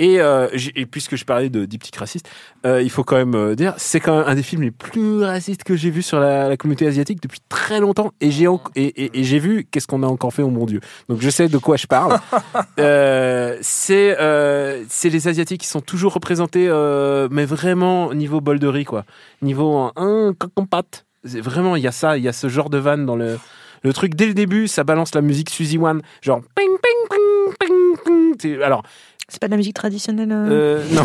Et, 0.00 0.18
euh, 0.20 0.48
et 0.74 0.86
puisque 0.86 1.14
je 1.14 1.24
parlais 1.26 1.50
de 1.50 1.66
diptyque 1.66 1.96
raciste, 1.96 2.26
euh, 2.64 2.80
il 2.82 2.88
faut 2.90 3.04
quand 3.04 3.16
même 3.16 3.34
euh, 3.34 3.54
dire, 3.54 3.74
c'est 3.76 4.00
quand 4.00 4.16
même 4.18 4.26
un 4.26 4.34
des 4.34 4.42
films 4.42 4.62
les 4.62 4.70
plus 4.70 5.22
racistes 5.22 5.62
que 5.62 5.76
j'ai 5.76 5.90
vu 5.90 6.00
sur 6.02 6.18
la, 6.18 6.48
la 6.48 6.56
communauté 6.56 6.86
asiatique 6.86 7.22
depuis 7.22 7.40
très 7.50 7.80
longtemps. 7.80 8.10
Et 8.22 8.30
j'ai 8.30 8.46
et, 8.74 8.82
et- 9.04 9.20
et 9.20 9.24
j'ai 9.24 9.38
vu 9.38 9.66
qu'est-ce 9.70 9.86
qu'on 9.86 10.02
a 10.02 10.06
encore 10.06 10.32
fait 10.32 10.42
au 10.42 10.48
mon 10.48 10.64
Dieu. 10.64 10.80
Donc 11.10 11.20
je 11.20 11.28
sais 11.28 11.48
de 11.48 11.58
quoi 11.58 11.76
je 11.76 11.86
parle. 11.86 12.18
Euh, 12.78 13.58
c'est 13.60 14.16
c'est 14.88 15.10
les 15.10 15.28
asiatiques 15.28 15.60
qui 15.60 15.66
sont 15.66 15.80
toujours 15.82 16.14
représentés, 16.14 16.66
mais 17.30 17.44
vraiment 17.44 18.06
au 18.06 18.14
niveau 18.14 18.40
bol 18.40 18.58
de 18.58 18.66
riz 18.66 18.84
quoi, 18.84 19.04
niveau 19.42 19.90
un 19.96 20.32
pâte. 20.70 21.04
Vraiment, 21.24 21.76
il 21.76 21.82
y 21.82 21.86
a 21.86 21.92
ça, 21.92 22.16
il 22.16 22.24
y 22.24 22.28
a 22.28 22.32
ce 22.32 22.48
genre 22.48 22.70
de 22.70 22.78
vanne 22.78 23.04
dans 23.04 23.16
le 23.16 23.38
le 23.82 23.92
truc 23.92 24.14
dès 24.14 24.26
le 24.26 24.34
début, 24.34 24.68
ça 24.68 24.84
balance 24.84 25.14
la 25.14 25.20
musique 25.22 25.50
Suzy 25.50 25.78
One, 25.78 26.00
genre 26.22 26.40
ping 26.54 26.68
ping 26.82 27.56
ping 27.58 27.96
ping 28.04 28.36
ping. 28.38 28.62
Alors 28.62 28.82
C'est 29.30 29.40
pas 29.40 29.46
de 29.48 29.52
la 29.52 29.56
musique 29.56 29.74
traditionnelle. 29.74 30.30
euh 30.32 30.82
euh, 30.82 30.84
non, 30.92 31.04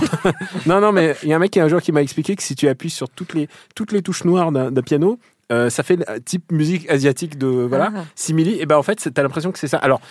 non, 0.65 0.81
non, 0.81 0.91
mais 0.91 1.15
il 1.23 1.29
y 1.29 1.33
a 1.33 1.35
un 1.35 1.39
mec 1.39 1.51
qui 1.51 1.59
un 1.59 1.67
jour 1.67 1.81
qui 1.81 1.91
m'a 1.91 2.01
expliqué 2.01 2.35
que 2.35 2.43
si 2.43 2.55
tu 2.55 2.67
appuies 2.67 2.89
sur 2.89 3.09
toutes 3.09 3.33
les 3.33 3.47
toutes 3.75 3.91
les 3.91 4.01
touches 4.01 4.23
noires 4.25 4.51
d'un 4.51 4.71
piano, 4.81 5.17
euh, 5.51 5.69
ça 5.69 5.83
fait 5.83 5.99
type 6.25 6.51
musique 6.51 6.89
asiatique 6.89 7.37
de 7.37 7.47
voilà 7.47 7.91
Ah. 7.95 8.03
simili. 8.15 8.59
Et 8.59 8.65
ben 8.65 8.77
en 8.77 8.83
fait, 8.83 9.09
t'as 9.13 9.21
l'impression 9.23 9.51
que 9.51 9.59
c'est 9.59 9.67
ça. 9.67 9.77
Alors 9.77 10.01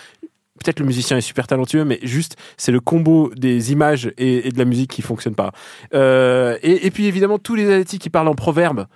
peut-être 0.63 0.79
le 0.79 0.87
musicien 0.87 1.17
est 1.17 1.21
super 1.21 1.47
talentueux, 1.49 1.85
mais 1.85 1.99
juste 2.05 2.37
c'est 2.57 2.71
le 2.73 2.81
combo 2.81 3.31
des 3.35 3.73
images 3.73 4.13
et, 4.17 4.47
et 4.49 4.51
de 4.53 4.59
la 4.59 4.65
musique 4.65 4.91
qui 4.91 5.03
fonctionne 5.03 5.35
pas. 5.35 5.51
Euh, 5.93 6.57
et, 6.63 6.87
et 6.87 6.91
puis 6.93 7.07
évidemment 7.07 7.39
tous 7.39 7.57
les 7.57 7.67
asiatiques 7.67 8.03
qui 8.03 8.11
parlent 8.11 8.29
en 8.29 8.35
proverbe. 8.37 8.87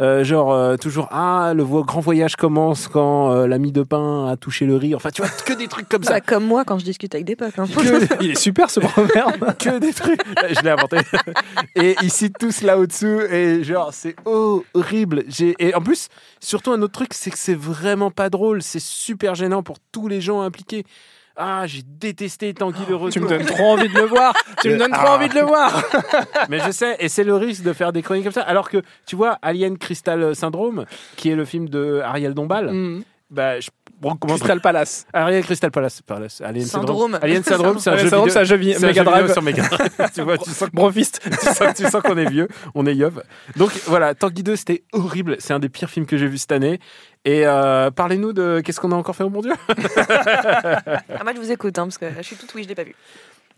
Euh, 0.00 0.24
genre 0.24 0.52
euh, 0.52 0.76
toujours 0.76 1.06
ah 1.12 1.52
le 1.54 1.64
grand 1.64 2.00
voyage 2.00 2.34
commence 2.34 2.88
quand 2.88 3.30
euh, 3.30 3.46
l'ami 3.46 3.70
de 3.70 3.84
pain 3.84 4.26
a 4.28 4.36
touché 4.36 4.66
le 4.66 4.74
riz 4.74 4.92
enfin 4.96 5.10
tu 5.10 5.22
vois 5.22 5.30
que 5.30 5.52
des 5.52 5.68
trucs 5.68 5.88
comme 5.88 6.02
ça 6.02 6.14
Bah, 6.14 6.20
comme 6.20 6.44
moi 6.44 6.64
quand 6.64 6.80
je 6.80 6.84
discute 6.84 7.14
avec 7.14 7.24
des 7.24 7.36
potes. 7.36 7.56
hein. 7.60 7.66
que, 7.68 8.14
Il 8.24 8.32
est 8.32 8.34
super 8.34 8.70
ce 8.70 8.80
proverbe. 8.80 9.54
que 9.56 9.78
des 9.78 9.92
trucs. 9.92 10.20
Je 10.50 10.60
l'ai 10.62 10.70
inventé. 10.70 10.96
Et 11.76 11.94
ils 12.02 12.10
citent 12.10 12.38
tous 12.40 12.62
là 12.62 12.76
au-dessous. 12.76 13.20
Et 13.30 13.62
genre, 13.62 13.90
c'est 13.94 14.16
horrible. 14.24 15.22
J'ai- 15.28 15.54
Et 15.60 15.74
en 15.76 15.80
plus, 15.80 16.08
surtout 16.40 16.72
un 16.72 16.82
autre 16.82 16.92
truc, 16.94 17.14
c'est 17.14 17.30
que 17.30 17.38
c'est 17.38 17.54
vraiment 17.56 18.10
pas 18.10 18.30
drôle. 18.30 18.62
C'est 18.62 18.82
super 18.82 19.36
gênant 19.36 19.62
pour 19.62 19.76
tous 19.92 20.08
les 20.08 20.20
gens 20.20 20.40
impliqués. 20.40 20.84
Ah, 21.36 21.64
j'ai 21.66 21.82
détesté 21.84 22.54
Tanguy 22.54 22.82
le 22.88 22.94
Retour. 22.94 23.10
tu 23.12 23.20
me 23.20 23.28
donnes 23.28 23.44
trop 23.46 23.72
envie 23.72 23.88
de 23.88 23.94
le 23.94 24.04
voir. 24.06 24.32
Tu 24.62 24.70
me 24.70 24.76
donnes 24.78 24.92
trop 24.92 25.06
Ah. 25.08 25.16
envie 25.16 25.28
de 25.28 25.34
le 25.34 25.42
voir. 25.42 25.82
Mais 26.48 26.60
je 26.60 26.70
sais, 26.70 26.96
et 27.00 27.08
c'est 27.08 27.24
le 27.24 27.34
risque 27.34 27.62
de 27.64 27.72
faire 27.72 27.92
des 27.92 28.02
chroniques 28.02 28.24
comme 28.24 28.32
ça. 28.32 28.42
Alors 28.42 28.70
que, 28.70 28.82
tu 29.06 29.16
vois, 29.16 29.38
Alien 29.42 29.76
Crystal 29.76 30.34
Syndrome, 30.36 30.84
qui 31.16 31.30
est 31.30 31.34
le 31.36 31.44
film 31.44 31.68
de 31.68 32.00
Ariel 32.04 32.34
Dombal, 32.34 32.70
Mm. 32.72 33.02
bah, 33.30 33.58
je 33.58 33.68
recommence. 34.00 34.38
Crystal 34.38 34.60
Palace. 34.60 35.06
Ariel 35.12 35.42
Crystal 35.42 35.70
Palace. 35.72 36.02
Palace. 36.02 36.40
Alien 36.40 36.66
Syndrome. 36.66 37.18
Alien 37.20 37.42
Syndrome, 37.44 37.78
c'est 37.80 37.90
un 37.90 37.96
jeu 37.96 38.08
Syndrome, 38.08 38.28
vidéo. 38.28 38.32
c'est 38.34 38.40
un 38.40 38.44
jeu 38.44 38.56
vi- 38.56 38.78
Mega 38.80 39.02
Drive. 39.02 39.32
sur 39.32 39.42
Mega 39.42 39.62
Drive. 39.68 39.90
tu 40.14 40.22
vois, 40.22 40.38
tu 40.38 40.50
sens 40.50 40.68
que 40.68 40.74
Brofist. 40.76 41.20
tu 41.20 41.30
sens, 41.46 41.74
tu 41.74 41.82
sens 41.84 42.00
qu'on 42.02 42.16
est 42.16 42.30
vieux, 42.30 42.46
on 42.76 42.86
est 42.86 42.94
yov. 42.94 43.22
Donc 43.56 43.72
voilà, 43.86 44.14
Tanguy 44.14 44.42
2, 44.44 44.54
c'était 44.56 44.84
horrible. 44.92 45.36
C'est 45.40 45.52
un 45.52 45.58
des 45.58 45.68
pires 45.68 45.90
films 45.90 46.06
que 46.06 46.16
j'ai 46.16 46.28
vu 46.28 46.38
cette 46.38 46.52
année. 46.52 46.78
Et 47.26 47.46
euh, 47.46 47.90
parlez-nous 47.90 48.32
de 48.34 48.60
qu'est-ce 48.64 48.80
qu'on 48.80 48.92
a 48.92 48.96
encore 48.96 49.16
fait 49.16 49.24
au 49.24 49.30
bon 49.30 49.40
Dieu? 49.40 49.52
Ah, 49.68 51.22
moi 51.22 51.32
je 51.34 51.38
vous 51.40 51.50
écoute 51.50 51.78
hein, 51.78 51.84
parce 51.84 51.96
que 51.98 52.04
là, 52.04 52.10
je 52.18 52.22
suis 52.22 52.36
toute 52.36 52.52
oui, 52.54 52.64
je 52.64 52.68
l'ai 52.68 52.74
pas 52.74 52.84
vu. 52.84 52.94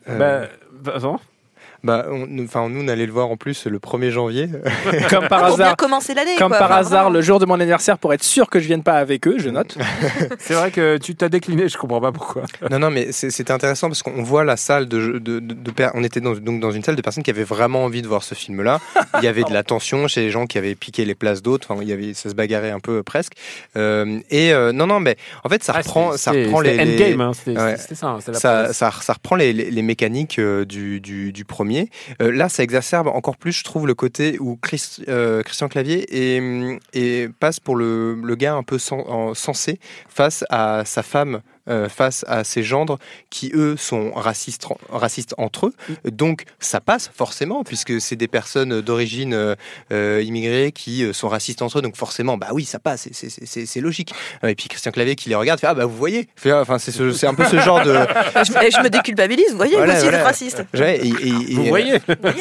Euh, 0.08 0.18
Bah, 0.18 0.48
bah, 0.72 0.92
attends. 0.96 1.20
Bah, 1.86 2.06
on, 2.10 2.26
nous- 2.28 2.44
enfin, 2.44 2.68
nous, 2.68 2.82
on 2.84 2.88
allait 2.88 3.06
le 3.06 3.12
voir 3.12 3.30
en 3.30 3.36
plus 3.36 3.66
le 3.66 3.78
1er 3.78 4.10
janvier. 4.10 4.48
Comme 5.10 5.28
par 5.28 5.44
hasard. 5.44 5.76
commencer 5.76 6.12
l'année. 6.14 6.36
Comme 6.36 6.48
quoi. 6.50 6.58
par 6.58 6.72
hasard, 6.72 7.02
vraiment. 7.04 7.10
le 7.16 7.22
jour 7.22 7.38
de 7.38 7.46
mon 7.46 7.54
anniversaire, 7.54 7.96
pour 7.98 8.12
être 8.12 8.22
sûr 8.24 8.50
que 8.50 8.60
je 8.60 8.66
vienne 8.66 8.82
pas 8.82 8.94
avec 8.94 9.26
eux, 9.28 9.36
je 9.38 9.48
note. 9.48 9.76
C'est 10.38 10.54
vrai 10.54 10.70
que 10.70 10.98
tu 10.98 11.14
t'as 11.14 11.28
décliné, 11.28 11.68
je 11.68 11.78
comprends 11.78 12.00
pas 12.00 12.12
pourquoi. 12.12 12.42
non, 12.70 12.78
non, 12.78 12.90
mais 12.90 13.12
c'était 13.12 13.50
intéressant 13.52 13.88
parce 13.88 14.02
qu'on 14.02 14.22
voit 14.22 14.44
la 14.44 14.56
salle 14.56 14.86
de, 14.86 15.18
de, 15.18 15.38
de, 15.38 15.54
de 15.54 15.70
per- 15.70 15.90
on 15.94 16.02
était 16.04 16.20
dans, 16.20 16.34
donc 16.34 16.60
dans 16.60 16.70
une 16.72 16.82
salle 16.82 16.96
de 16.96 17.02
personnes 17.02 17.22
qui 17.22 17.30
avaient 17.30 17.44
vraiment 17.44 17.84
envie 17.84 18.02
de 18.02 18.08
voir 18.08 18.22
ce 18.22 18.34
film-là. 18.34 18.80
Il 19.18 19.24
y 19.24 19.28
avait 19.28 19.44
de 19.44 19.52
la 19.52 19.62
tension 19.62 20.08
chez 20.08 20.22
les 20.22 20.30
gens 20.30 20.46
qui 20.46 20.58
avaient 20.58 20.74
piqué 20.74 21.04
les 21.04 21.14
places 21.14 21.42
d'autres. 21.42 21.66
Enfin, 21.70 21.80
il 21.82 21.88
y 21.88 21.92
avait, 21.92 22.14
ça 22.14 22.28
se 22.30 22.34
bagarrait 22.34 22.70
un 22.70 22.80
peu 22.80 23.02
presque. 23.02 23.32
Euh, 23.76 24.18
et 24.30 24.52
euh, 24.52 24.72
non, 24.72 24.86
non, 24.86 25.00
mais 25.00 25.16
en 25.44 25.48
fait, 25.48 25.62
ça 25.62 25.72
Ah, 25.76 25.78
reprend, 25.78 26.16
ça 26.16 26.32
reprend 26.32 26.60
les, 26.60 26.78
Endgame, 26.80 27.20
hein, 27.20 27.32
c'était 27.34 27.60
Ouais. 27.60 27.76
c'était 27.76 27.94
ça. 27.94 28.16
ça, 28.20 28.32
promesse. 28.32 28.76
ça, 28.76 28.90
ça 29.00 29.12
reprend 29.12 29.36
les, 29.36 29.52
les, 29.52 29.70
les 29.70 29.82
mécaniques 29.82 30.38
euh, 30.38 30.64
du, 30.64 31.00
du, 31.00 31.32
du 31.32 31.44
premier. 31.44 31.75
Euh, 32.22 32.32
là, 32.32 32.48
ça 32.48 32.62
exacerbe 32.62 33.08
encore 33.08 33.36
plus, 33.36 33.52
je 33.52 33.64
trouve, 33.64 33.86
le 33.86 33.94
côté 33.94 34.38
où 34.40 34.58
euh, 35.08 35.42
Christian 35.42 35.68
Clavier 35.68 36.06
passe 37.40 37.60
pour 37.60 37.76
le, 37.76 38.14
gars 38.36 38.54
un 38.54 38.62
peu 38.62 38.78
sen- 38.78 39.04
en- 39.06 39.34
sensé 39.34 39.78
face 40.08 40.44
à 40.50 40.82
sa 40.84 41.02
femme. 41.02 41.40
Euh, 41.68 41.88
face 41.88 42.24
à 42.28 42.44
ses 42.44 42.62
gendres 42.62 42.98
qui 43.30 43.50
eux 43.54 43.76
sont 43.76 44.12
racistes, 44.12 44.66
racistes 44.90 45.34
entre 45.38 45.66
eux 45.66 45.74
donc 46.10 46.44
ça 46.60 46.80
passe 46.80 47.10
forcément 47.14 47.64
puisque 47.64 48.00
c'est 48.00 48.16
des 48.16 48.28
personnes 48.28 48.80
d'origine 48.80 49.54
euh, 49.92 50.22
immigrée 50.24 50.72
qui 50.72 51.04
euh, 51.04 51.12
sont 51.12 51.28
racistes 51.28 51.62
entre 51.62 51.78
eux 51.78 51.82
donc 51.82 51.96
forcément 51.96 52.36
bah 52.36 52.48
oui 52.52 52.64
ça 52.64 52.78
passe 52.78 53.08
c'est- 53.12 53.80
logique 53.80 54.12
et 54.42 54.54
puis 54.54 54.68
Christian 54.68 54.90
Clavier 54.92 55.16
qui 55.16 55.28
les 55.28 55.34
regarde 55.34 55.60
fait 55.60 55.66
ah 55.66 55.74
bah 55.74 55.84
vous 55.86 55.96
voyez 55.96 56.28
Fait, 56.36 56.50
ah, 56.50 56.60
enfin 56.62 56.78
c'est 56.78 56.92
ce- 56.92 57.12
c'est 57.12 57.26
un 57.26 57.34
peu 57.34 57.44
ce 57.44 57.58
genre 57.60 57.82
de 57.82 57.92
je, 58.36 58.52
je 58.52 58.82
me 58.82 58.88
déculpabilise, 58.88 59.50
vous 59.50 59.56
voyez, 59.56 59.76
Voilà, 59.76 59.92
moi 59.92 60.00
aussi 60.00 60.08
voilà. 60.10 60.24
raciste. 60.24 60.64
Ouais, 60.74 60.98
et, 60.98 61.08
et- 61.08 61.54
Vous 61.54 61.64
voyez 61.64 61.98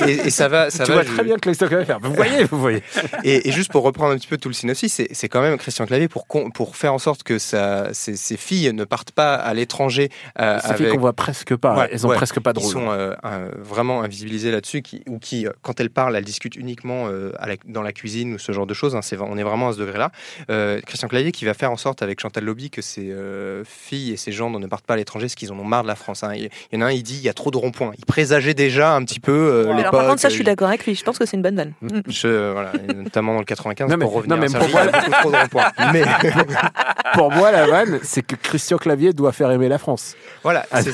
et, 0.07 0.11
et 0.11 0.29
ça 0.29 0.47
va, 0.47 0.69
ça 0.69 0.83
Tu 0.85 0.91
va. 0.91 0.97
vois 1.01 1.03
je- 1.03 1.13
très 1.13 1.23
bien 1.23 1.35
que 1.35 1.41
Christian 1.41 1.67
Clavier 1.67 1.85
faire. 1.85 1.99
Vous 1.99 2.13
voyez, 2.13 2.43
vous 2.45 2.59
voyez. 2.59 2.81
Et, 3.23 3.47
et 3.49 3.51
juste 3.51 3.71
pour 3.71 3.83
reprendre 3.83 4.13
un 4.13 4.17
petit 4.17 4.27
peu 4.27 4.37
tout 4.37 4.49
le 4.49 4.53
synopsis, 4.53 4.93
c'est 4.93 5.07
c'est 5.13 5.29
quand 5.29 5.41
même 5.41 5.57
Christian 5.57 5.85
Clavier 5.85 6.07
pour, 6.07 6.25
pour 6.53 6.75
faire 6.75 6.93
en 6.93 6.99
sorte 6.99 7.23
que 7.23 7.39
sa, 7.39 7.93
ses, 7.93 8.15
ses 8.15 8.37
filles 8.37 8.71
ne 8.73 8.83
partent 8.83 9.11
pas 9.15 9.35
à 9.35 9.53
l'étranger. 9.53 10.09
euh, 10.39 10.59
Ça 10.59 10.73
fait 10.75 10.83
avec- 10.83 10.93
qu'on 10.93 10.99
voit 10.99 11.13
presque 11.13 11.55
pas. 11.55 11.75
Ouais, 11.77 11.89
Elles 11.91 11.99
sont 11.99 12.09
ouais. 12.09 12.15
presque 12.17 12.39
pas 12.39 12.53
qui 12.53 12.59
drôles. 12.61 12.71
sont 12.73 12.91
euh, 12.91 13.13
euh, 13.25 13.49
vraiment 13.57 14.01
invisibilisées 14.03 14.51
là-dessus, 14.51 14.81
qui, 14.81 15.01
ou 15.07 15.17
qui, 15.19 15.47
euh, 15.47 15.51
quand 15.61 15.79
elles 15.79 15.89
parlent, 15.89 16.15
elles 16.15 16.23
discutent 16.25 16.55
uniquement 16.57 17.07
euh, 17.07 17.31
à 17.39 17.47
la- 17.47 17.55
dans 17.65 17.81
la 17.81 17.91
cuisine 17.93 18.33
ou 18.33 18.37
ce 18.37 18.51
genre 18.51 18.67
de 18.67 18.73
choses. 18.73 18.95
hein. 18.95 19.01
C'est- 19.01 19.17
on 19.19 19.37
est 19.37 19.43
vraiment 19.43 19.69
à 19.69 19.73
ce 19.73 19.79
degré-là. 19.79 20.11
Euh, 20.51 20.81
Christian 20.85 21.07
Clavier 21.07 21.31
qui 21.31 21.45
va 21.45 21.53
faire 21.53 21.71
en 21.71 21.77
sorte 21.77 22.01
avec 22.01 22.19
Chantal 22.19 22.43
Lobby 22.43 22.69
que 22.69 22.81
euh, 22.99 23.63
filles 23.65 24.11
et 24.11 24.17
ses 24.17 24.31
gendres 24.31 24.59
ne 24.59 24.67
partent 24.67 24.85
pas 24.85 24.93
à 24.95 24.97
l'étranger 24.97 25.25
parce 25.25 25.35
qu'ils 25.35 25.51
en 25.51 25.57
ont 25.59 25.63
marre 25.63 25.83
de 25.83 25.87
la 25.87 25.95
France. 25.95 26.23
hein. 26.23 26.33
Il, 26.35 26.49
y 26.73 26.77
en 26.77 26.81
a 26.81 26.85
un, 26.87 26.91
il 26.91 27.03
dit 27.03 27.15
il 27.15 27.23
y 27.23 27.29
a 27.29 27.33
trop 27.33 27.51
de 27.51 27.57
ronds-points. 27.57 27.91
Il 27.97 28.05
présageait 28.05 28.53
déjà 28.53 28.93
un 28.93 29.03
petit 29.05 29.19
peu 29.19 29.31
euh, 29.31 29.63
Alors 29.63 29.77
l'époque. 29.77 29.91
par 29.93 30.07
contre, 30.07 30.19
ça, 30.21 30.29
je 30.29 30.33
suis 30.35 30.43
d'accord 30.43 30.67
avec 30.67 30.85
lui. 30.85 30.95
Je 30.95 31.03
pense 31.03 31.17
que 31.17 31.25
c'est 31.25 31.37
une 31.37 31.43
bonne 31.43 31.55
vanne. 31.55 31.73
Mm. 31.81 31.87
je, 32.07 32.51
voilà, 32.51 32.71
et 32.89 32.93
notamment 32.93 33.33
dans 33.33 33.39
le 33.39 33.45
95 33.45 33.89
Non, 33.89 33.97
mais- 33.97 34.03
pour 34.05 34.13
revenir 34.13 34.35
non, 34.35 34.41
mais 34.41 34.47
pour 34.49 34.67
trop 35.21 35.31
de 35.31 35.37
ronds-points. 35.37 35.71
Mais 35.93 36.03
Pour 37.13 37.31
moi, 37.31 37.51
la 37.51 37.65
vanne, 37.67 37.99
c'est 38.03 38.21
que 38.25 38.35
Christian 38.35 38.77
Clavier 38.77 39.04
Doit 39.13 39.31
faire 39.31 39.51
aimer 39.51 39.69
la 39.69 39.77
France. 39.77 40.15
Voilà, 40.43 40.65
Ah. 40.71 40.81
c'est 40.83 40.93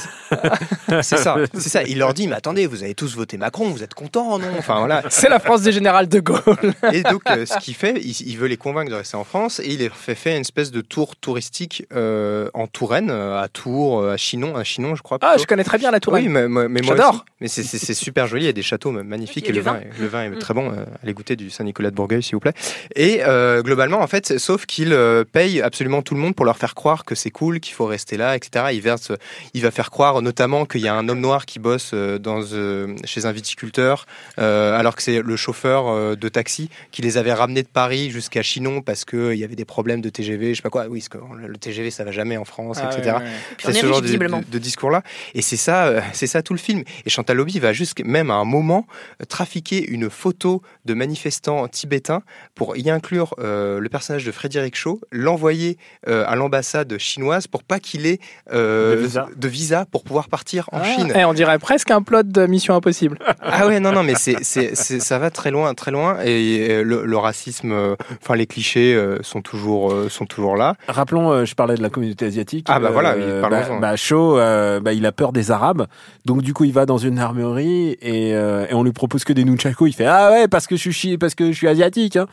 ça, 1.18 1.36
c'est 1.53 1.70
ça. 1.70 1.84
Il 1.84 1.97
leur 1.99 2.14
dit, 2.14 2.28
mais 2.28 2.36
attendez, 2.36 2.68
vous 2.68 2.84
avez 2.84 2.93
tous 2.95 3.16
voté 3.16 3.38
Macron, 3.38 3.70
vous 3.70 3.84
êtes 3.84 3.93
contents, 3.93 4.38
non? 4.39 4.47
Enfin 4.57 4.80
voilà. 4.80 5.03
C'est 5.09 5.30
la 5.30 5.39
France 5.39 5.62
du 5.64 5.72
général 5.72 6.07
de 6.07 6.20
Gaulle. 6.20 6.74
Et 6.93 7.03
donc, 7.03 7.22
euh, 7.30 7.45
ce 7.45 7.57
qu'il 7.59 7.76
fait, 7.76 7.95
il, 8.01 8.12
il 8.28 8.38
veut 8.38 8.47
les 8.47 8.57
convaincre 8.57 8.91
de 8.91 8.95
rester 8.95 9.18
en 9.18 9.24
France 9.24 9.59
et 9.59 9.68
il 9.74 9.80
les 9.80 9.89
fait 9.89 10.16
faire 10.16 10.36
une 10.36 10.41
espèce 10.41 10.72
de 10.72 10.82
tour 10.82 11.16
touristique 11.16 11.86
euh, 11.93 12.49
en 12.53 12.68
Touraine, 12.68 13.09
euh, 13.12 13.41
à 13.41 13.47
Tours, 13.47 14.05
à 14.05 14.18
Chinon, 14.18 14.55
à 14.55 14.64
Chinon, 14.64 14.95
je 14.95 15.01
crois. 15.01 15.18
Ah, 15.22 15.36
je 15.39 15.45
connais 15.45 15.64
très 15.64 15.78
bien 15.78 15.91
la 15.91 15.99
Touraine. 15.99 16.24
Oui, 16.26 16.30
mais, 16.30 16.47
mais- 16.47 16.68
mais 16.68 16.82
moi 16.82 16.95
J'adore. 16.95 17.26
Mais 17.39 17.47
c'est- 17.47 17.93
super 17.93 18.28
joli, 18.28 18.43
il 18.43 18.47
y 18.47 18.49
a 18.49 18.53
des 18.53 18.62
châteaux 18.64 18.91
magnifiques 18.91 19.47
et 19.49 19.51
le 19.51 19.62
vin, 19.62 19.74
vin. 19.74 19.80
est- 19.80 19.99
le 19.99 20.07
vin 20.07 20.24
est 20.24 20.30
Mm. 20.30 20.39
très 20.39 20.53
bon. 20.53 20.72
Allez 21.03 21.14
goûter 21.14 21.36
du 21.36 21.49
Saint-Nicolas 21.49 21.89
de 21.91 21.95
Bourgueil, 21.95 22.24
s'il 22.24 22.36
vous 22.36 22.39
plaît. 22.39 22.53
Et 22.95 23.22
euh, 23.26 23.62
globalement, 23.62 23.99
en 23.99 24.07
fait, 24.07 24.38
sauf 24.39 24.66
qu'il 24.66 24.95
paye 25.32 25.62
absolument 25.62 26.01
tout 26.01 26.14
le 26.16 26.20
monde 26.20 26.36
pour 26.36 26.45
leur 26.45 26.57
faire 26.57 26.76
croire 26.76 27.03
que 27.05 27.16
c'est 27.16 27.32
cool, 27.32 27.59
qu'il 27.59 27.74
faut 27.74 27.86
rester 27.86 28.01
là, 28.18 28.36
etc. 28.36 28.66
Il 28.74 28.82
verse, 28.82 29.12
il 29.54 29.62
va 29.62 29.72
faire 29.72 29.89
croire 29.91 30.22
notamment 30.22 30.66
qu'il 30.66 30.82
y 30.82 30.88
a 30.88 30.93
un 30.95 31.08
homme 31.10 31.20
noir 31.20 31.45
qui 31.45 31.60
bosse 31.60 31.91
euh, 31.93 32.18
dans, 32.20 32.41
euh, 32.54 32.95
chez 33.06 33.26
un 33.26 33.32
viticulteur, 33.32 34.06
euh, 34.39 34.78
alors 34.78 34.95
que 34.95 35.02
c'est 35.04 35.22
le 35.22 35.36
chauffeur 35.36 36.16
de 36.18 36.30
taxi 36.30 36.70
qui 36.91 37.02
les 37.02 37.18
avait 37.18 37.34
ramenés 37.34 37.64
de 37.64 37.68
Paris 37.68 38.12
jusqu'à 38.12 38.41
Chinon 38.41 38.82
parce 38.82 39.06
qu'il 39.06 39.34
y 39.36 39.43
avait 39.43 39.56
des 39.56 39.66
problèmes 39.66 40.02
de 40.02 40.10
TGV, 40.10 40.52
je 40.52 40.56
sais 40.58 40.62
pas 40.62 40.70
quoi. 40.70 40.86
Oui, 40.88 40.99
parce 40.99 41.10
que 41.10 41.18
le 41.47 41.58
TGV, 41.58 41.91
ça 41.91 42.04
va 42.04 42.12
jamais 42.12 42.38
en 42.38 42.45
France, 42.45 42.80
Ah, 42.82 42.89
etc. 42.91 43.16
ouais, 43.18 43.24
ouais. 43.24 43.30
C'est 43.60 43.70
est 43.72 43.82
ce 43.82 43.86
genre 43.86 44.02
de, 44.02 44.06
visiblement. 44.06 44.39
de- 44.39 44.45
de 44.45 44.60
discours-là. 44.60 45.04
Et 45.34 45.41
c'est 45.41 45.58
ça, 45.58 46.02
c'est 46.14 46.28
ça 46.28 46.41
tout 46.41 46.54
le 46.54 46.60
film. 46.60 46.84
Et 47.06 47.10
Chantal 47.10 47.38
Lobby 47.38 47.60
va 47.60 47.74
jusqu'à 47.74 48.04
même 48.04 48.32
à 48.32 48.36
un 48.36 48.45
moment 48.45 48.88
trafiquer 49.28 49.86
une 49.89 50.10
photo 50.10 50.62
de 50.86 50.93
manifestants 50.93 51.68
tibétains 51.68 52.22
pour 52.56 52.78
y 52.78 52.89
inclure 52.89 53.36
euh, 53.39 53.80
le 53.80 53.89
personnage 53.89 54.26
de 54.26 54.32
Frédéric 54.32 54.76
Shaw, 54.76 54.99
l'envoyer 55.12 55.78
euh, 56.08 56.24
à 56.28 56.36
l'ambassade 56.36 56.97
chinoise 56.97 57.47
pour 57.47 57.64
pas 57.64 57.80
qu'il 57.80 57.91
ait 58.08 58.20
euh, 58.54 58.96
De 58.96 59.02
visa. 59.02 59.28
de 59.36 59.48
visa 59.48 59.86
pour 59.92 60.04
pouvoir 60.04 60.30
partir 60.30 60.68
en 60.72 60.80
Ah, 60.82 60.84
Chine. 60.86 61.12
eh, 61.16 61.26
on 61.26 61.34
dirait 61.34 61.60
presque 61.60 61.92
un 61.92 62.02
plot 62.02 62.24
de 62.24 62.46
Mission 62.46 62.76
Impossible. 62.76 63.18
Ah 63.42 63.68
ouais, 63.68 63.80
non, 63.80 63.92
non, 63.92 64.04
mais 64.04 64.14
c'est, 64.16 64.38
c'est, 64.44 64.76
c'est- 64.76 65.00
ça 65.00 65.20
va 65.20 65.30
très 65.30 65.52
loin, 65.52 65.74
très 65.74 65.92
loin. 65.92 66.18
Et 66.24 66.68
euh, 66.70 66.84
le, 66.84 67.06
le 67.06 67.18
racisme, 67.18 67.72
euh, 67.72 67.96
enfin 68.22 68.36
les 68.36 68.46
clichés 68.48 68.94
euh, 68.96 69.18
sont 69.24 69.42
toujours, 69.42 69.92
euh, 69.92 70.08
sont 70.10 70.26
toujours 70.26 70.56
là. 70.56 70.76
Rappelons, 70.88 71.32
euh, 71.32 71.46
je 71.46 71.54
parlais 71.56 71.76
de 71.76 71.82
la 71.82 71.89
communauté 71.89 72.26
asiatique. 72.26 72.68
Ah, 72.70 72.80
bah 72.80 72.89
voilà, 72.92 73.16
oui, 73.18 73.24
bah, 73.42 73.50
bah, 73.80 73.96
Shaw, 73.96 74.38
euh, 74.39 74.80
bah, 74.80 74.94
il 74.94 75.06
a 75.06 75.12
peur 75.12 75.32
des 75.34 75.52
Arabes, 75.52 75.88
donc 76.26 76.42
du 76.44 76.54
coup 76.54 76.64
il 76.64 76.72
va 76.74 76.86
dans 76.86 76.98
une 76.98 77.20
armurerie 77.20 77.98
et, 78.02 78.34
euh, 78.34 78.66
et 78.70 78.74
on 78.74 78.84
lui 78.84 78.92
propose 78.94 79.24
que 79.24 79.34
des 79.34 79.44
nunchakus. 79.44 79.89
Il 79.89 79.94
fait 79.94 80.06
ah 80.06 80.32
ouais 80.32 80.48
parce 80.48 80.68
que 80.68 80.76
je 80.76 80.89
suis 80.89 81.18
parce 81.18 81.36
que 81.36 81.52
je 81.52 81.58
suis 81.58 81.68
asiatique. 81.68 82.16
Hein. 82.16 82.28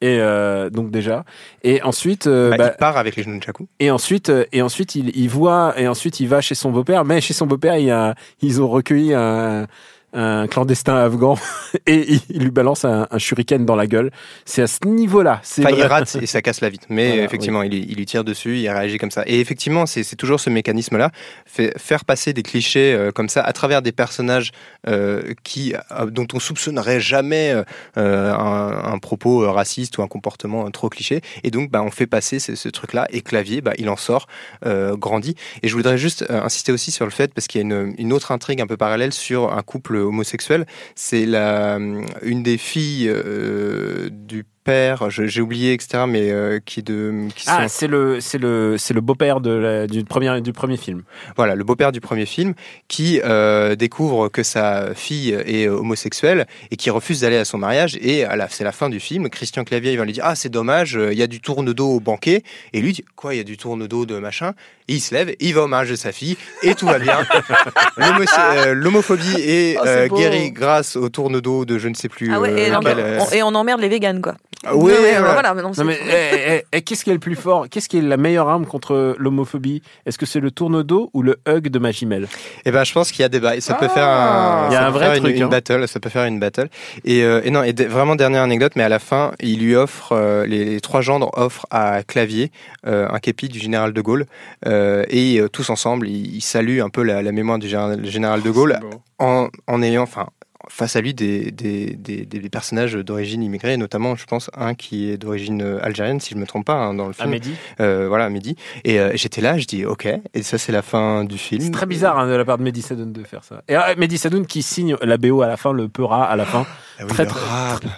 Et 0.00 0.18
euh, 0.20 0.70
donc 0.70 0.90
déjà. 0.90 1.24
Et 1.62 1.82
ensuite, 1.82 2.26
euh, 2.26 2.50
Bah, 2.50 2.56
bah, 2.58 2.70
il 2.74 2.78
part 2.78 2.96
avec 2.96 3.16
les 3.16 3.24
nunchakus. 3.24 3.66
et 3.80 3.90
ensuite, 3.90 4.28
euh, 4.28 4.44
et 4.52 4.60
ensuite 4.62 4.94
il, 4.96 5.16
il 5.16 5.28
voit 5.28 5.74
et 5.80 5.88
ensuite 5.88 6.20
il 6.20 6.28
va 6.28 6.40
chez 6.40 6.54
son 6.54 6.70
beau-père. 6.70 7.04
Mais 7.04 7.20
chez 7.20 7.32
son 7.34 7.46
beau-père, 7.46 7.76
il 7.78 7.86
y 7.86 7.90
a, 7.90 8.14
ils 8.42 8.60
ont 8.60 8.68
recueilli 8.68 9.14
un, 9.14 9.66
un 10.14 10.46
clandestin 10.46 10.96
afghan 10.96 11.36
et 11.86 12.14
il, 12.30 12.42
lui 12.42 12.50
balance 12.50 12.84
un, 12.84 13.06
un 13.10 13.18
shuriken 13.18 13.66
dans 13.66 13.76
la 13.76 13.86
gueule. 13.86 14.10
C'est 14.44 14.62
à 14.62 14.66
ce 14.66 14.86
niveau-là. 14.86 15.40
C'est 15.42 15.64
Enfin, 15.64 15.76
il 15.76 15.82
rate 15.82 16.16
et 16.20 16.26
ça 16.26 16.40
casse 16.40 16.60
la 16.60 16.70
vitre. 16.70 16.86
Mais 16.88 17.08
Voilà, 17.08 17.22
effectivement, 17.24 17.62
il, 17.62 17.74
il 17.74 17.96
lui 17.96 18.06
tire 18.06 18.24
dessus, 18.24 18.58
il 18.58 18.68
réagit 18.68 18.98
comme 18.98 19.10
ça. 19.10 19.24
Et 19.26 19.40
effectivement, 19.40 19.86
c'est 19.86 20.16
toujours 20.16 20.40
ce 20.40 20.50
mécanisme-là, 20.50 21.10
faire 21.46 22.04
passer 22.04 22.32
des 22.32 22.42
clichés 22.42 22.94
euh, 22.94 23.10
comme 23.10 23.28
ça 23.28 23.42
à 23.42 23.52
travers 23.52 23.82
des 23.82 23.92
personnages 23.92 24.52
euh, 24.86 25.34
qui, 25.42 25.74
euh, 25.74 26.06
dont 26.06 26.26
on 26.32 26.38
soupçonnerait 26.38 27.00
jamais 27.00 27.54
un, 27.96 28.02
un 28.02 28.98
propos 28.98 29.50
raciste 29.50 29.98
ou 29.98 30.02
un 30.02 30.08
comportement 30.08 30.70
trop 30.70 30.88
cliché. 30.88 31.20
Et 31.42 31.50
donc, 31.50 31.70
bah, 31.70 31.82
on 31.82 31.90
fait 31.90 32.06
passer 32.06 32.38
ce, 32.38 32.54
ce 32.54 32.68
truc-là. 32.68 33.06
Et 33.10 33.22
Clavier, 33.22 33.60
bah, 33.60 33.72
il 33.78 33.88
en 33.88 33.96
sort 33.96 34.26
grandi. 34.64 35.34
Et 35.62 35.68
je 35.68 35.74
voudrais 35.74 35.98
juste 35.98 36.24
insister 36.28 36.72
aussi 36.72 36.90
sur 36.90 37.04
le 37.04 37.10
fait, 37.10 37.34
parce 37.34 37.46
qu'il 37.46 37.60
y 37.60 37.64
a 37.64 37.66
une, 37.66 37.94
une 37.98 38.12
autre 38.12 38.32
intrigue 38.32 38.60
un 38.60 38.66
peu 38.66 38.76
parallèle 38.76 39.12
sur 39.12 39.52
un 39.52 39.62
couple 39.62 40.03
homosexuel. 40.04 40.66
C'est 40.94 41.26
la 41.26 41.78
une 42.22 42.42
des 42.42 42.58
filles 42.58 43.08
euh, 43.08 44.08
du 44.10 44.44
père, 44.64 45.10
j'ai 45.10 45.40
oublié, 45.40 45.72
etc., 45.74 46.04
mais 46.08 46.30
euh, 46.30 46.58
qui 46.64 46.82
de 46.82 47.28
qui 47.36 47.44
Ah, 47.48 47.68
sont- 47.68 47.74
c'est 47.78 47.86
le, 47.86 48.20
c'est 48.20 48.38
le, 48.38 48.76
c'est 48.78 48.94
le 48.94 49.00
beau-père 49.00 49.40
de 49.40 49.50
la- 49.50 49.86
du 49.86 50.02
premier, 50.04 50.40
du 50.40 50.52
premier 50.52 50.76
film. 50.76 51.02
voilà, 51.36 51.54
le 51.54 51.62
beau-père 51.64 51.92
du 51.92 52.00
premier 52.00 52.26
film, 52.26 52.54
qui 52.88 53.20
euh, 53.22 53.76
découvre 53.76 54.28
que 54.28 54.42
sa 54.42 54.94
fille 54.94 55.32
est 55.46 55.68
homosexuelle 55.68 56.46
et 56.70 56.76
qui 56.76 56.90
refuse 56.90 57.20
d'aller 57.20 57.36
à 57.36 57.44
son 57.44 57.58
mariage. 57.58 57.96
Et 58.00 58.24
à 58.24 58.36
la, 58.36 58.48
c'est 58.48 58.64
la 58.64 58.72
fin 58.72 58.88
du 58.88 59.00
film. 59.00 59.28
Christian 59.28 59.64
Clavier 59.64 59.92
il 59.92 59.98
va 59.98 60.04
lui 60.04 60.12
dire 60.12 60.24
ah 60.26 60.34
c'est 60.34 60.48
dommage, 60.48 60.96
euh, 60.96 61.12
il 61.12 61.18
y 61.18 61.22
a 61.22 61.26
du 61.26 61.40
tourne-dos 61.40 61.96
au 61.96 62.00
banquet. 62.00 62.42
Et 62.72 62.80
lui 62.80 62.92
dit 62.92 63.04
quoi, 63.16 63.34
il 63.34 63.36
y 63.36 63.40
a 63.40 63.44
du 63.44 63.56
tourne-dos 63.56 64.06
de 64.06 64.18
machin? 64.18 64.54
Et 64.88 64.94
il 64.94 65.00
se 65.00 65.14
lève, 65.14 65.34
il 65.40 65.54
va 65.54 65.62
au 65.64 65.66
mariage 65.66 65.90
de 65.90 65.96
sa 65.96 66.12
fille 66.12 66.36
et 66.62 66.74
tout 66.74 66.86
va 66.86 66.98
bien. 66.98 67.18
L'homo- 67.96 68.24
euh, 68.38 68.74
L'homophobie 68.74 69.36
est 69.40 69.76
Oh, 69.80 69.86
euh, 69.86 70.08
guérie 70.08 70.50
grâce 70.52 70.96
au 70.96 71.08
tourne-dos 71.08 71.64
de 71.64 71.78
je 71.78 71.88
ne 71.88 71.94
sais 71.94 72.08
plus. 72.08 72.30
Ah 72.32 72.40
ouais, 72.40 72.68
et, 72.68 72.72
on- 72.74 73.30
et 73.32 73.42
on 73.42 73.48
emmerde 73.54 73.80
les 73.80 73.88
véganes, 73.88 74.20
quoi. 74.20 74.34
Oui, 74.72 74.92
Non, 74.92 74.98
mais 75.02 75.10
voilà. 75.18 75.32
voilà, 75.32 75.54
mais 75.54 75.62
non, 75.62 75.68
Non 75.68 75.74
c'est- 75.74 75.84
mais 75.84 75.98
eh, 76.08 76.54
eh, 76.56 76.64
eh, 76.72 76.82
qu'est-ce 76.82 77.04
qui 77.04 77.10
est 77.10 77.14
le 77.14 77.18
plus 77.18 77.36
fort? 77.36 77.66
Qu'est-ce 77.70 77.88
qui 77.88 77.98
est 77.98 78.02
la 78.02 78.16
meilleure 78.16 78.48
arme 78.48 78.66
contre 78.66 79.14
l'homophobie? 79.18 79.82
Est-ce 80.06 80.16
que 80.18 80.26
c'est 80.26 80.40
le 80.40 80.50
tourne-dos 80.50 81.10
ou 81.12 81.22
le 81.22 81.36
hug 81.48 81.68
de 81.68 81.78
Magimel? 81.78 82.28
Eh 82.64 82.70
ben, 82.70 82.84
je 82.84 82.92
pense 82.92 83.12
qu'il 83.12 83.22
y 83.22 83.24
a 83.24 83.28
des 83.28 83.40
ba- 83.40 83.60
ça 83.60 83.74
peut 83.74 83.86
Ah. 83.90 83.94
faire 83.94 84.06
un, 84.08 84.68
Il 84.70 84.72
y 84.72 84.76
a 84.76 84.86
un 84.86 84.90
vrai 84.90 85.12
faire 85.12 85.20
truc, 85.22 85.36
une 85.36 85.42
hein. 85.44 85.48
battle, 85.48 85.86
ça 85.88 86.00
peut 86.00 86.08
faire 86.08 86.24
une 86.24 86.40
battle. 86.40 86.68
Et, 87.04 87.22
euh, 87.22 87.40
et 87.44 87.50
non, 87.50 87.62
et 87.62 87.72
de- 87.72 87.84
vraiment 87.84 88.16
dernière 88.16 88.42
anecdote, 88.42 88.72
mais 88.76 88.82
à 88.82 88.88
la 88.88 88.98
fin, 88.98 89.32
il 89.40 89.60
lui 89.60 89.76
offre 89.76 90.12
euh, 90.12 90.46
les, 90.46 90.64
les 90.64 90.80
trois 90.80 91.00
gendres 91.00 91.30
offrent 91.36 91.66
à 91.70 92.02
Clavier 92.02 92.50
euh, 92.86 93.06
un 93.10 93.18
képi 93.18 93.48
du 93.48 93.58
général 93.58 93.92
de 93.92 94.00
Gaulle 94.00 94.26
euh, 94.66 95.04
et 95.08 95.40
euh, 95.40 95.48
tous 95.48 95.70
ensemble, 95.70 96.08
ils, 96.08 96.36
ils 96.36 96.40
saluent 96.40 96.80
un 96.82 96.88
peu 96.90 97.02
la, 97.02 97.22
la 97.22 97.32
mémoire 97.32 97.58
du 97.58 97.68
général, 97.68 98.42
de 98.42 98.50
Gaulle 98.50 98.78
en, 99.18 99.48
en 99.66 99.82
ayant, 99.82 100.02
enfin. 100.02 100.26
Face 100.68 100.96
à 100.96 101.00
lui, 101.00 101.14
des, 101.14 101.50
des, 101.50 101.94
des, 101.94 102.24
des 102.24 102.48
personnages 102.48 102.94
d'origine 102.94 103.42
immigrée, 103.42 103.76
notamment, 103.76 104.16
je 104.16 104.24
pense, 104.24 104.50
un 104.56 104.74
qui 104.74 105.10
est 105.10 105.16
d'origine 105.16 105.62
euh, 105.62 105.84
algérienne, 105.84 106.20
si 106.20 106.34
je 106.34 106.38
me 106.38 106.46
trompe 106.46 106.66
pas, 106.66 106.74
hein, 106.74 106.94
dans 106.94 107.06
le 107.06 107.12
film. 107.12 107.28
Amédi 107.28 107.54
Euh, 107.80 108.06
voilà, 108.08 108.28
Mehdi. 108.30 108.56
Et 108.84 108.98
euh, 109.00 109.10
j'étais 109.14 109.40
là, 109.40 109.58
je 109.58 109.66
dis, 109.66 109.84
ok. 109.84 110.08
Et 110.34 110.42
ça, 110.42 110.58
c'est 110.58 110.72
la 110.72 110.82
fin 110.82 111.24
du 111.24 111.38
film. 111.38 111.60
C'est 111.60 111.70
très 111.70 111.86
bizarre 111.86 112.18
hein, 112.18 112.26
de 112.26 112.34
la 112.34 112.44
part 112.44 112.58
de 112.58 112.62
Mehdi 112.62 112.82
Sadoun 112.82 113.12
de 113.12 113.22
faire 113.24 113.44
ça. 113.44 113.62
Et 113.68 113.76
euh, 113.76 113.80
Mehdi 113.96 114.18
Sadoun 114.18 114.46
qui 114.46 114.62
signe 114.62 114.96
la 115.02 115.16
BO 115.16 115.42
à 115.42 115.48
la 115.48 115.56
fin, 115.56 115.72
le 115.72 115.88
peura 115.88 116.24
à 116.24 116.36
la 116.36 116.44
fin. 116.44 116.66
Ah 116.98 117.02
oui, 117.02 117.08
très, 117.08 117.26
très, 117.26 117.40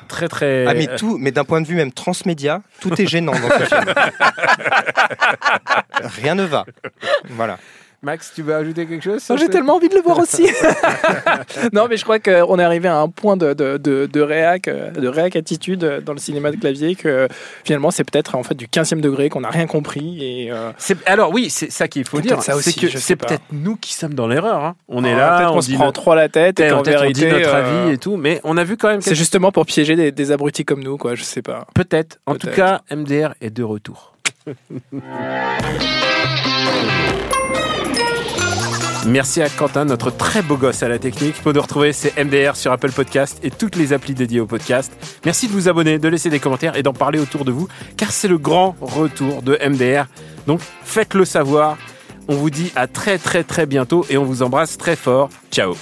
très, 0.09 0.29
très. 0.29 0.67
Ah 0.67 0.75
mais 0.75 0.87
tout, 0.97 1.19
mais 1.19 1.33
d'un 1.33 1.45
point 1.45 1.61
de 1.61 1.67
vue 1.67 1.77
même 1.77 1.93
transmédia, 1.93 2.63
tout 2.81 3.01
est 3.01 3.07
gênant 3.07 3.33
dans 3.33 3.59
ce 3.59 3.65
film. 3.65 3.85
Rien 6.23 6.35
ne 6.35 6.45
va. 6.45 6.65
Voilà. 7.31 7.59
Max, 8.07 8.31
tu 8.37 8.43
veux 8.43 8.55
ajouter 8.55 8.87
quelque 8.87 9.03
chose 9.03 9.21
J'ai 9.37 9.49
tellement 9.49 9.75
envie 9.75 9.89
de 9.89 9.97
le 9.97 10.01
voir 10.01 10.21
aussi. 10.21 10.49
non, 11.73 11.89
mais 11.91 11.97
je 11.97 12.05
crois 12.05 12.21
qu'on 12.21 12.57
est 12.59 12.63
arrivé 12.63 12.87
à 12.87 12.99
un 12.99 13.09
point 13.09 13.37
de, 13.37 13.53
de, 13.53 13.79
de, 13.79 14.07
de 14.07 14.21
réac, 14.21 14.69
de 14.71 15.09
réac 15.09 15.35
attitude 15.35 16.03
dans 16.05 16.13
le 16.13 16.19
cinéma 16.21 16.53
de 16.53 16.57
clavier 16.57 16.95
que 16.95 17.27
finalement 17.65 17.91
c'est 17.91 18.05
peut-être 18.05 18.37
en 18.37 18.45
fait 18.45 18.55
du 18.55 18.69
15e 18.69 19.01
degré 19.01 19.29
qu'on 19.29 19.41
n'a 19.41 19.51
rien 19.51 19.67
compris 19.67 20.23
et 20.25 20.53
euh, 20.53 20.71
Alors 21.07 21.33
oui, 21.33 21.51
c'est 21.51 21.73
ça 21.73 21.89
qu'il 21.89 22.05
faut 22.05 22.21
dire. 22.21 22.41
C'est 22.43 22.53
aussi, 22.53 22.79
que 22.79 22.87
je 22.87 22.93
sais 22.93 23.01
c'est 23.01 23.17
pas. 23.17 23.27
peut-être 23.27 23.43
nous 23.51 23.75
qui 23.75 23.93
sommes 23.93 24.15
dans 24.15 24.29
l'erreur. 24.29 24.63
hein. 24.65 24.77
On 24.89 25.05
est 25.05 25.13
ah, 25.13 25.41
là, 25.43 25.53
on 25.53 25.61
se 25.61 25.67
dit 25.71 25.75
prend 25.75 25.91
trop 25.91 26.15
la 26.15 26.29
tête 26.29 26.61
et 26.61 26.69
qu'en 26.69 26.83
peut-être 26.83 27.03
on 27.03 27.11
dit 27.11 27.23
vérité 27.25 27.41
notre 27.45 27.55
euh, 27.57 27.83
avis 27.87 27.95
et 27.95 27.99
tout, 27.99 28.17
mais 28.17 28.41
on 28.45 28.57
a 28.57 28.63
vu 28.63 28.77
quand 28.77 28.87
même. 28.89 29.01
c'est 29.01 29.11
quelque- 29.11 29.19
justement 29.19 29.51
pour 29.51 29.67
piéger 29.67 29.97
des, 29.97 30.13
des 30.13 30.31
abrutis 30.31 30.65
comme 30.65 30.85
nous, 30.85 30.97
quoi. 30.97 31.17
Je 31.17 31.25
sais 31.25 31.43
pas. 31.43 31.67
Peut-être. 31.75 32.19
En 32.27 32.37
tout 32.37 32.51
cas, 32.51 32.83
MDR 32.95 33.35
est 33.41 33.51
de 33.51 33.65
retour. 33.65 34.15
Merci 39.07 39.41
à 39.41 39.49
Quentin, 39.49 39.85
notre 39.85 40.11
très 40.11 40.43
beau 40.43 40.57
gosse 40.57 40.83
à 40.83 40.89
la 40.89 40.99
technique. 40.99 41.41
Pour 41.43 41.53
nous 41.53 41.63
retrouver, 41.63 41.93
c'est 41.93 42.23
MDR 42.23 42.57
sur 42.57 42.73
Apple 42.73 42.91
Podcast 42.91 43.39
et 43.45 43.51
toutes 43.53 43.77
les 43.77 43.93
applis 43.93 44.15
dédiées 44.15 44.41
au 44.41 44.47
podcast. 44.47 44.93
Merci 45.25 45.47
de 45.47 45.53
vous 45.53 45.69
abonner, 45.69 46.01
de 46.01 46.09
laisser 46.09 46.29
des 46.29 46.41
commentaires 46.41 46.77
et 46.77 46.83
d'en 46.83 46.93
parler 46.93 47.21
autour 47.21 47.45
de 47.45 47.53
vous, 47.53 47.69
car 47.97 48.11
c'est 48.11 48.27
le 48.27 48.37
grand 48.37 48.75
retour 48.81 49.43
de 49.43 49.59
MDR. 49.65 50.07
Donc 50.49 50.61
faites-le 50.83 51.25
savoir. 51.25 51.79
On 52.27 52.35
vous 52.35 52.51
dit 52.51 52.73
à 52.75 52.89
très 52.89 53.19
très 53.19 53.45
très 53.45 53.67
bientôt 53.67 54.05
et 54.11 54.17
on 54.19 54.25
vous 54.25 54.43
embrasse 54.43 54.77
très 54.77 54.97
fort. 54.97 55.31
Ciao. 55.53 55.77